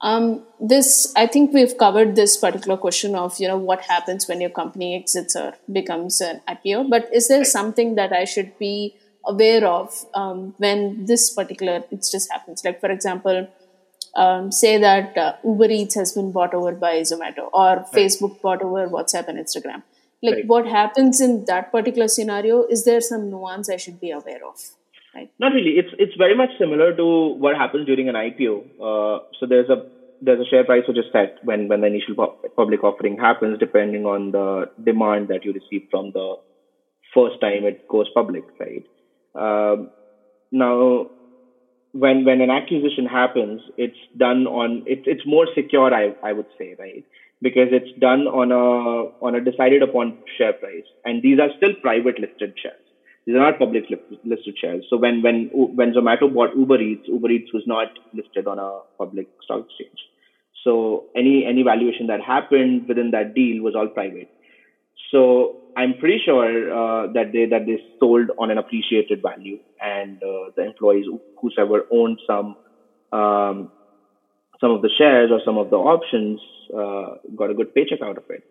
Um, 0.03 0.43
this, 0.61 1.13
I 1.15 1.27
think 1.27 1.53
we've 1.53 1.79
covered 1.79 2.17
this 2.17 2.37
particular 2.37 2.77
question 2.77 3.15
of, 3.15 3.39
you 3.39 3.47
know, 3.47 3.57
what 3.57 3.83
happens 3.83 4.27
when 4.27 4.41
your 4.41 4.51
company 4.51 4.97
exits 4.97 5.37
or 5.37 5.55
becomes 5.71 6.21
an 6.21 6.41
IPO. 6.49 6.91
But 6.91 7.09
is 7.13 7.29
there 7.29 7.45
something 7.45 7.95
that 7.95 8.13
I 8.13 8.25
should 8.25 8.59
be 8.59 8.97
aware 9.25 9.65
of 9.65 10.05
um, 10.15 10.55
when 10.59 11.07
this 11.07 11.31
particular 11.31 11.85
it 11.91 12.07
just 12.11 12.33
happens? 12.33 12.65
Like, 12.65 12.81
for 12.81 12.91
example, 12.91 13.49
um, 14.17 14.51
say 14.51 14.77
that 14.79 15.17
uh, 15.17 15.37
Uber 15.45 15.71
Eats 15.71 15.95
has 15.95 16.13
been 16.13 16.33
bought 16.33 16.53
over 16.53 16.73
by 16.73 17.01
Zomato 17.01 17.49
or 17.53 17.77
right. 17.77 17.87
Facebook 17.93 18.43
bought 18.43 18.61
over 18.61 18.89
WhatsApp 18.89 19.29
and 19.29 19.39
Instagram 19.39 19.83
like 20.23 20.35
right. 20.35 20.47
what 20.47 20.67
happens 20.67 21.21
in 21.21 21.45
that 21.47 21.73
particular 21.73 22.09
scenario 22.09 22.65
is 22.65 22.85
there 22.85 23.01
some 23.01 23.29
nuance 23.31 23.69
i 23.69 23.77
should 23.77 24.01
be 24.01 24.11
aware 24.11 24.45
of 24.47 24.71
not 25.39 25.53
really. 25.53 25.73
It's 25.79 25.91
it's 25.99 26.15
very 26.17 26.35
much 26.35 26.51
similar 26.59 26.93
to 26.97 27.07
what 27.39 27.57
happens 27.57 27.87
during 27.87 28.09
an 28.09 28.15
ipo 28.15 28.65
uh, 28.89 29.21
so 29.39 29.47
there's 29.47 29.69
a 29.69 29.85
there's 30.21 30.41
a 30.41 30.45
share 30.49 30.65
price 30.65 30.85
which 30.87 30.99
is 30.99 31.07
set 31.13 31.35
when 31.43 31.69
when 31.69 31.81
the 31.81 31.87
initial 31.87 32.15
public 32.57 32.83
offering 32.85 33.19
happens 33.19 33.59
depending 33.59 34.07
on 34.07 34.31
the 34.31 34.67
demand 34.83 35.29
that 35.29 35.45
you 35.45 35.53
receive 35.53 35.83
from 35.91 36.11
the 36.13 36.37
first 37.15 37.41
time 37.41 37.65
it 37.65 37.79
goes 37.91 38.09
public 38.15 38.45
right? 38.61 38.87
Um, 39.35 39.91
now 40.53 41.07
when 41.93 42.25
when 42.25 42.41
an 42.41 42.51
acquisition 42.51 43.07
happens 43.07 43.63
it's 43.77 43.99
done 44.17 44.47
on 44.47 44.83
it's 44.87 45.03
it's 45.07 45.27
more 45.27 45.47
secure 45.55 45.93
i 45.95 46.13
i 46.23 46.33
would 46.33 46.47
say 46.59 46.75
right? 46.79 47.05
Because 47.43 47.69
it's 47.73 47.93
done 47.99 48.23
on 48.29 48.53
a 48.53 48.65
on 49.25 49.35
a 49.35 49.41
decided 49.43 49.83
upon 49.83 50.17
share 50.39 50.55
price, 50.55 50.87
and 51.05 51.23
these 51.23 51.39
are 51.41 51.51
still 51.57 51.75
private 51.83 52.19
listed 52.21 52.55
shares. 52.63 52.92
These 53.25 53.37
are 53.37 53.39
not 53.39 53.59
public 53.59 53.85
listed 54.25 54.57
shares. 54.61 54.85
So 54.91 54.97
when 54.97 55.23
when 55.23 55.49
when 55.53 55.93
Zomato 55.93 56.33
bought 56.33 56.57
Uber 56.57 56.81
Eats, 56.81 57.07
Uber 57.07 57.31
Eats 57.31 57.53
was 57.53 57.63
not 57.67 57.89
listed 58.13 58.47
on 58.47 58.59
a 58.59 58.81
public 58.99 59.29
stock 59.45 59.65
exchange. 59.65 59.99
So 60.65 61.05
any 61.17 61.45
any 61.45 61.63
valuation 61.63 62.09
that 62.09 62.21
happened 62.21 62.89
within 62.89 63.11
that 63.13 63.35
deal 63.35 63.63
was 63.63 63.75
all 63.77 63.89
private. 63.89 64.29
So 65.11 65.57
I'm 65.77 65.95
pretty 65.95 66.21
sure 66.25 66.73
uh, 66.73 67.07
that 67.13 67.33
they 67.33 67.47
that 67.47 67.67
they 67.67 67.81
sold 68.01 68.31
on 68.39 68.51
an 68.51 68.59
appreciated 68.59 69.23
value, 69.23 69.59
and 69.81 70.23
uh, 70.23 70.51
the 70.57 70.65
employees 70.65 71.07
whoever 71.41 71.87
owned 71.91 72.19
some 72.27 72.57
um, 73.13 73.71
some 74.61 74.71
of 74.71 74.83
the 74.83 74.91
shares 74.97 75.31
or 75.31 75.41
some 75.45 75.59
of 75.59 75.71
the 75.71 75.77
options 75.77 76.41
uh, 76.75 77.17
got 77.37 77.51
a 77.51 77.55
good 77.55 77.75
paycheck 77.75 78.01
out 78.03 78.17
of 78.17 78.25
it. 78.31 78.45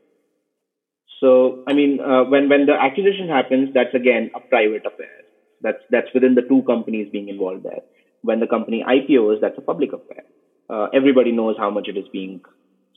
So, 1.22 1.64
I 1.68 1.74
mean, 1.74 2.00
uh, 2.02 2.24
when 2.24 2.50
when 2.50 2.66
the 2.66 2.74
acquisition 2.74 3.30
happens, 3.30 3.70
that's 3.74 3.94
again 3.94 4.32
a 4.36 4.40
private 4.40 4.86
affair. 4.86 5.18
That's 5.62 5.84
that's 5.92 6.12
within 6.16 6.34
the 6.34 6.42
two 6.42 6.64
companies 6.64 7.10
being 7.12 7.30
involved 7.30 7.64
there. 7.64 7.82
When 8.24 8.40
the 8.40 8.48
company 8.48 8.84
IPOs, 8.88 9.40
that's 9.40 9.58
a 9.58 9.62
public 9.62 9.94
affair. 9.94 10.24
Uh, 10.68 10.88
everybody 10.94 11.32
knows 11.32 11.56
how 11.58 11.70
much 11.70 11.88
it 11.88 11.98
is 11.98 12.08
being 12.12 12.42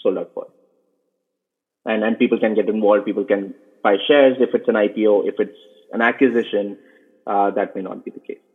sold 0.02 0.16
out 0.16 0.30
for, 0.32 0.46
and 1.84 2.02
and 2.02 2.18
people 2.18 2.40
can 2.40 2.54
get 2.54 2.68
involved. 2.68 3.04
People 3.04 3.26
can 3.26 3.52
buy 3.82 3.96
shares 4.08 4.38
if 4.40 4.54
it's 4.54 4.68
an 4.68 4.80
IPO. 4.86 5.28
If 5.28 5.34
it's 5.38 5.60
an 5.92 6.00
acquisition, 6.00 6.78
uh, 7.26 7.50
that 7.50 7.76
may 7.76 7.82
not 7.82 8.04
be 8.06 8.10
the 8.10 8.20
case. 8.20 8.53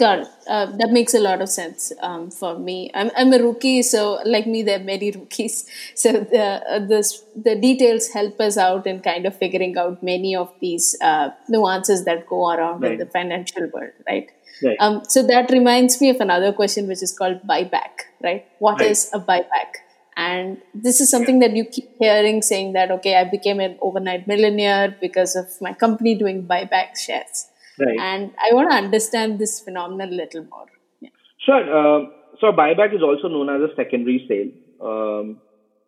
Got. 0.00 0.28
Uh, 0.48 0.66
that 0.78 0.92
makes 0.92 1.12
a 1.12 1.20
lot 1.20 1.42
of 1.42 1.50
sense 1.50 1.92
um, 2.00 2.30
for 2.30 2.58
me. 2.58 2.90
I'm, 2.94 3.10
I'm 3.14 3.32
a 3.34 3.38
rookie, 3.38 3.82
so 3.82 4.18
like 4.24 4.46
me, 4.46 4.62
there 4.62 4.80
are 4.80 4.82
many 4.82 5.10
rookies. 5.20 5.68
So 5.94 6.12
the, 6.12 6.42
uh, 6.42 6.78
the, 6.78 7.02
the 7.36 7.54
details 7.56 8.08
help 8.08 8.40
us 8.40 8.56
out 8.56 8.86
in 8.86 9.00
kind 9.00 9.26
of 9.26 9.36
figuring 9.36 9.76
out 9.76 10.02
many 10.02 10.34
of 10.34 10.50
these 10.58 10.96
uh, 11.02 11.30
nuances 11.50 12.06
that 12.06 12.26
go 12.26 12.50
around 12.50 12.80
right. 12.80 12.92
in 12.92 12.98
the 12.98 13.06
financial 13.06 13.68
world, 13.74 13.92
right? 14.08 14.30
right. 14.64 14.76
Um, 14.80 15.02
so 15.06 15.22
that 15.26 15.50
reminds 15.50 16.00
me 16.00 16.08
of 16.08 16.20
another 16.20 16.54
question, 16.54 16.88
which 16.88 17.02
is 17.02 17.16
called 17.16 17.42
buyback, 17.46 18.08
right? 18.24 18.46
What 18.58 18.80
right. 18.80 18.90
is 18.90 19.10
a 19.12 19.20
buyback? 19.20 19.80
And 20.16 20.62
this 20.74 21.00
is 21.02 21.10
something 21.10 21.40
that 21.40 21.54
you 21.54 21.66
keep 21.66 21.90
hearing 21.98 22.40
saying 22.40 22.72
that, 22.72 22.90
okay, 22.90 23.16
I 23.16 23.24
became 23.24 23.60
an 23.60 23.78
overnight 23.82 24.26
millionaire 24.26 24.96
because 24.98 25.36
of 25.36 25.48
my 25.60 25.74
company 25.74 26.14
doing 26.14 26.46
buyback 26.46 26.96
shares. 26.96 27.48
Right. 27.80 27.98
And 27.98 28.32
I 28.38 28.54
want 28.54 28.70
to 28.70 28.76
understand 28.76 29.38
this 29.38 29.60
phenomenon 29.60 30.08
a 30.08 30.16
little 30.16 30.44
more. 30.44 30.66
Yeah. 31.00 31.10
Sure. 31.44 31.62
Uh, 31.62 32.06
so 32.40 32.52
buyback 32.52 32.94
is 32.94 33.02
also 33.02 33.28
known 33.28 33.48
as 33.48 33.70
a 33.70 33.74
secondary 33.74 34.24
sale. 34.28 34.50
Um, 34.86 35.40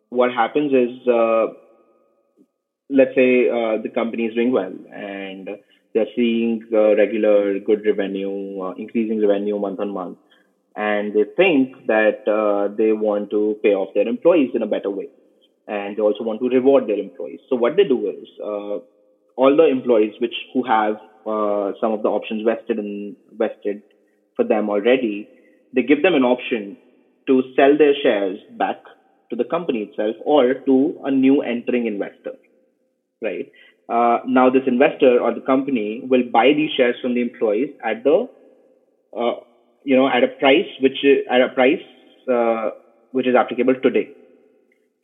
what 0.09 0.31
happens 0.31 0.71
is, 0.71 1.07
uh, 1.07 1.47
let's 2.89 3.15
say 3.15 3.49
uh, 3.49 3.81
the 3.81 3.89
company 3.93 4.25
is 4.25 4.35
doing 4.35 4.51
well 4.51 4.73
and 4.93 5.49
they're 5.93 6.05
seeing 6.15 6.63
uh, 6.73 6.95
regular 6.95 7.59
good 7.59 7.83
revenue, 7.85 8.61
uh, 8.61 8.73
increasing 8.73 9.25
revenue 9.25 9.59
month 9.59 9.79
on 9.79 9.91
month, 9.91 10.17
and 10.75 11.13
they 11.13 11.25
think 11.37 11.85
that 11.87 12.27
uh, 12.27 12.73
they 12.75 12.91
want 12.93 13.29
to 13.29 13.57
pay 13.61 13.73
off 13.73 13.93
their 13.93 14.07
employees 14.07 14.51
in 14.55 14.63
a 14.63 14.67
better 14.67 14.89
way, 14.89 15.07
and 15.67 15.95
they 15.95 16.01
also 16.01 16.23
want 16.23 16.39
to 16.41 16.49
reward 16.49 16.87
their 16.87 16.97
employees. 16.97 17.39
So 17.49 17.55
what 17.55 17.75
they 17.75 17.83
do 17.83 18.09
is 18.09 18.27
uh, 18.43 18.79
all 19.35 19.55
the 19.55 19.67
employees 19.67 20.13
which 20.19 20.35
who 20.53 20.63
have 20.63 20.95
uh, 21.25 21.71
some 21.79 21.91
of 21.91 22.01
the 22.03 22.09
options 22.09 22.43
vested 22.43 22.79
and 22.79 23.15
vested 23.31 23.81
for 24.35 24.45
them 24.45 24.69
already, 24.69 25.29
they 25.73 25.83
give 25.83 26.01
them 26.01 26.15
an 26.15 26.23
option 26.23 26.77
to 27.27 27.41
sell 27.55 27.77
their 27.77 27.93
shares 28.01 28.39
back 28.57 28.77
to 29.29 29.35
the 29.35 29.43
company 29.45 29.79
itself 29.83 30.15
or 30.25 30.53
to 30.65 30.95
a 31.03 31.11
new 31.11 31.41
entering 31.41 31.85
investor, 31.85 32.33
right? 33.21 33.47
uh, 33.89 34.19
now 34.25 34.49
this 34.49 34.63
investor 34.65 35.19
or 35.19 35.33
the 35.33 35.41
company 35.41 36.01
will 36.03 36.23
buy 36.31 36.53
these 36.55 36.71
shares 36.75 36.95
from 37.01 37.13
the 37.13 37.21
employees 37.21 37.69
at 37.83 38.03
the 38.03 38.27
uh, 39.17 39.35
you 39.83 39.95
know 39.95 40.07
at 40.07 40.23
a 40.23 40.27
price 40.27 40.67
which 40.79 41.03
is, 41.03 41.19
at 41.29 41.41
a 41.41 41.49
price 41.49 41.81
uh, 42.31 42.69
which 43.11 43.27
is 43.27 43.35
applicable 43.35 43.75
today 43.81 44.07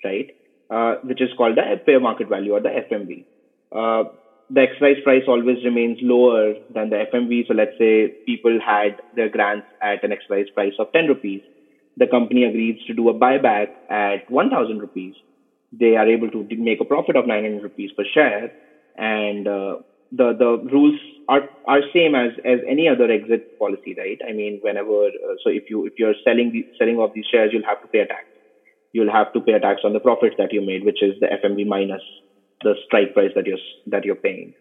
right 0.04 0.30
uh, 0.70 0.96
which 1.04 1.22
is 1.22 1.30
called 1.38 1.58
the 1.58 1.82
fair 1.86 2.00
market 2.00 2.30
value 2.30 2.54
or 2.54 2.62
the 2.62 2.70
fmv 2.70 3.26
uh, 3.76 4.03
the 4.49 4.61
exercise 4.61 4.97
price 5.03 5.24
always 5.28 5.63
remains 5.63 5.97
lower 6.01 6.55
than 6.70 6.89
the 6.89 7.05
fmv 7.11 7.47
so 7.47 7.53
let's 7.53 7.78
say 7.78 8.09
people 8.26 8.59
had 8.65 8.95
their 9.13 9.30
grants 9.30 9.67
at 9.82 10.03
an 10.03 10.11
exercise 10.11 10.45
price 10.55 10.74
of 10.80 10.88
10 10.93 11.07
rupees 11.07 11.41
the 11.97 12.07
company 12.07 12.43
agrees 12.43 12.80
to 12.88 12.93
do 12.93 13.09
a 13.09 13.13
buyback 13.13 13.67
at 13.89 14.30
1000 14.30 14.80
rupees 14.80 15.15
they 15.72 15.95
are 15.95 16.07
able 16.07 16.30
to 16.32 16.45
make 16.57 16.82
a 16.82 16.86
profit 16.86 17.15
of 17.15 17.28
900 17.28 17.63
rupees 17.63 17.91
per 17.95 18.03
share 18.13 18.51
and 18.97 19.47
uh, 19.47 19.76
the 20.11 20.34
the 20.34 20.57
rules 20.72 20.95
are 21.28 21.41
are 21.67 21.82
same 21.93 22.15
as 22.15 22.32
as 22.43 22.59
any 22.67 22.88
other 22.88 23.09
exit 23.11 23.41
policy, 23.59 23.95
right? 23.97 24.17
I 24.28 24.34
mean, 24.34 24.57
whenever 24.61 25.05
uh, 25.07 25.36
so 25.43 25.49
if 25.51 25.70
you 25.70 25.86
if 25.86 25.93
you're 25.97 26.15
selling 26.24 26.51
the 26.51 26.65
selling 26.80 26.97
off 26.97 27.11
these 27.13 27.28
shares, 27.32 27.51
you'll 27.53 27.67
have 27.70 27.82
to 27.82 27.88
pay 27.88 27.99
a 27.99 28.07
tax. 28.07 28.26
You'll 28.91 29.11
have 29.11 29.32
to 29.34 29.41
pay 29.41 29.53
a 29.53 29.59
tax 29.59 29.82
on 29.84 29.93
the 29.93 29.99
profits 29.99 30.36
that 30.39 30.51
you 30.51 30.61
made, 30.65 30.84
which 30.84 31.03
is 31.03 31.13
the 31.20 31.32
FMV 31.32 31.67
minus 31.67 32.01
the 32.64 32.76
strike 32.86 33.14
price 33.14 33.32
that 33.36 33.45
you're 33.45 33.64
that 33.88 34.05
you're 34.05 34.16
paying. 34.16 34.53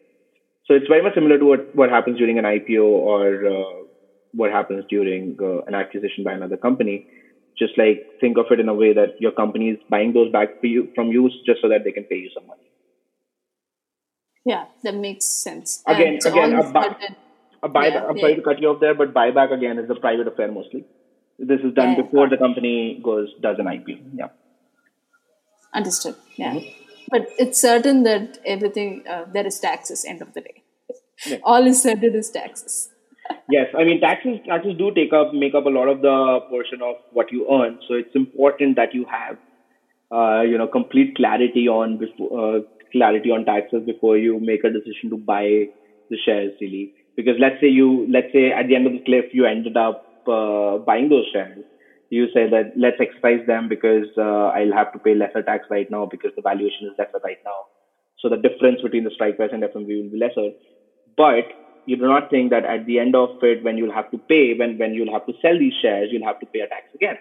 So 0.67 0.75
it's 0.75 0.87
very 0.87 1.03
much 1.03 1.15
similar 1.15 1.39
to 1.39 1.45
what 1.45 1.75
what 1.75 1.91
happens 1.91 2.19
during 2.19 2.39
an 2.39 2.45
IPO 2.45 2.85
or 2.85 3.47
uh, 3.47 3.85
what 4.33 4.51
happens 4.51 4.85
during 4.89 5.37
uh, 5.41 5.63
an 5.67 5.75
acquisition 5.75 6.25
by 6.25 6.33
another 6.33 6.57
company. 6.57 7.07
Just 7.59 7.77
like 7.77 8.07
think 8.21 8.39
of 8.39 8.47
it 8.51 8.61
in 8.61 8.69
a 8.69 8.75
way 8.75 8.93
that 8.93 9.21
your 9.21 9.33
company 9.33 9.71
is 9.71 9.79
buying 9.91 10.13
those 10.13 10.31
back 10.31 10.61
for 10.61 10.67
you 10.67 10.89
from 10.95 11.09
you 11.09 11.29
just 11.45 11.61
so 11.61 11.69
that 11.69 11.85
they 11.85 11.93
can 11.93 12.05
pay 12.05 12.17
you 12.17 12.31
some 12.35 12.47
money. 12.47 12.63
Yeah, 14.45 14.67
that 14.85 14.95
makes 14.95 15.27
sense. 15.27 15.83
Again, 15.87 16.19
again, 16.25 16.55
a, 16.55 16.63
buy, 16.73 16.97
a 17.63 17.69
buyback. 17.69 17.93
Yeah, 17.93 18.05
I'm 18.09 18.17
yeah. 18.17 18.21
sorry 18.23 18.37
to 18.37 18.43
cut 18.43 18.61
you 18.61 18.69
off 18.69 18.81
there, 18.81 18.95
but 18.95 19.13
buyback 19.13 19.53
again 19.53 19.79
is 19.79 19.91
a 19.91 19.95
private 19.95 20.29
affair 20.29 20.51
mostly. 20.51 20.85
This 21.39 21.61
is 21.61 21.75
done 21.75 21.97
yeah, 21.97 22.03
before 22.03 22.29
the 22.29 22.37
company 22.37 23.01
goes 23.03 23.29
does 23.41 23.57
an 23.59 23.67
IPO. 23.67 24.11
Yeah. 24.15 24.29
Understood. 25.75 26.17
Yeah, 26.37 26.55
mm-hmm. 26.55 26.78
But 27.11 27.29
it's 27.39 27.61
certain 27.61 28.03
that 28.05 28.39
everything 28.45 29.05
uh, 29.09 29.25
there 29.33 29.47
is 29.47 29.59
taxes. 29.59 30.05
End 30.05 30.23
of 30.23 30.35
the 30.35 30.41
day, 30.41 30.63
all 31.43 31.67
is 31.67 31.83
certain 31.83 32.15
is 32.15 32.31
taxes. 32.31 32.91
yes, 33.51 33.67
I 33.77 33.85
mean 33.85 34.01
taxes. 34.01 34.39
Taxes 34.47 34.77
do 34.79 34.93
take 34.95 35.13
up 35.13 35.35
make 35.35 35.55
up 35.55 35.67
a 35.67 35.71
lot 35.71 35.89
of 35.89 36.03
the 36.03 36.41
portion 36.49 36.83
of 36.83 36.97
what 37.13 37.33
you 37.33 37.47
earn. 37.51 37.79
So 37.89 37.95
it's 37.95 38.15
important 38.15 38.77
that 38.77 38.95
you 38.95 39.05
have, 39.05 39.37
uh, 40.11 40.43
you 40.43 40.59
know, 40.59 40.67
complete 40.67 41.17
clarity 41.17 41.69
on 41.69 41.99
before. 41.99 42.57
Uh, 42.57 42.61
clarity 42.93 43.31
on 43.31 43.45
taxes 43.45 43.83
before 43.85 44.17
you 44.17 44.41
make 44.41 44.65
a 44.65 44.71
decision 44.71 45.11
to 45.11 45.17
buy 45.17 45.67
the 46.11 46.17
shares 46.25 46.53
really 46.61 46.95
because 47.17 47.37
let's 47.39 47.61
say 47.61 47.69
you 47.69 48.07
let's 48.11 48.33
say 48.33 48.51
at 48.51 48.67
the 48.69 48.75
end 48.75 48.87
of 48.87 48.93
the 48.93 49.05
cliff 49.05 49.27
you 49.33 49.45
ended 49.45 49.77
up 49.77 50.05
uh, 50.27 50.79
buying 50.79 51.09
those 51.09 51.27
shares 51.33 51.65
you 52.11 52.29
say 52.33 52.49
that 52.49 52.73
let's 52.77 52.99
exercise 53.01 53.45
them 53.47 53.69
because 53.69 54.07
uh, 54.19 54.49
I'll 54.57 54.73
have 54.73 54.93
to 54.93 54.99
pay 54.99 55.15
lesser 55.15 55.43
tax 55.43 55.67
right 55.71 55.87
now 55.91 56.07
because 56.11 56.33
the 56.37 56.43
valuation 56.43 56.87
is 56.87 56.95
lesser 56.99 57.21
right 57.25 57.39
now. 57.45 57.67
So 58.19 58.29
the 58.29 58.37
difference 58.37 58.81
between 58.83 59.05
the 59.05 59.11
strike 59.11 59.37
price 59.37 59.51
and 59.53 59.63
FMV 59.65 60.03
will 60.03 60.11
be 60.11 60.19
lesser. 60.19 60.51
But 61.17 61.45
you 61.87 61.97
do 61.97 62.05
not 62.07 62.31
think 62.31 62.51
that 62.51 62.65
at 62.65 62.87
the 62.87 62.99
end 62.99 63.15
of 63.17 63.31
it, 63.43 63.63
when 63.63 63.79
you'll 63.79 63.93
have 63.93 64.11
to 64.11 64.19
pay, 64.29 64.55
when, 64.55 64.79
when 64.79 64.95
you'll 64.95 65.13
have 65.13 65.27
to 65.27 65.35
sell 65.41 65.59
these 65.59 65.75
shares, 65.81 66.09
you'll 66.13 66.27
have 66.27 66.39
to 66.41 66.47
pay 66.53 66.61
a 66.61 66.69
tax 66.69 66.85
again. 66.95 67.17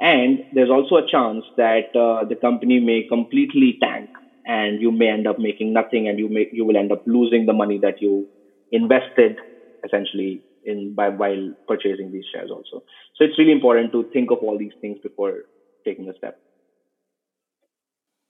And 0.00 0.40
there's 0.52 0.70
also 0.70 0.96
a 0.96 1.06
chance 1.06 1.44
that 1.56 1.86
uh, 1.94 2.24
the 2.24 2.36
company 2.36 2.80
may 2.80 3.04
completely 3.08 3.76
tank 3.82 4.10
and 4.46 4.80
you 4.80 4.90
may 4.90 5.08
end 5.08 5.26
up 5.26 5.38
making 5.38 5.72
nothing 5.72 6.08
and 6.08 6.18
you 6.18 6.28
may 6.28 6.48
you 6.52 6.64
will 6.64 6.76
end 6.76 6.90
up 6.92 7.02
losing 7.06 7.44
the 7.46 7.52
money 7.52 7.78
that 7.82 7.96
you 8.00 8.26
invested 8.72 9.36
essentially 9.84 10.42
in 10.64 10.94
by 10.94 11.08
while 11.08 11.54
purchasing 11.66 12.12
these 12.12 12.24
shares 12.32 12.50
also. 12.50 12.82
So 13.16 13.24
it's 13.24 13.38
really 13.38 13.52
important 13.52 13.92
to 13.92 14.04
think 14.12 14.30
of 14.30 14.38
all 14.38 14.58
these 14.58 14.72
things 14.80 14.98
before 15.02 15.44
taking 15.84 16.08
a 16.08 16.16
step. 16.16 16.40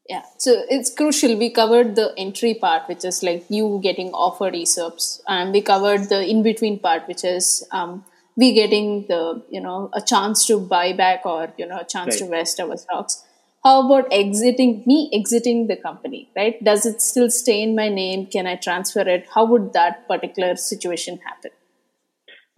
Yeah. 0.09 0.23
So 0.39 0.65
it's 0.69 0.93
crucial. 0.93 1.39
We 1.39 1.51
covered 1.51 1.95
the 1.95 2.13
entry 2.19 2.55
part 2.55 2.89
which 2.89 3.05
is 3.05 3.23
like 3.23 3.45
you 3.49 3.81
getting 3.83 4.11
offered 4.13 4.55
esops 4.55 5.21
and 5.29 5.53
we 5.53 5.61
covered 5.63 6.09
the 6.09 6.29
in 6.29 6.43
between 6.43 6.81
part 6.81 7.07
which 7.07 7.25
is 7.25 7.67
um, 7.71 8.05
we 8.37 8.53
getting 8.53 9.07
the 9.07 9.43
you 9.51 9.61
know 9.61 9.91
a 9.93 10.01
chance 10.01 10.47
to 10.47 10.59
buy 10.59 10.93
back 10.93 11.25
or 11.25 11.53
you 11.57 11.67
know 11.67 11.79
a 11.79 11.85
chance 11.85 12.15
right. 12.15 12.25
to 12.25 12.29
vest 12.29 12.59
our 12.59 12.77
stocks. 12.77 13.23
How 13.63 13.87
about 13.87 14.09
exiting 14.11 14.83
me 14.87 15.11
exiting 15.13 15.67
the 15.69 15.77
company 15.77 16.29
right? 16.35 16.63
Does 16.65 16.87
it 16.87 17.01
still 17.01 17.31
stay 17.31 17.63
in 17.63 17.77
my 17.77 17.89
name? 17.89 18.27
Can 18.27 18.49
i 18.49 18.57
transfer 18.57 19.09
it? 19.09 19.27
How 19.33 19.45
would 19.45 19.73
that 19.75 20.09
particular 20.09 20.57
situation 20.57 21.21
happen 21.25 21.53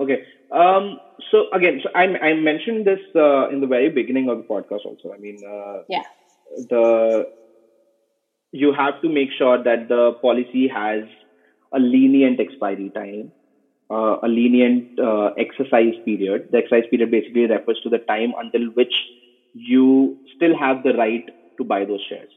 okay 0.01 0.19
um, 0.51 0.99
so 1.31 1.45
again 1.53 1.81
so 1.83 1.89
I, 1.95 2.05
I 2.21 2.33
mentioned 2.35 2.87
this 2.87 3.01
uh, 3.15 3.49
in 3.49 3.61
the 3.61 3.67
very 3.67 3.89
beginning 3.89 4.29
of 4.29 4.39
the 4.39 4.45
podcast 4.45 4.85
also 4.85 5.13
i 5.15 5.19
mean 5.19 5.39
uh, 5.47 5.83
yeah 5.89 6.03
the 6.69 7.27
you 8.53 8.73
have 8.73 9.01
to 9.03 9.09
make 9.09 9.31
sure 9.37 9.63
that 9.63 9.89
the 9.89 10.13
policy 10.23 10.69
has 10.69 11.03
a 11.73 11.79
lenient 11.79 12.39
expiry 12.41 12.91
time 12.95 13.33
uh, 13.91 14.17
a 14.23 14.29
lenient 14.29 14.87
uh, 15.03 15.31
exercise 15.39 15.95
period 16.05 16.47
the 16.51 16.59
exercise 16.59 16.85
period 16.91 17.11
basically 17.11 17.47
refers 17.47 17.81
to 17.83 17.89
the 17.91 17.99
time 18.09 18.33
until 18.39 18.67
which 18.75 18.95
you 19.55 20.17
still 20.35 20.57
have 20.57 20.83
the 20.83 20.93
right 20.93 21.25
to 21.59 21.65
buy 21.65 21.85
those 21.85 22.01
shares. 22.09 22.31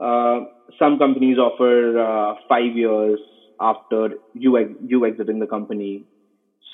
Uh, 0.00 0.40
some 0.78 0.98
companies 0.98 1.38
offer 1.38 1.98
uh, 1.98 2.34
five 2.48 2.72
years 2.74 3.20
after 3.60 4.10
you 4.34 4.58
ex- 4.58 4.78
you 4.84 5.04
exiting 5.06 5.38
the 5.38 5.46
company. 5.46 6.04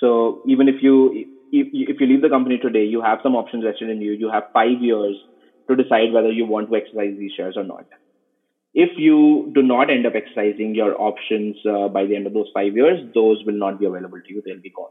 So 0.01 0.41
even 0.47 0.69
if 0.69 0.77
you 0.83 1.27
if, 1.53 1.69
if 1.73 2.01
you 2.01 2.07
leave 2.07 2.23
the 2.23 2.29
company 2.29 2.59
today, 2.59 2.85
you 2.85 3.03
have 3.03 3.21
some 3.23 3.35
options 3.35 3.65
vested 3.65 3.91
in 3.91 4.01
you. 4.01 4.13
You 4.13 4.31
have 4.31 4.45
five 4.53 4.81
years 4.81 5.19
to 5.69 5.77
decide 5.77 6.13
whether 6.13 6.31
you 6.31 6.47
want 6.47 6.69
to 6.71 6.77
exercise 6.77 7.17
these 7.19 7.33
shares 7.37 7.57
or 7.57 7.65
not. 7.65 7.85
If 8.75 8.91
you 8.99 9.51
do 9.55 9.63
not 9.63 9.91
end 9.91 10.07
up 10.07 10.15
exercising 10.15 10.75
your 10.75 11.01
options 11.01 11.57
uh, 11.69 11.89
by 11.89 12.07
the 12.07 12.17
end 12.17 12.27
of 12.27 12.35
those 12.35 12.51
five 12.55 12.75
years, 12.77 13.01
those 13.15 13.43
will 13.45 13.59
not 13.59 13.79
be 13.79 13.87
available 13.87 14.19
to 14.25 14.33
you. 14.35 14.43
They'll 14.45 14.61
be 14.61 14.71
gone. 14.71 14.91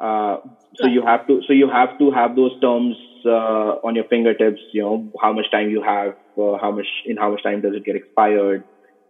Uh, 0.00 0.38
so 0.76 0.86
you 0.86 1.02
have 1.06 1.26
to 1.28 1.40
so 1.46 1.52
you 1.52 1.68
have 1.68 1.96
to 1.98 2.10
have 2.10 2.34
those 2.34 2.52
terms 2.60 2.96
uh, 3.24 3.76
on 3.86 3.94
your 3.94 4.04
fingertips. 4.04 4.60
You 4.72 4.82
know 4.82 5.10
how 5.20 5.32
much 5.32 5.50
time 5.50 5.70
you 5.70 5.82
have, 5.82 6.14
uh, 6.38 6.58
how 6.60 6.72
much 6.72 6.86
in 7.04 7.16
how 7.16 7.30
much 7.30 7.42
time 7.42 7.60
does 7.60 7.74
it 7.74 7.84
get 7.84 7.96
expired. 7.96 8.64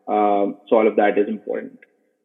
Um, 0.07 0.57
so 0.69 0.77
all 0.77 0.87
of 0.89 0.97
that 0.97 1.17
is 1.19 1.29
important. 1.29 1.79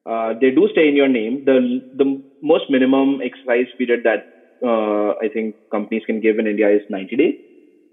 Uh, 0.07 0.33
they 0.39 0.51
do 0.51 0.69
stay 0.71 0.87
in 0.87 0.95
your 0.95 1.07
name. 1.07 1.43
The 1.45 1.81
the 1.95 2.21
most 2.41 2.69
minimum 2.69 3.19
exercise 3.21 3.67
period 3.77 4.03
that 4.03 4.37
uh, 4.63 5.15
I 5.23 5.27
think 5.33 5.55
companies 5.69 6.03
can 6.05 6.21
give 6.21 6.39
in 6.39 6.47
India 6.47 6.69
is 6.69 6.81
90 6.89 7.15
days. 7.15 7.35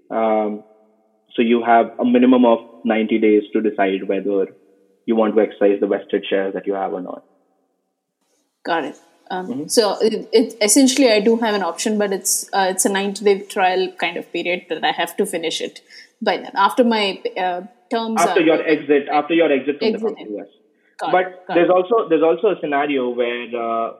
Um, 0.09 0.63
so 1.35 1.41
you 1.41 1.63
have 1.63 1.91
a 1.99 2.05
minimum 2.05 2.45
of 2.45 2.59
90 2.85 3.19
days 3.19 3.43
to 3.53 3.61
decide 3.61 4.07
whether 4.07 4.47
you 5.05 5.15
want 5.15 5.35
to 5.35 5.41
exercise 5.41 5.79
the 5.81 5.87
vested 5.87 6.25
shares 6.29 6.53
that 6.53 6.65
you 6.65 6.73
have 6.73 6.93
or 6.93 7.01
not. 7.01 7.23
Got 8.63 8.85
it. 8.85 8.99
Um, 9.29 9.47
mm-hmm. 9.47 9.67
So 9.67 9.97
it, 10.01 10.29
it, 10.31 10.55
essentially, 10.61 11.11
I 11.11 11.19
do 11.19 11.37
have 11.37 11.55
an 11.55 11.63
option, 11.63 11.97
but 11.97 12.13
it's 12.13 12.47
uh, 12.53 12.67
it's 12.69 12.85
a 12.85 12.89
ninety 12.89 13.25
day 13.25 13.39
trial 13.41 13.91
kind 13.99 14.17
of 14.17 14.31
period 14.31 14.67
that 14.69 14.83
I 14.83 14.91
have 14.91 15.17
to 15.17 15.25
finish 15.25 15.61
it 15.61 15.81
by 16.21 16.37
then. 16.37 16.51
After 16.53 16.83
my 16.83 17.21
uh, 17.35 17.61
terms, 17.89 18.21
after 18.21 18.41
your 18.41 18.61
exit, 18.61 19.07
after 19.11 19.33
your 19.33 19.51
exit 19.51 19.79
from 19.79 19.87
exit 19.87 20.01
the 20.01 20.07
company, 20.07 20.37
yes. 20.37 20.47
Got 20.99 21.11
but 21.11 21.25
it, 21.27 21.33
there's 21.49 21.69
it. 21.69 21.71
also 21.71 22.07
there's 22.09 22.23
also 22.23 22.47
a 22.49 22.55
scenario 22.61 23.09
where 23.09 23.47
uh, 23.55 23.91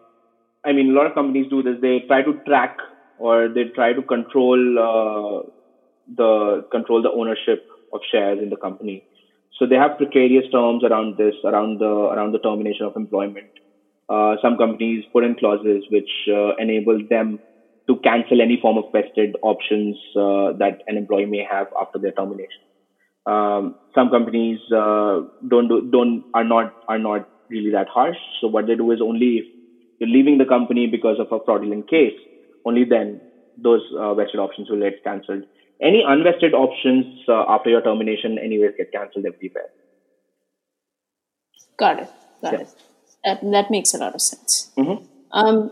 I 0.66 0.74
mean, 0.74 0.90
a 0.90 0.94
lot 0.94 1.06
of 1.06 1.14
companies 1.14 1.48
do 1.50 1.62
this. 1.62 1.78
They 1.80 2.00
try 2.08 2.24
to 2.24 2.34
track 2.48 2.78
or 3.20 3.48
they 3.48 3.66
try 3.76 3.94
to 3.94 4.02
control 4.02 4.60
uh, 4.80 5.48
the 6.18 6.66
control 6.72 7.02
the 7.04 7.12
ownership 7.12 7.68
of 7.94 8.02
shares 8.12 8.40
in 8.42 8.50
the 8.50 8.58
company. 8.58 9.04
So 9.60 9.66
they 9.68 9.76
have 9.76 9.98
precarious 9.98 10.46
terms 10.52 10.84
around 10.84 11.18
this, 11.18 11.36
around 11.46 11.80
the 11.80 11.86
around 11.86 12.32
the 12.34 12.40
termination 12.40 12.88
of 12.88 12.96
employment. 12.96 13.52
Uh, 14.10 14.36
some 14.42 14.58
companies 14.58 15.06
put 15.14 15.24
in 15.24 15.36
clauses 15.36 15.86
which 15.90 16.10
uh, 16.30 16.56
enable 16.58 17.00
them 17.10 17.40
to 17.88 17.96
cancel 17.98 18.42
any 18.42 18.58
form 18.60 18.78
of 18.78 18.86
vested 18.92 19.36
options 19.44 19.96
uh, 20.16 20.52
that 20.58 20.82
an 20.88 20.98
employee 20.98 21.26
may 21.26 21.46
have 21.50 21.68
after 21.80 22.00
their 22.00 22.12
termination. 22.12 22.66
Um, 23.26 23.76
some 23.96 24.10
companies 24.10 24.60
uh, 24.72 25.22
don't 25.48 25.68
do, 25.68 25.90
don't 25.92 26.24
are 26.34 26.44
not 26.44 26.74
are 26.88 27.00
not 27.00 27.28
really 27.50 27.72
that 27.72 27.88
harsh. 27.88 28.18
So 28.42 28.48
what 28.48 28.68
they 28.68 28.76
do 28.76 28.92
is 28.92 29.02
only 29.02 29.38
if 29.38 29.46
you're 30.00 30.10
leaving 30.10 30.38
the 30.38 30.46
company 30.46 30.88
because 30.88 31.18
of 31.20 31.32
a 31.32 31.44
fraudulent 31.44 31.90
case, 31.90 32.14
only 32.66 32.84
then 32.84 33.22
those 33.58 33.82
uh, 33.98 34.14
vested 34.14 34.40
options 34.40 34.70
will 34.70 34.80
get 34.80 35.04
cancelled. 35.04 35.44
Any 35.82 36.04
unvested 36.08 36.54
options 36.54 37.06
uh, 37.28 37.46
after 37.48 37.70
your 37.70 37.82
termination, 37.82 38.38
anyways, 38.38 38.72
get 38.78 38.92
cancelled 38.92 39.26
everywhere. 39.26 39.70
Got 41.78 42.00
it. 42.00 42.10
Got 42.42 42.54
yeah. 42.54 42.60
it. 42.60 42.74
That, 43.24 43.52
that 43.52 43.72
makes 43.72 43.94
a 43.94 43.98
lot 43.98 44.16
of 44.16 44.22
sense. 44.22 44.72
Mm-hmm. 44.78 45.06
Um, 45.32 45.72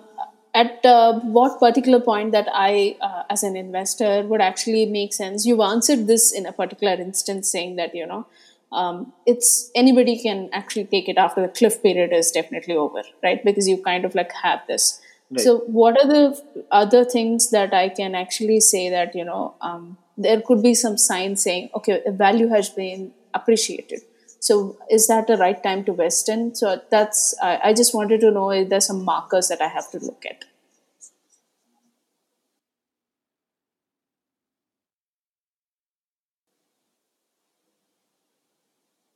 at 0.54 0.86
uh, 0.86 1.20
what 1.20 1.60
particular 1.60 2.00
point 2.00 2.32
that 2.32 2.48
I, 2.54 2.96
uh, 3.02 3.24
as 3.30 3.44
an 3.44 3.56
investor, 3.56 4.22
would 4.24 4.42
actually 4.42 4.86
make 4.86 5.14
sense? 5.14 5.46
You've 5.46 5.60
answered 5.60 6.08
this 6.08 6.32
in 6.32 6.46
a 6.46 6.54
particular 6.54 6.94
instance, 6.94 7.52
saying 7.52 7.76
that 7.78 7.96
you 7.96 8.06
know 8.06 8.28
um, 8.72 9.14
it's 9.26 9.72
anybody 9.76 10.20
can 10.22 10.50
actually 10.52 10.86
take 10.86 11.10
it 11.10 11.18
after 11.18 11.42
the 11.42 11.48
cliff 11.48 11.82
period 11.82 12.14
is 12.14 12.32
definitely 12.32 12.76
over, 12.76 13.04
right? 13.24 13.44
Because 13.44 13.68
you 13.68 13.78
kind 13.82 14.06
of 14.06 14.16
like 14.16 14.32
have 14.44 14.62
this. 14.68 15.02
Right. 15.32 15.40
So, 15.40 15.60
what 15.60 16.00
are 16.00 16.08
the 16.08 16.66
other 16.72 17.04
things 17.04 17.50
that 17.52 17.74
I 17.74 17.90
can 17.90 18.14
actually 18.14 18.60
say 18.60 18.90
that 18.90 19.16
you 19.16 19.26
know 19.26 19.56
um, 19.62 19.98
there 20.18 20.42
could 20.42 20.62
be 20.62 20.74
some 20.74 20.98
sign 20.98 21.36
saying, 21.36 21.70
okay, 21.76 22.02
the 22.06 22.12
value 22.12 22.50
has 22.50 22.70
been 22.70 23.14
appreciated. 23.34 24.02
So 24.48 24.78
is 24.90 25.08
that 25.08 25.28
the 25.28 25.38
right 25.38 25.62
time 25.64 25.84
to 25.86 25.94
vest 25.94 26.30
in? 26.30 26.54
So 26.56 26.82
that's 26.92 27.34
I, 27.42 27.60
I 27.70 27.74
just 27.74 27.94
wanted 27.96 28.22
to 28.22 28.32
know 28.32 28.50
if 28.52 28.70
there's 28.70 28.86
some 28.88 29.04
markers 29.04 29.48
that 29.48 29.62
I 29.62 29.68
have 29.68 29.90
to 29.92 30.00
look 30.00 30.26
at. 30.30 30.46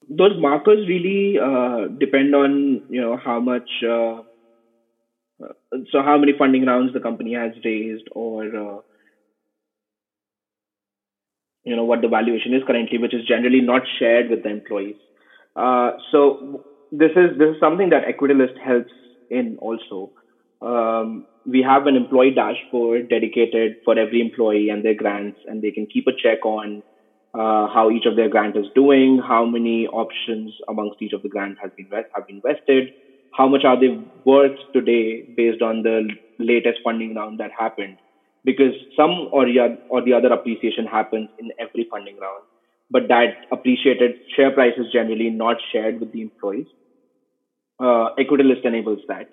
Those 0.10 0.38
markers 0.40 0.88
really 0.88 1.38
uh, 1.40 1.88
depend 1.88 2.34
on 2.36 2.84
you 2.90 3.02
know 3.02 3.16
how 3.18 3.40
much 3.40 3.70
uh, 3.84 4.22
so 5.92 6.02
how 6.02 6.18
many 6.18 6.34
funding 6.38 6.66
rounds 6.66 6.94
the 6.94 7.00
company 7.00 7.34
has 7.34 7.52
raised 7.64 8.08
or 8.12 8.44
uh, 8.56 8.80
you 11.64 11.76
know 11.76 11.84
what 11.84 12.02
the 12.02 12.08
valuation 12.08 12.54
is 12.54 12.64
currently, 12.66 12.98
which 12.98 13.14
is 13.14 13.26
generally 13.26 13.62
not 13.62 13.82
shared 14.00 14.30
with 14.30 14.44
the 14.44 14.50
employees. 14.50 14.96
Uh, 15.58 15.92
so 16.12 16.64
this 16.92 17.12
is 17.16 17.38
this 17.38 17.50
is 17.56 17.60
something 17.60 17.90
that 17.90 18.06
EquityList 18.06 18.58
helps 18.64 18.94
in 19.30 19.58
also. 19.60 20.12
Um, 20.62 21.26
we 21.46 21.62
have 21.62 21.88
an 21.88 21.96
employee 21.96 22.32
dashboard 22.32 23.10
dedicated 23.10 23.74
for 23.86 23.98
every 23.98 24.22
employee 24.22 24.70
and 24.70 24.84
their 24.86 24.96
grants, 24.96 25.40
and 25.46 25.62
they 25.62 25.72
can 25.72 25.88
keep 25.92 26.08
a 26.08 26.14
check 26.24 26.46
on 26.46 26.84
uh, 27.34 27.68
how 27.68 27.90
each 27.92 28.06
of 28.06 28.16
their 28.16 28.30
grant 28.30 28.58
is 28.58 28.68
doing, 28.76 29.20
how 29.20 29.46
many 29.46 29.88
options 29.88 30.56
amongst 30.70 31.02
each 31.02 31.14
of 31.14 31.24
the 31.24 31.30
grant 31.30 31.58
has 31.62 31.72
been 31.78 31.88
have 31.92 32.28
been 32.28 32.42
vested, 32.46 32.92
how 33.34 33.48
much 33.48 33.66
are 33.66 33.80
they 33.80 33.90
worth 34.26 34.58
today 34.74 35.24
based 35.36 35.62
on 35.62 35.84
the 35.84 36.08
latest 36.40 36.80
funding 36.84 37.16
round 37.16 37.40
that 37.40 37.52
happened. 37.58 38.00
Because 38.46 38.74
some 38.96 39.28
or 39.34 39.46
the, 39.46 39.78
or 39.90 40.02
the 40.04 40.14
other 40.14 40.30
appreciation 40.32 40.86
happens 40.86 41.30
in 41.40 41.50
every 41.60 41.88
funding 41.92 42.18
round 42.22 42.46
but 42.90 43.08
that 43.10 43.36
appreciated 43.52 44.16
share 44.36 44.52
price 44.52 44.74
is 44.78 44.92
generally 44.92 45.30
not 45.30 45.58
shared 45.72 46.00
with 46.00 46.12
the 46.12 46.22
employees. 46.22 46.68
Uh, 47.80 48.10
EquityList 48.20 48.66
enables 48.66 49.00
that. 49.08 49.28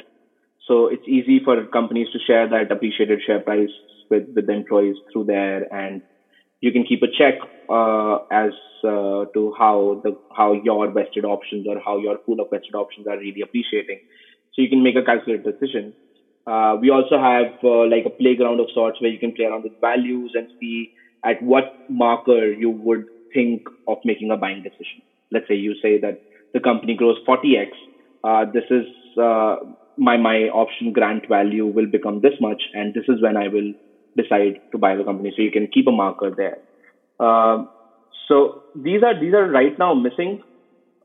So 0.66 0.86
it's 0.88 1.07
easy 1.07 1.40
for 1.44 1.66
companies 1.66 2.09
to 2.12 2.18
share 2.26 2.48
that 2.48 2.70
appreciated 2.70 3.20
share 3.26 3.40
price 3.40 3.70
with, 4.11 4.24
with 4.34 4.46
the 4.46 4.52
employees 4.52 4.96
through 5.12 5.24
there 5.24 5.66
and 5.72 6.02
you 6.61 6.72
can 6.72 6.84
keep 6.84 7.02
a 7.02 7.09
check 7.09 7.34
uh, 7.68 8.18
as 8.32 8.52
uh, 8.84 9.26
to 9.34 9.52
how 9.59 10.00
the 10.02 10.16
how 10.34 10.55
your 10.55 10.90
vested 10.90 11.24
options 11.24 11.66
or 11.68 11.78
how 11.84 11.98
your 11.98 12.18
pool 12.18 12.40
of 12.40 12.48
vested 12.50 12.74
options 12.74 13.07
are 13.07 13.18
really 13.18 13.42
appreciating. 13.42 14.00
So 14.55 14.62
you 14.62 14.70
can 14.70 14.82
make 14.82 14.96
a 14.96 15.02
calculated 15.02 15.44
decision. 15.44 15.94
Uh, 16.46 16.76
we 16.80 16.90
also 16.90 17.18
have 17.18 17.52
uh, 17.62 17.86
like 17.86 18.05
a 18.07 18.11
playground 18.11 18.61
of 18.61 18.68
sorts 18.72 19.00
where 19.00 19.11
you 19.11 19.18
can 19.18 19.32
play 19.34 19.46
around 19.46 19.64
with 19.64 19.72
values 19.80 20.32
and 20.34 20.48
see 20.61 20.90
at 21.24 21.42
what 21.42 21.64
marker 21.88 22.52
you 22.52 22.70
would 22.70 23.05
think 23.35 23.66
of 23.89 23.99
making 24.05 24.30
a 24.30 24.37
buying 24.37 24.62
decision. 24.62 25.03
Let's 25.30 25.49
say 25.49 25.55
you 25.55 25.74
say 25.82 25.99
that 26.01 26.22
the 26.53 26.61
company 26.61 26.95
grows 26.95 27.18
40x. 27.28 27.70
Uh, 28.22 28.45
this 28.53 28.64
is 28.70 28.87
uh, 29.18 29.57
my 29.97 30.16
my 30.16 30.49
option 30.62 30.93
grant 30.93 31.28
value 31.28 31.66
will 31.66 31.87
become 31.87 32.20
this 32.20 32.35
much, 32.41 32.62
and 32.72 32.95
this 32.95 33.05
is 33.09 33.20
when 33.20 33.37
I 33.37 33.49
will 33.49 33.72
decide 34.16 34.61
to 34.72 34.78
buy 34.78 34.95
the 34.95 35.05
company. 35.05 35.32
So 35.37 35.43
you 35.43 35.51
can 35.51 35.66
keep 35.66 35.87
a 35.87 35.93
marker 35.93 36.30
there. 36.30 36.59
Uh, 37.18 37.64
so 38.28 38.62
these 38.74 39.03
are 39.03 39.18
these 39.18 39.35
are 39.35 39.49
right 39.49 39.78
now 39.78 39.95
missing, 39.95 40.43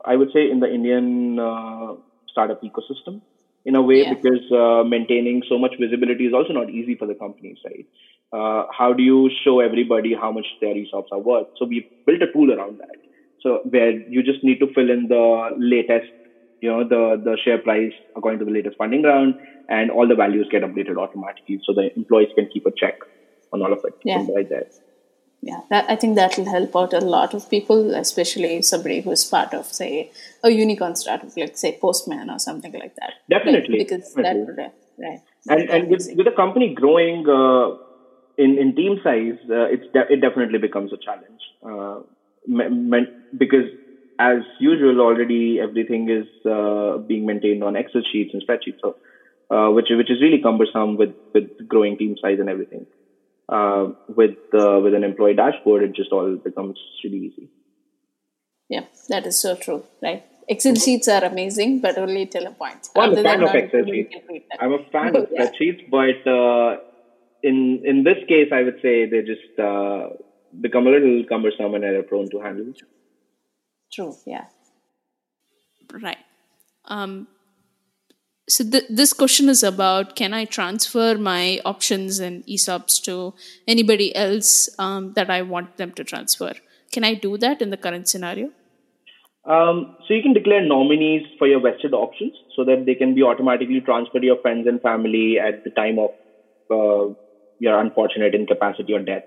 I 0.06 0.16
would 0.16 0.32
say, 0.32 0.50
in 0.50 0.60
the 0.60 0.72
Indian 0.72 1.40
uh, 1.40 1.96
startup 2.32 2.62
ecosystem 2.64 3.22
in 3.66 3.76
a 3.76 3.82
way 3.82 4.04
yeah. 4.04 4.14
because 4.14 4.52
uh, 4.52 4.84
maintaining 4.84 5.44
so 5.50 5.58
much 5.58 5.74
visibility 5.80 6.26
is 6.26 6.34
also 6.34 6.54
not 6.54 6.70
easy 6.70 6.96
for 6.96 7.06
the 7.06 7.16
companies, 7.16 7.58
right? 7.66 7.86
Uh, 8.32 8.64
how 8.78 8.94
do 8.94 9.02
you 9.02 9.30
show 9.44 9.60
everybody 9.60 10.14
how 10.14 10.32
much 10.32 10.46
their 10.62 10.76
ESOPs 10.76 11.12
are 11.12 11.20
worth? 11.20 11.48
So 11.58 11.66
we 11.66 11.90
built 12.06 12.22
a 12.22 12.32
tool 12.32 12.52
around 12.52 12.80
that. 12.80 12.96
So 13.42 13.62
where 13.70 13.92
you 13.92 14.22
just 14.22 14.44
need 14.44 14.60
to 14.60 14.68
fill 14.74 14.90
in 14.90 15.08
the 15.08 15.50
latest, 15.58 16.12
you 16.62 16.70
know, 16.70 16.84
the 16.88 17.22
the 17.24 17.38
share 17.44 17.58
price 17.58 17.94
according 18.16 18.40
to 18.40 18.46
the 18.46 18.52
latest 18.52 18.78
funding 18.78 19.04
round, 19.04 19.36
and 19.70 19.90
all 19.90 20.08
the 20.08 20.16
values 20.16 20.48
get 20.52 20.62
updated 20.62 20.98
automatically, 20.98 21.60
so 21.66 21.74
the 21.74 21.90
employees 21.96 22.30
can 22.36 22.50
keep 22.54 22.66
a 22.66 22.72
check 22.72 23.00
on 23.54 23.62
all 23.62 23.74
of 23.74 23.80
it 23.84 23.94
yeah. 24.04 24.26
right 24.36 24.50
there. 24.50 24.68
Yeah, 25.42 25.62
that, 25.70 25.90
I 25.90 25.96
think 25.96 26.16
that 26.16 26.38
will 26.38 26.52
help 26.52 26.76
out 26.76 26.94
a 26.94 27.00
lot 27.00 27.34
of 27.34 27.50
people, 27.50 27.96
especially 27.96 28.62
somebody 28.62 29.00
who 29.00 29.12
is 29.12 29.24
part 29.24 29.54
of, 29.54 29.68
say, 29.68 30.12
a 30.44 30.50
unicorn 30.50 30.98
startup, 30.98 31.30
like 31.38 31.58
say 31.58 31.78
Postman 31.80 32.30
or 32.30 32.40
something 32.40 32.74
like 32.74 32.96
that. 32.96 33.14
Definitely, 33.30 33.78
right? 33.78 33.88
because 33.88 34.14
definitely. 34.14 34.56
that 34.58 34.74
right. 35.00 35.22
And 35.48 35.70
and 35.70 35.90
with, 35.90 36.06
with 36.14 36.26
the 36.26 36.34
company 36.34 36.76
growing. 36.76 37.28
Uh, 37.28 37.89
in 38.40 38.58
in 38.58 38.76
team 38.76 38.98
size, 39.04 39.38
uh, 39.50 39.68
it's 39.76 39.88
de- 39.94 40.12
it 40.14 40.22
definitely 40.22 40.60
becomes 40.60 40.94
a 40.94 40.98
challenge. 40.98 41.42
Uh, 41.64 42.00
because 43.38 43.68
as 44.20 44.40
usual, 44.60 45.02
already 45.02 45.60
everything 45.60 46.10
is 46.10 46.28
uh, 46.50 46.98
being 46.98 47.26
maintained 47.26 47.64
on 47.64 47.76
Excel 47.76 48.02
sheets 48.12 48.34
and 48.34 48.44
spreadsheets, 48.46 48.82
so 48.84 48.96
uh, 49.56 49.70
which 49.72 49.88
which 49.92 50.12
is 50.12 50.22
really 50.22 50.42
cumbersome 50.42 50.98
with 50.98 51.14
with 51.34 51.50
growing 51.68 51.98
team 51.98 52.16
size 52.22 52.40
and 52.40 52.50
everything. 52.50 52.86
Uh, 53.48 53.88
with 54.08 54.38
uh, 54.54 54.80
with 54.84 54.94
an 54.94 55.04
employee 55.04 55.34
dashboard, 55.36 55.84
it 55.84 55.96
just 55.96 56.12
all 56.12 56.36
becomes 56.38 56.80
really 57.04 57.18
easy. 57.18 57.50
Yeah, 58.70 58.86
that 59.10 59.26
is 59.26 59.40
so 59.40 59.56
true, 59.56 59.84
right? 60.02 60.24
Excel 60.48 60.76
sheets 60.76 61.08
are 61.08 61.24
amazing, 61.24 61.80
but 61.80 61.98
only 61.98 62.26
till 62.26 62.48
a 62.48 62.52
point. 62.52 62.90
Well, 62.96 63.06
I'm 63.06 63.18
a 63.18 63.24
fan 63.24 63.44
of 63.48 63.56
Excel 63.56 63.86
sheets. 63.86 64.14
I'm 64.60 64.74
a 64.74 64.84
fan 64.92 65.16
of 65.16 65.28
spreadsheets, 65.30 65.90
but 65.90 66.32
in 67.44 67.82
in 67.86 68.04
this 68.04 68.18
case, 68.28 68.50
I 68.52 68.64
would 68.64 68.80
say 68.82 69.06
they 69.06 69.22
just 69.22 69.60
uh, 69.60 70.10
become 70.60 70.88
a 70.88 70.92
little 70.92 71.24
cumbersome 71.28 71.74
and 71.76 71.84
error 71.84 72.04
prone 72.04 72.30
to 72.32 72.40
handle. 72.40 72.74
True. 73.92 74.16
Yeah. 74.26 74.46
Right. 75.92 76.18
Um, 76.86 77.28
so 78.48 78.64
th- 78.64 78.86
this 78.90 79.14
question 79.14 79.50
is 79.50 79.64
about 79.64 80.16
can 80.16 80.34
I 80.34 80.46
transfer 80.46 81.18
my 81.18 81.60
options 81.66 82.20
and 82.20 82.46
ESOPs 82.46 83.02
to 83.04 83.34
anybody 83.68 84.16
else 84.16 84.70
um, 84.80 85.14
that 85.14 85.30
I 85.30 85.42
want 85.42 85.78
them 85.78 85.92
to 85.94 86.04
transfer? 86.04 86.54
Can 86.92 87.04
I 87.04 87.14
do 87.14 87.38
that 87.38 87.62
in 87.62 87.70
the 87.70 87.78
current 87.78 88.10
scenario? 88.10 88.52
Um, 89.46 89.96
so 90.08 90.14
you 90.14 90.22
can 90.22 90.34
declare 90.34 90.62
nominees 90.62 91.26
for 91.38 91.48
your 91.48 91.62
vested 91.62 91.94
options 91.94 92.34
so 92.56 92.66
that 92.66 92.86
they 92.86 92.96
can 92.96 93.16
be 93.16 93.24
automatically 93.24 93.82
transferred 93.82 94.20
to 94.20 94.26
your 94.26 94.42
friends 94.42 94.68
and 94.68 94.82
family 94.82 95.40
at 95.40 95.64
the 95.64 95.70
time 95.72 95.98
of 95.98 96.12
uh, 96.70 97.14
your 97.60 97.80
unfortunate 97.80 98.34
incapacity 98.34 98.94
or 98.94 99.00
death. 99.00 99.24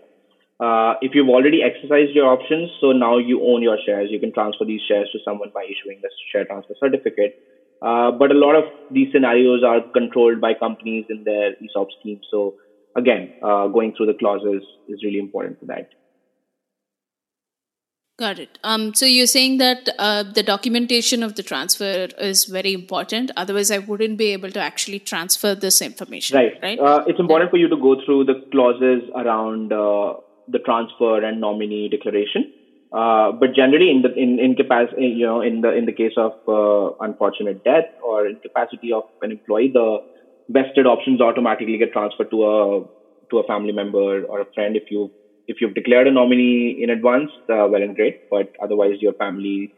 Uh, 0.61 0.95
if 1.01 1.13
you've 1.15 1.29
already 1.29 1.63
exercised 1.63 2.13
your 2.15 2.27
options, 2.27 2.71
so 2.81 2.93
now 2.93 3.19
you 3.19 3.43
own 3.45 3.63
your 3.63 3.79
shares, 3.85 4.11
you 4.11 4.21
can 4.21 4.33
transfer 4.33 4.65
these 4.65 4.81
shares 4.87 5.09
to 5.13 5.19
someone 5.25 5.51
by 5.53 5.65
issuing 5.65 6.01
the 6.03 6.11
share 6.31 6.45
transfer 6.45 6.75
certificate. 6.79 7.35
Uh, 7.83 8.13
but 8.13 8.31
a 8.31 8.35
lot 8.35 8.55
of 8.55 8.65
these 8.91 9.09
scenarios 9.13 9.65
are 9.65 9.81
controlled 9.93 10.41
by 10.41 10.55
companies 10.55 11.05
in 11.09 11.25
their 11.25 11.51
ESOP 11.61 11.89
scheme. 11.99 12.21
So 12.31 12.55
again, 12.97 13.33
uh, 13.43 13.67
going 13.69 13.93
through 13.97 14.07
the 14.07 14.15
clauses 14.15 14.63
is 14.89 15.03
really 15.03 15.19
important 15.19 15.59
for 15.59 15.67
that. 15.67 15.89
Got 18.19 18.39
it. 18.39 18.59
Um, 18.63 18.95
so 18.95 19.07
you're 19.07 19.27
saying 19.27 19.57
that 19.59 19.89
uh, 19.99 20.23
the 20.23 20.43
documentation 20.43 21.23
of 21.23 21.35
the 21.35 21.43
transfer 21.43 22.09
is 22.19 22.45
very 22.45 22.75
important. 22.75 23.31
Otherwise, 23.37 23.71
I 23.71 23.79
wouldn't 23.79 24.19
be 24.19 24.33
able 24.33 24.51
to 24.51 24.61
actually 24.61 24.99
transfer 24.99 25.55
this 25.55 25.81
information. 25.81 26.37
Right. 26.37 26.53
Right. 26.63 26.79
Uh, 26.79 27.05
it's 27.07 27.19
important 27.19 27.51
for 27.51 27.57
you 27.57 27.69
to 27.69 27.77
go 27.77 27.97
through 28.05 28.25
the 28.25 28.35
clauses 28.53 29.03
around 29.17 29.73
uh, 29.73 30.15
the 30.47 30.59
transfer 30.59 31.25
and 31.25 31.41
nominee 31.41 31.89
declaration. 31.89 32.53
Uh, 32.93 33.33
but 33.33 33.55
generally, 33.55 33.91
in 33.91 34.03
the 34.03 34.13
in 34.15 34.39
incapacity, 34.39 35.07
you 35.07 35.25
know, 35.25 35.41
in 35.41 35.63
the 35.63 35.75
in 35.75 35.87
the 35.87 35.93
case 35.93 36.13
of 36.19 36.33
uh, 36.47 36.95
unfortunate 37.01 37.65
death 37.65 37.87
or 38.05 38.27
incapacity 38.27 38.93
of 38.93 39.05
an 39.23 39.31
employee, 39.31 39.71
the 39.73 40.05
vested 40.51 40.87
options 40.87 41.23
automatically 41.23 41.79
get 41.79 41.93
transferred 41.93 42.31
to 42.31 42.45
a 42.45 42.85
to 43.31 43.39
a 43.39 43.47
family 43.47 43.73
member 43.73 44.25
or 44.25 44.43
a 44.43 44.53
friend 44.53 44.77
if 44.77 44.91
you 44.91 45.11
if 45.47 45.61
you've 45.61 45.75
declared 45.75 46.07
a 46.09 46.13
nominee 46.13 46.79
in 46.83 46.91
advance, 46.91 47.31
uh, 47.51 47.67
well 47.71 47.83
and 47.83 47.95
great. 47.97 48.17
But 48.31 48.49
otherwise, 48.63 48.97
your 49.01 49.15
family 49.15 49.73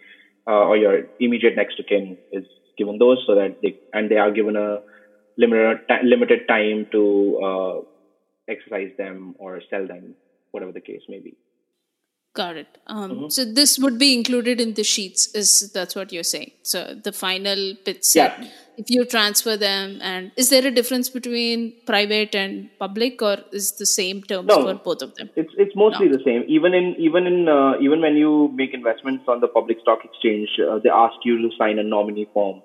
uh, 0.47 0.65
or 0.71 0.77
your 0.77 1.03
immediate 1.19 1.57
next 1.57 1.79
of 1.81 1.87
kin 1.87 2.19
is 2.33 2.45
given 2.79 2.99
those 2.99 3.23
so 3.27 3.35
that 3.35 3.57
they 3.63 3.77
and 3.93 4.11
they 4.11 4.17
are 4.17 4.31
given 4.31 4.57
a 4.57 4.81
limited 5.39 5.79
limited 6.05 6.41
time 6.49 6.87
to 6.93 7.41
uh, 7.45 7.81
exercise 8.49 8.93
them 8.99 9.35
or 9.39 9.61
sell 9.71 9.87
them, 9.87 10.17
whatever 10.53 10.73
the 10.73 10.81
case 10.81 11.03
may 11.09 11.21
be. 11.21 11.37
Got 12.35 12.57
it. 12.57 12.79
Um, 12.89 13.11
mm-hmm. 13.11 13.29
So 13.29 13.45
this 13.45 13.79
would 13.79 13.97
be 13.97 14.13
included 14.13 14.61
in 14.61 14.75
the 14.75 14.83
sheets. 14.83 15.33
Is 15.35 15.71
that's 15.73 15.95
what 15.95 16.13
you're 16.13 16.25
saying? 16.25 16.51
So 16.63 16.95
the 16.95 17.13
final 17.13 17.75
bit 17.85 18.05
set. 18.05 18.37
Yeah. 18.39 18.49
If 18.77 18.91
you 18.91 19.05
transfer 19.05 19.57
them, 19.57 20.01
and 20.03 20.33
is 20.37 20.51
there 20.51 20.67
a 20.67 20.71
difference 20.73 21.09
between 21.09 21.75
private 21.87 22.35
and 22.35 22.71
public, 22.81 23.23
or 23.23 23.37
is 23.53 23.71
the 23.79 23.87
same 23.87 24.25
terms 24.25 24.49
no, 24.49 24.63
for 24.63 24.75
both 24.75 25.03
of 25.03 25.15
them? 25.15 25.31
It's 25.37 25.53
it's 25.57 25.77
mostly 25.77 26.09
no. 26.09 26.17
the 26.17 26.25
same. 26.25 26.43
Even 26.49 26.75
in 26.75 26.97
even 26.99 27.29
in 27.29 27.49
uh, 27.49 27.75
even 27.81 28.01
when 28.01 28.17
you 28.17 28.51
make 28.53 28.75
investments 28.75 29.27
on 29.29 29.39
the 29.39 29.47
public 29.47 29.79
stock 29.81 30.01
exchange, 30.05 30.49
uh, 30.59 30.81
they 30.81 30.91
ask 30.91 31.15
you 31.23 31.39
to 31.41 31.57
sign 31.57 31.79
a 31.79 31.85
nominee 31.85 32.29
form, 32.35 32.63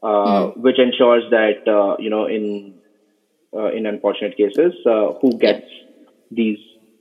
uh, 0.00 0.06
mm. 0.06 0.56
which 0.58 0.78
ensures 0.78 1.24
that 1.30 1.66
uh, 1.66 1.96
you 1.98 2.08
know 2.08 2.26
in 2.26 2.74
uh, 3.52 3.72
in 3.72 3.84
unfortunate 3.84 4.36
cases, 4.36 4.74
uh, 4.86 5.14
who 5.20 5.36
gets 5.38 5.66
yeah. 5.66 6.10
these 6.30 6.58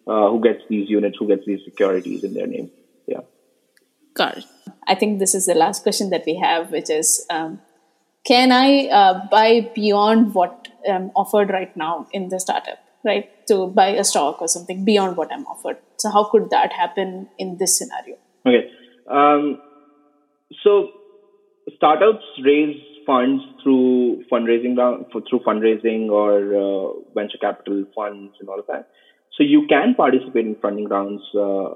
uh, 0.07 0.29
who 0.29 0.41
gets 0.41 0.61
these 0.69 0.89
units, 0.89 1.17
who 1.19 1.27
gets 1.27 1.45
these 1.45 1.59
securities 1.65 2.23
in 2.23 2.33
their 2.33 2.47
name. 2.47 2.71
Yeah. 3.07 3.21
Got 4.13 4.37
it. 4.37 4.45
I 4.87 4.95
think 4.95 5.19
this 5.19 5.35
is 5.35 5.45
the 5.45 5.53
last 5.53 5.83
question 5.83 6.09
that 6.11 6.23
we 6.25 6.35
have, 6.35 6.71
which 6.71 6.89
is 6.89 7.25
um, 7.29 7.61
Can 8.25 8.51
I 8.51 8.87
uh, 8.87 9.27
buy 9.29 9.71
beyond 9.75 10.33
what 10.33 10.67
I'm 10.89 11.11
offered 11.15 11.49
right 11.49 11.75
now 11.75 12.07
in 12.11 12.29
the 12.29 12.39
startup, 12.39 12.79
right? 13.03 13.29
To 13.47 13.67
buy 13.67 13.89
a 13.89 14.03
stock 14.03 14.41
or 14.41 14.47
something 14.47 14.85
beyond 14.85 15.17
what 15.17 15.31
I'm 15.31 15.45
offered. 15.45 15.77
So, 15.97 16.09
how 16.09 16.25
could 16.25 16.49
that 16.51 16.73
happen 16.73 17.29
in 17.37 17.57
this 17.57 17.77
scenario? 17.77 18.17
Okay. 18.45 18.69
Um, 19.09 19.61
so, 20.63 20.89
startups 21.75 22.23
raise 22.43 22.81
funds 23.05 23.43
through 23.63 24.23
fundraising 24.31 24.75
through 25.11 25.39
fundraising 25.39 26.09
or 26.09 26.31
uh, 26.55 26.93
venture 27.15 27.37
capital 27.39 27.85
funds 27.95 28.33
and 28.39 28.49
all 28.49 28.59
of 28.59 28.67
that. 28.67 28.89
So 29.37 29.43
you 29.43 29.67
can 29.69 29.95
participate 29.95 30.45
in 30.45 30.57
funding 30.61 30.87
rounds 30.89 31.23
uh, 31.39 31.69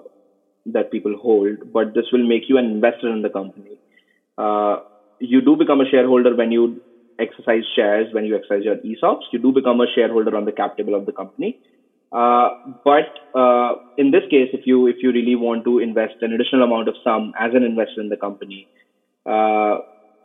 that 0.68 0.92
people 0.92 1.16
hold, 1.22 1.58
but 1.72 1.94
this 1.96 2.06
will 2.12 2.28
make 2.28 2.50
you 2.50 2.58
an 2.58 2.66
investor 2.66 3.10
in 3.12 3.22
the 3.22 3.30
company. 3.30 3.80
Uh, 4.38 4.78
you 5.20 5.42
do 5.42 5.56
become 5.58 5.82
a 5.82 5.86
shareholder 5.90 6.36
when 6.36 6.52
you 6.52 6.82
exercise 7.20 7.64
shares, 7.76 8.10
when 8.14 8.26
you 8.26 8.36
exercise 8.36 8.64
your 8.66 8.78
ESOPs. 8.78 9.26
You 9.34 9.40
do 9.40 9.52
become 9.52 9.82
a 9.82 9.88
shareholder 9.94 10.36
on 10.36 10.46
the 10.46 10.52
cap 10.54 10.78
table 10.78 10.96
of 10.96 11.06
the 11.06 11.14
company. 11.14 11.58
Uh, 12.12 12.50
but 12.86 13.10
uh, 13.40 13.76
in 13.98 14.12
this 14.12 14.24
case, 14.32 14.50
if 14.54 14.62
you 14.66 14.88
if 14.88 14.98
you 15.04 15.12
really 15.12 15.36
want 15.36 15.66
to 15.66 15.80
invest 15.80 16.16
an 16.22 16.34
additional 16.34 16.64
amount 16.64 16.88
of 16.90 16.96
sum 17.04 17.32
as 17.40 17.54
an 17.56 17.64
investor 17.64 18.02
in 18.02 18.10
the 18.10 18.18
company, 18.18 18.68
uh, 19.26 19.78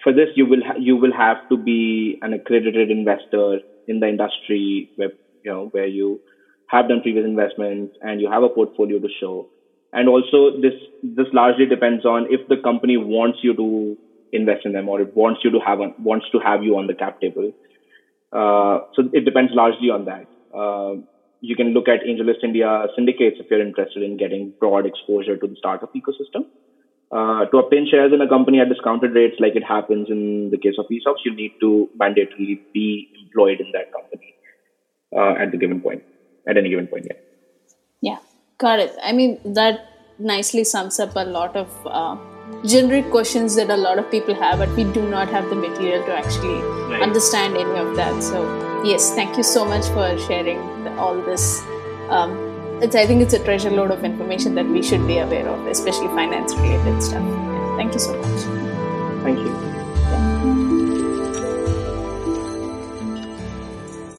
for 0.03 0.12
this 0.12 0.28
you 0.37 0.47
will 0.47 0.62
ha- 0.64 0.78
you 0.78 0.97
will 0.97 1.12
have 1.12 1.39
to 1.51 1.57
be 1.57 2.18
an 2.22 2.32
accredited 2.32 2.91
investor 2.91 3.61
in 3.87 4.01
the 4.01 4.09
industry 4.09 4.91
where 4.97 5.11
you 5.45 5.51
know 5.53 5.68
where 5.72 5.87
you 5.87 6.20
have 6.69 6.89
done 6.89 7.01
previous 7.03 7.25
investments 7.25 7.97
and 8.03 8.21
you 8.21 8.31
have 8.31 8.43
a 8.43 8.49
portfolio 8.49 8.99
to 8.99 9.09
show. 9.21 9.49
And 9.93 10.09
also 10.09 10.61
this 10.61 10.75
this 11.03 11.27
largely 11.33 11.67
depends 11.67 12.05
on 12.05 12.27
if 12.31 12.47
the 12.49 12.57
company 12.57 12.97
wants 12.97 13.39
you 13.43 13.55
to 13.55 13.97
invest 14.33 14.67
in 14.67 14.73
them 14.73 14.89
or 14.89 15.01
it 15.01 15.17
wants 15.17 15.41
you 15.45 15.51
to 15.53 15.61
have 15.61 15.81
on, 15.81 15.95
wants 15.99 16.27
to 16.33 16.39
have 16.39 16.62
you 16.62 16.77
on 16.77 16.87
the 16.87 16.95
cap 16.95 17.21
table. 17.21 17.53
Uh, 18.33 18.81
so 18.95 19.09
it 19.12 19.25
depends 19.25 19.53
largely 19.55 19.91
on 19.91 20.05
that. 20.07 20.27
Uh, 20.53 21.01
you 21.41 21.55
can 21.55 21.69
look 21.69 21.89
at 21.89 22.01
AngelList 22.01 22.43
India 22.43 22.87
syndicates 22.97 23.37
if 23.39 23.47
you're 23.51 23.64
interested 23.64 24.03
in 24.03 24.17
getting 24.17 24.53
broad 24.59 24.85
exposure 24.85 25.37
to 25.37 25.47
the 25.47 25.55
startup 25.57 25.95
ecosystem. 25.95 26.47
Uh, 27.12 27.45
to 27.47 27.59
obtain 27.59 27.87
shares 27.89 28.12
in 28.12 28.21
a 28.21 28.29
company 28.29 28.59
at 28.59 28.69
discounted 28.69 29.14
rates, 29.14 29.37
like 29.39 29.55
it 29.55 29.62
happens 29.62 30.09
in 30.11 30.51
the 30.51 30.59
case 30.59 30.75
of 30.77 30.87
ESOPs, 30.87 31.23
you 31.25 31.33
need 31.37 31.53
to 31.61 31.89
mandatorily 31.97 32.59
be 32.75 33.09
employed 33.23 33.61
in 33.61 33.71
that 33.73 33.93
company 33.93 34.35
uh, 35.17 35.41
at 35.41 35.53
the 35.53 35.57
given 35.57 35.81
point 35.81 36.03
at 36.47 36.57
any 36.57 36.71
given 36.71 36.87
point. 36.87 37.07
Yeah. 37.09 37.17
Yeah, 38.03 38.19
got 38.59 38.79
it. 38.79 38.95
I 39.03 39.13
mean, 39.13 39.41
that 39.55 39.89
nicely 40.19 40.65
sums 40.65 40.99
up 41.01 41.15
a 41.17 41.25
lot 41.25 41.57
of 41.57 41.69
uh, 41.87 42.17
generic 42.65 43.11
questions 43.11 43.57
that 43.57 43.71
a 43.71 43.77
lot 43.77 43.99
of 43.99 44.11
people 44.11 44.35
have, 44.35 44.59
but 44.59 44.69
we 44.77 44.85
do 44.85 45.09
not 45.09 45.29
have 45.29 45.49
the 45.49 45.57
material 45.57 46.05
to 46.05 46.15
actually 46.15 46.61
right. 46.91 47.03
understand 47.03 47.57
any 47.57 47.79
of 47.79 47.97
that. 47.97 48.23
So, 48.23 48.83
yes, 48.85 49.15
thank 49.15 49.37
you 49.37 49.43
so 49.43 49.65
much 49.65 49.87
for 49.89 50.19
sharing 50.27 50.59
all 50.99 51.21
this. 51.23 51.63
Um, 52.09 52.47
it's, 52.83 52.95
I 52.95 53.07
think 53.07 53.23
it's 53.23 53.35
a 53.35 53.43
treasure 53.43 53.71
load 53.71 53.91
of 53.91 54.05
information 54.05 54.55
that 54.57 54.67
we 54.67 54.83
should 54.83 55.07
be 55.07 55.19
aware 55.19 55.49
of, 55.49 55.67
especially 55.67 56.09
finance 56.09 56.55
related 56.55 57.03
stuff. 57.03 57.23
Yeah, 57.23 57.77
thank 57.77 57.95
you 57.95 58.01
so 58.01 58.17
much. 58.21 59.23
Thank 59.23 59.39
you. 59.39 59.76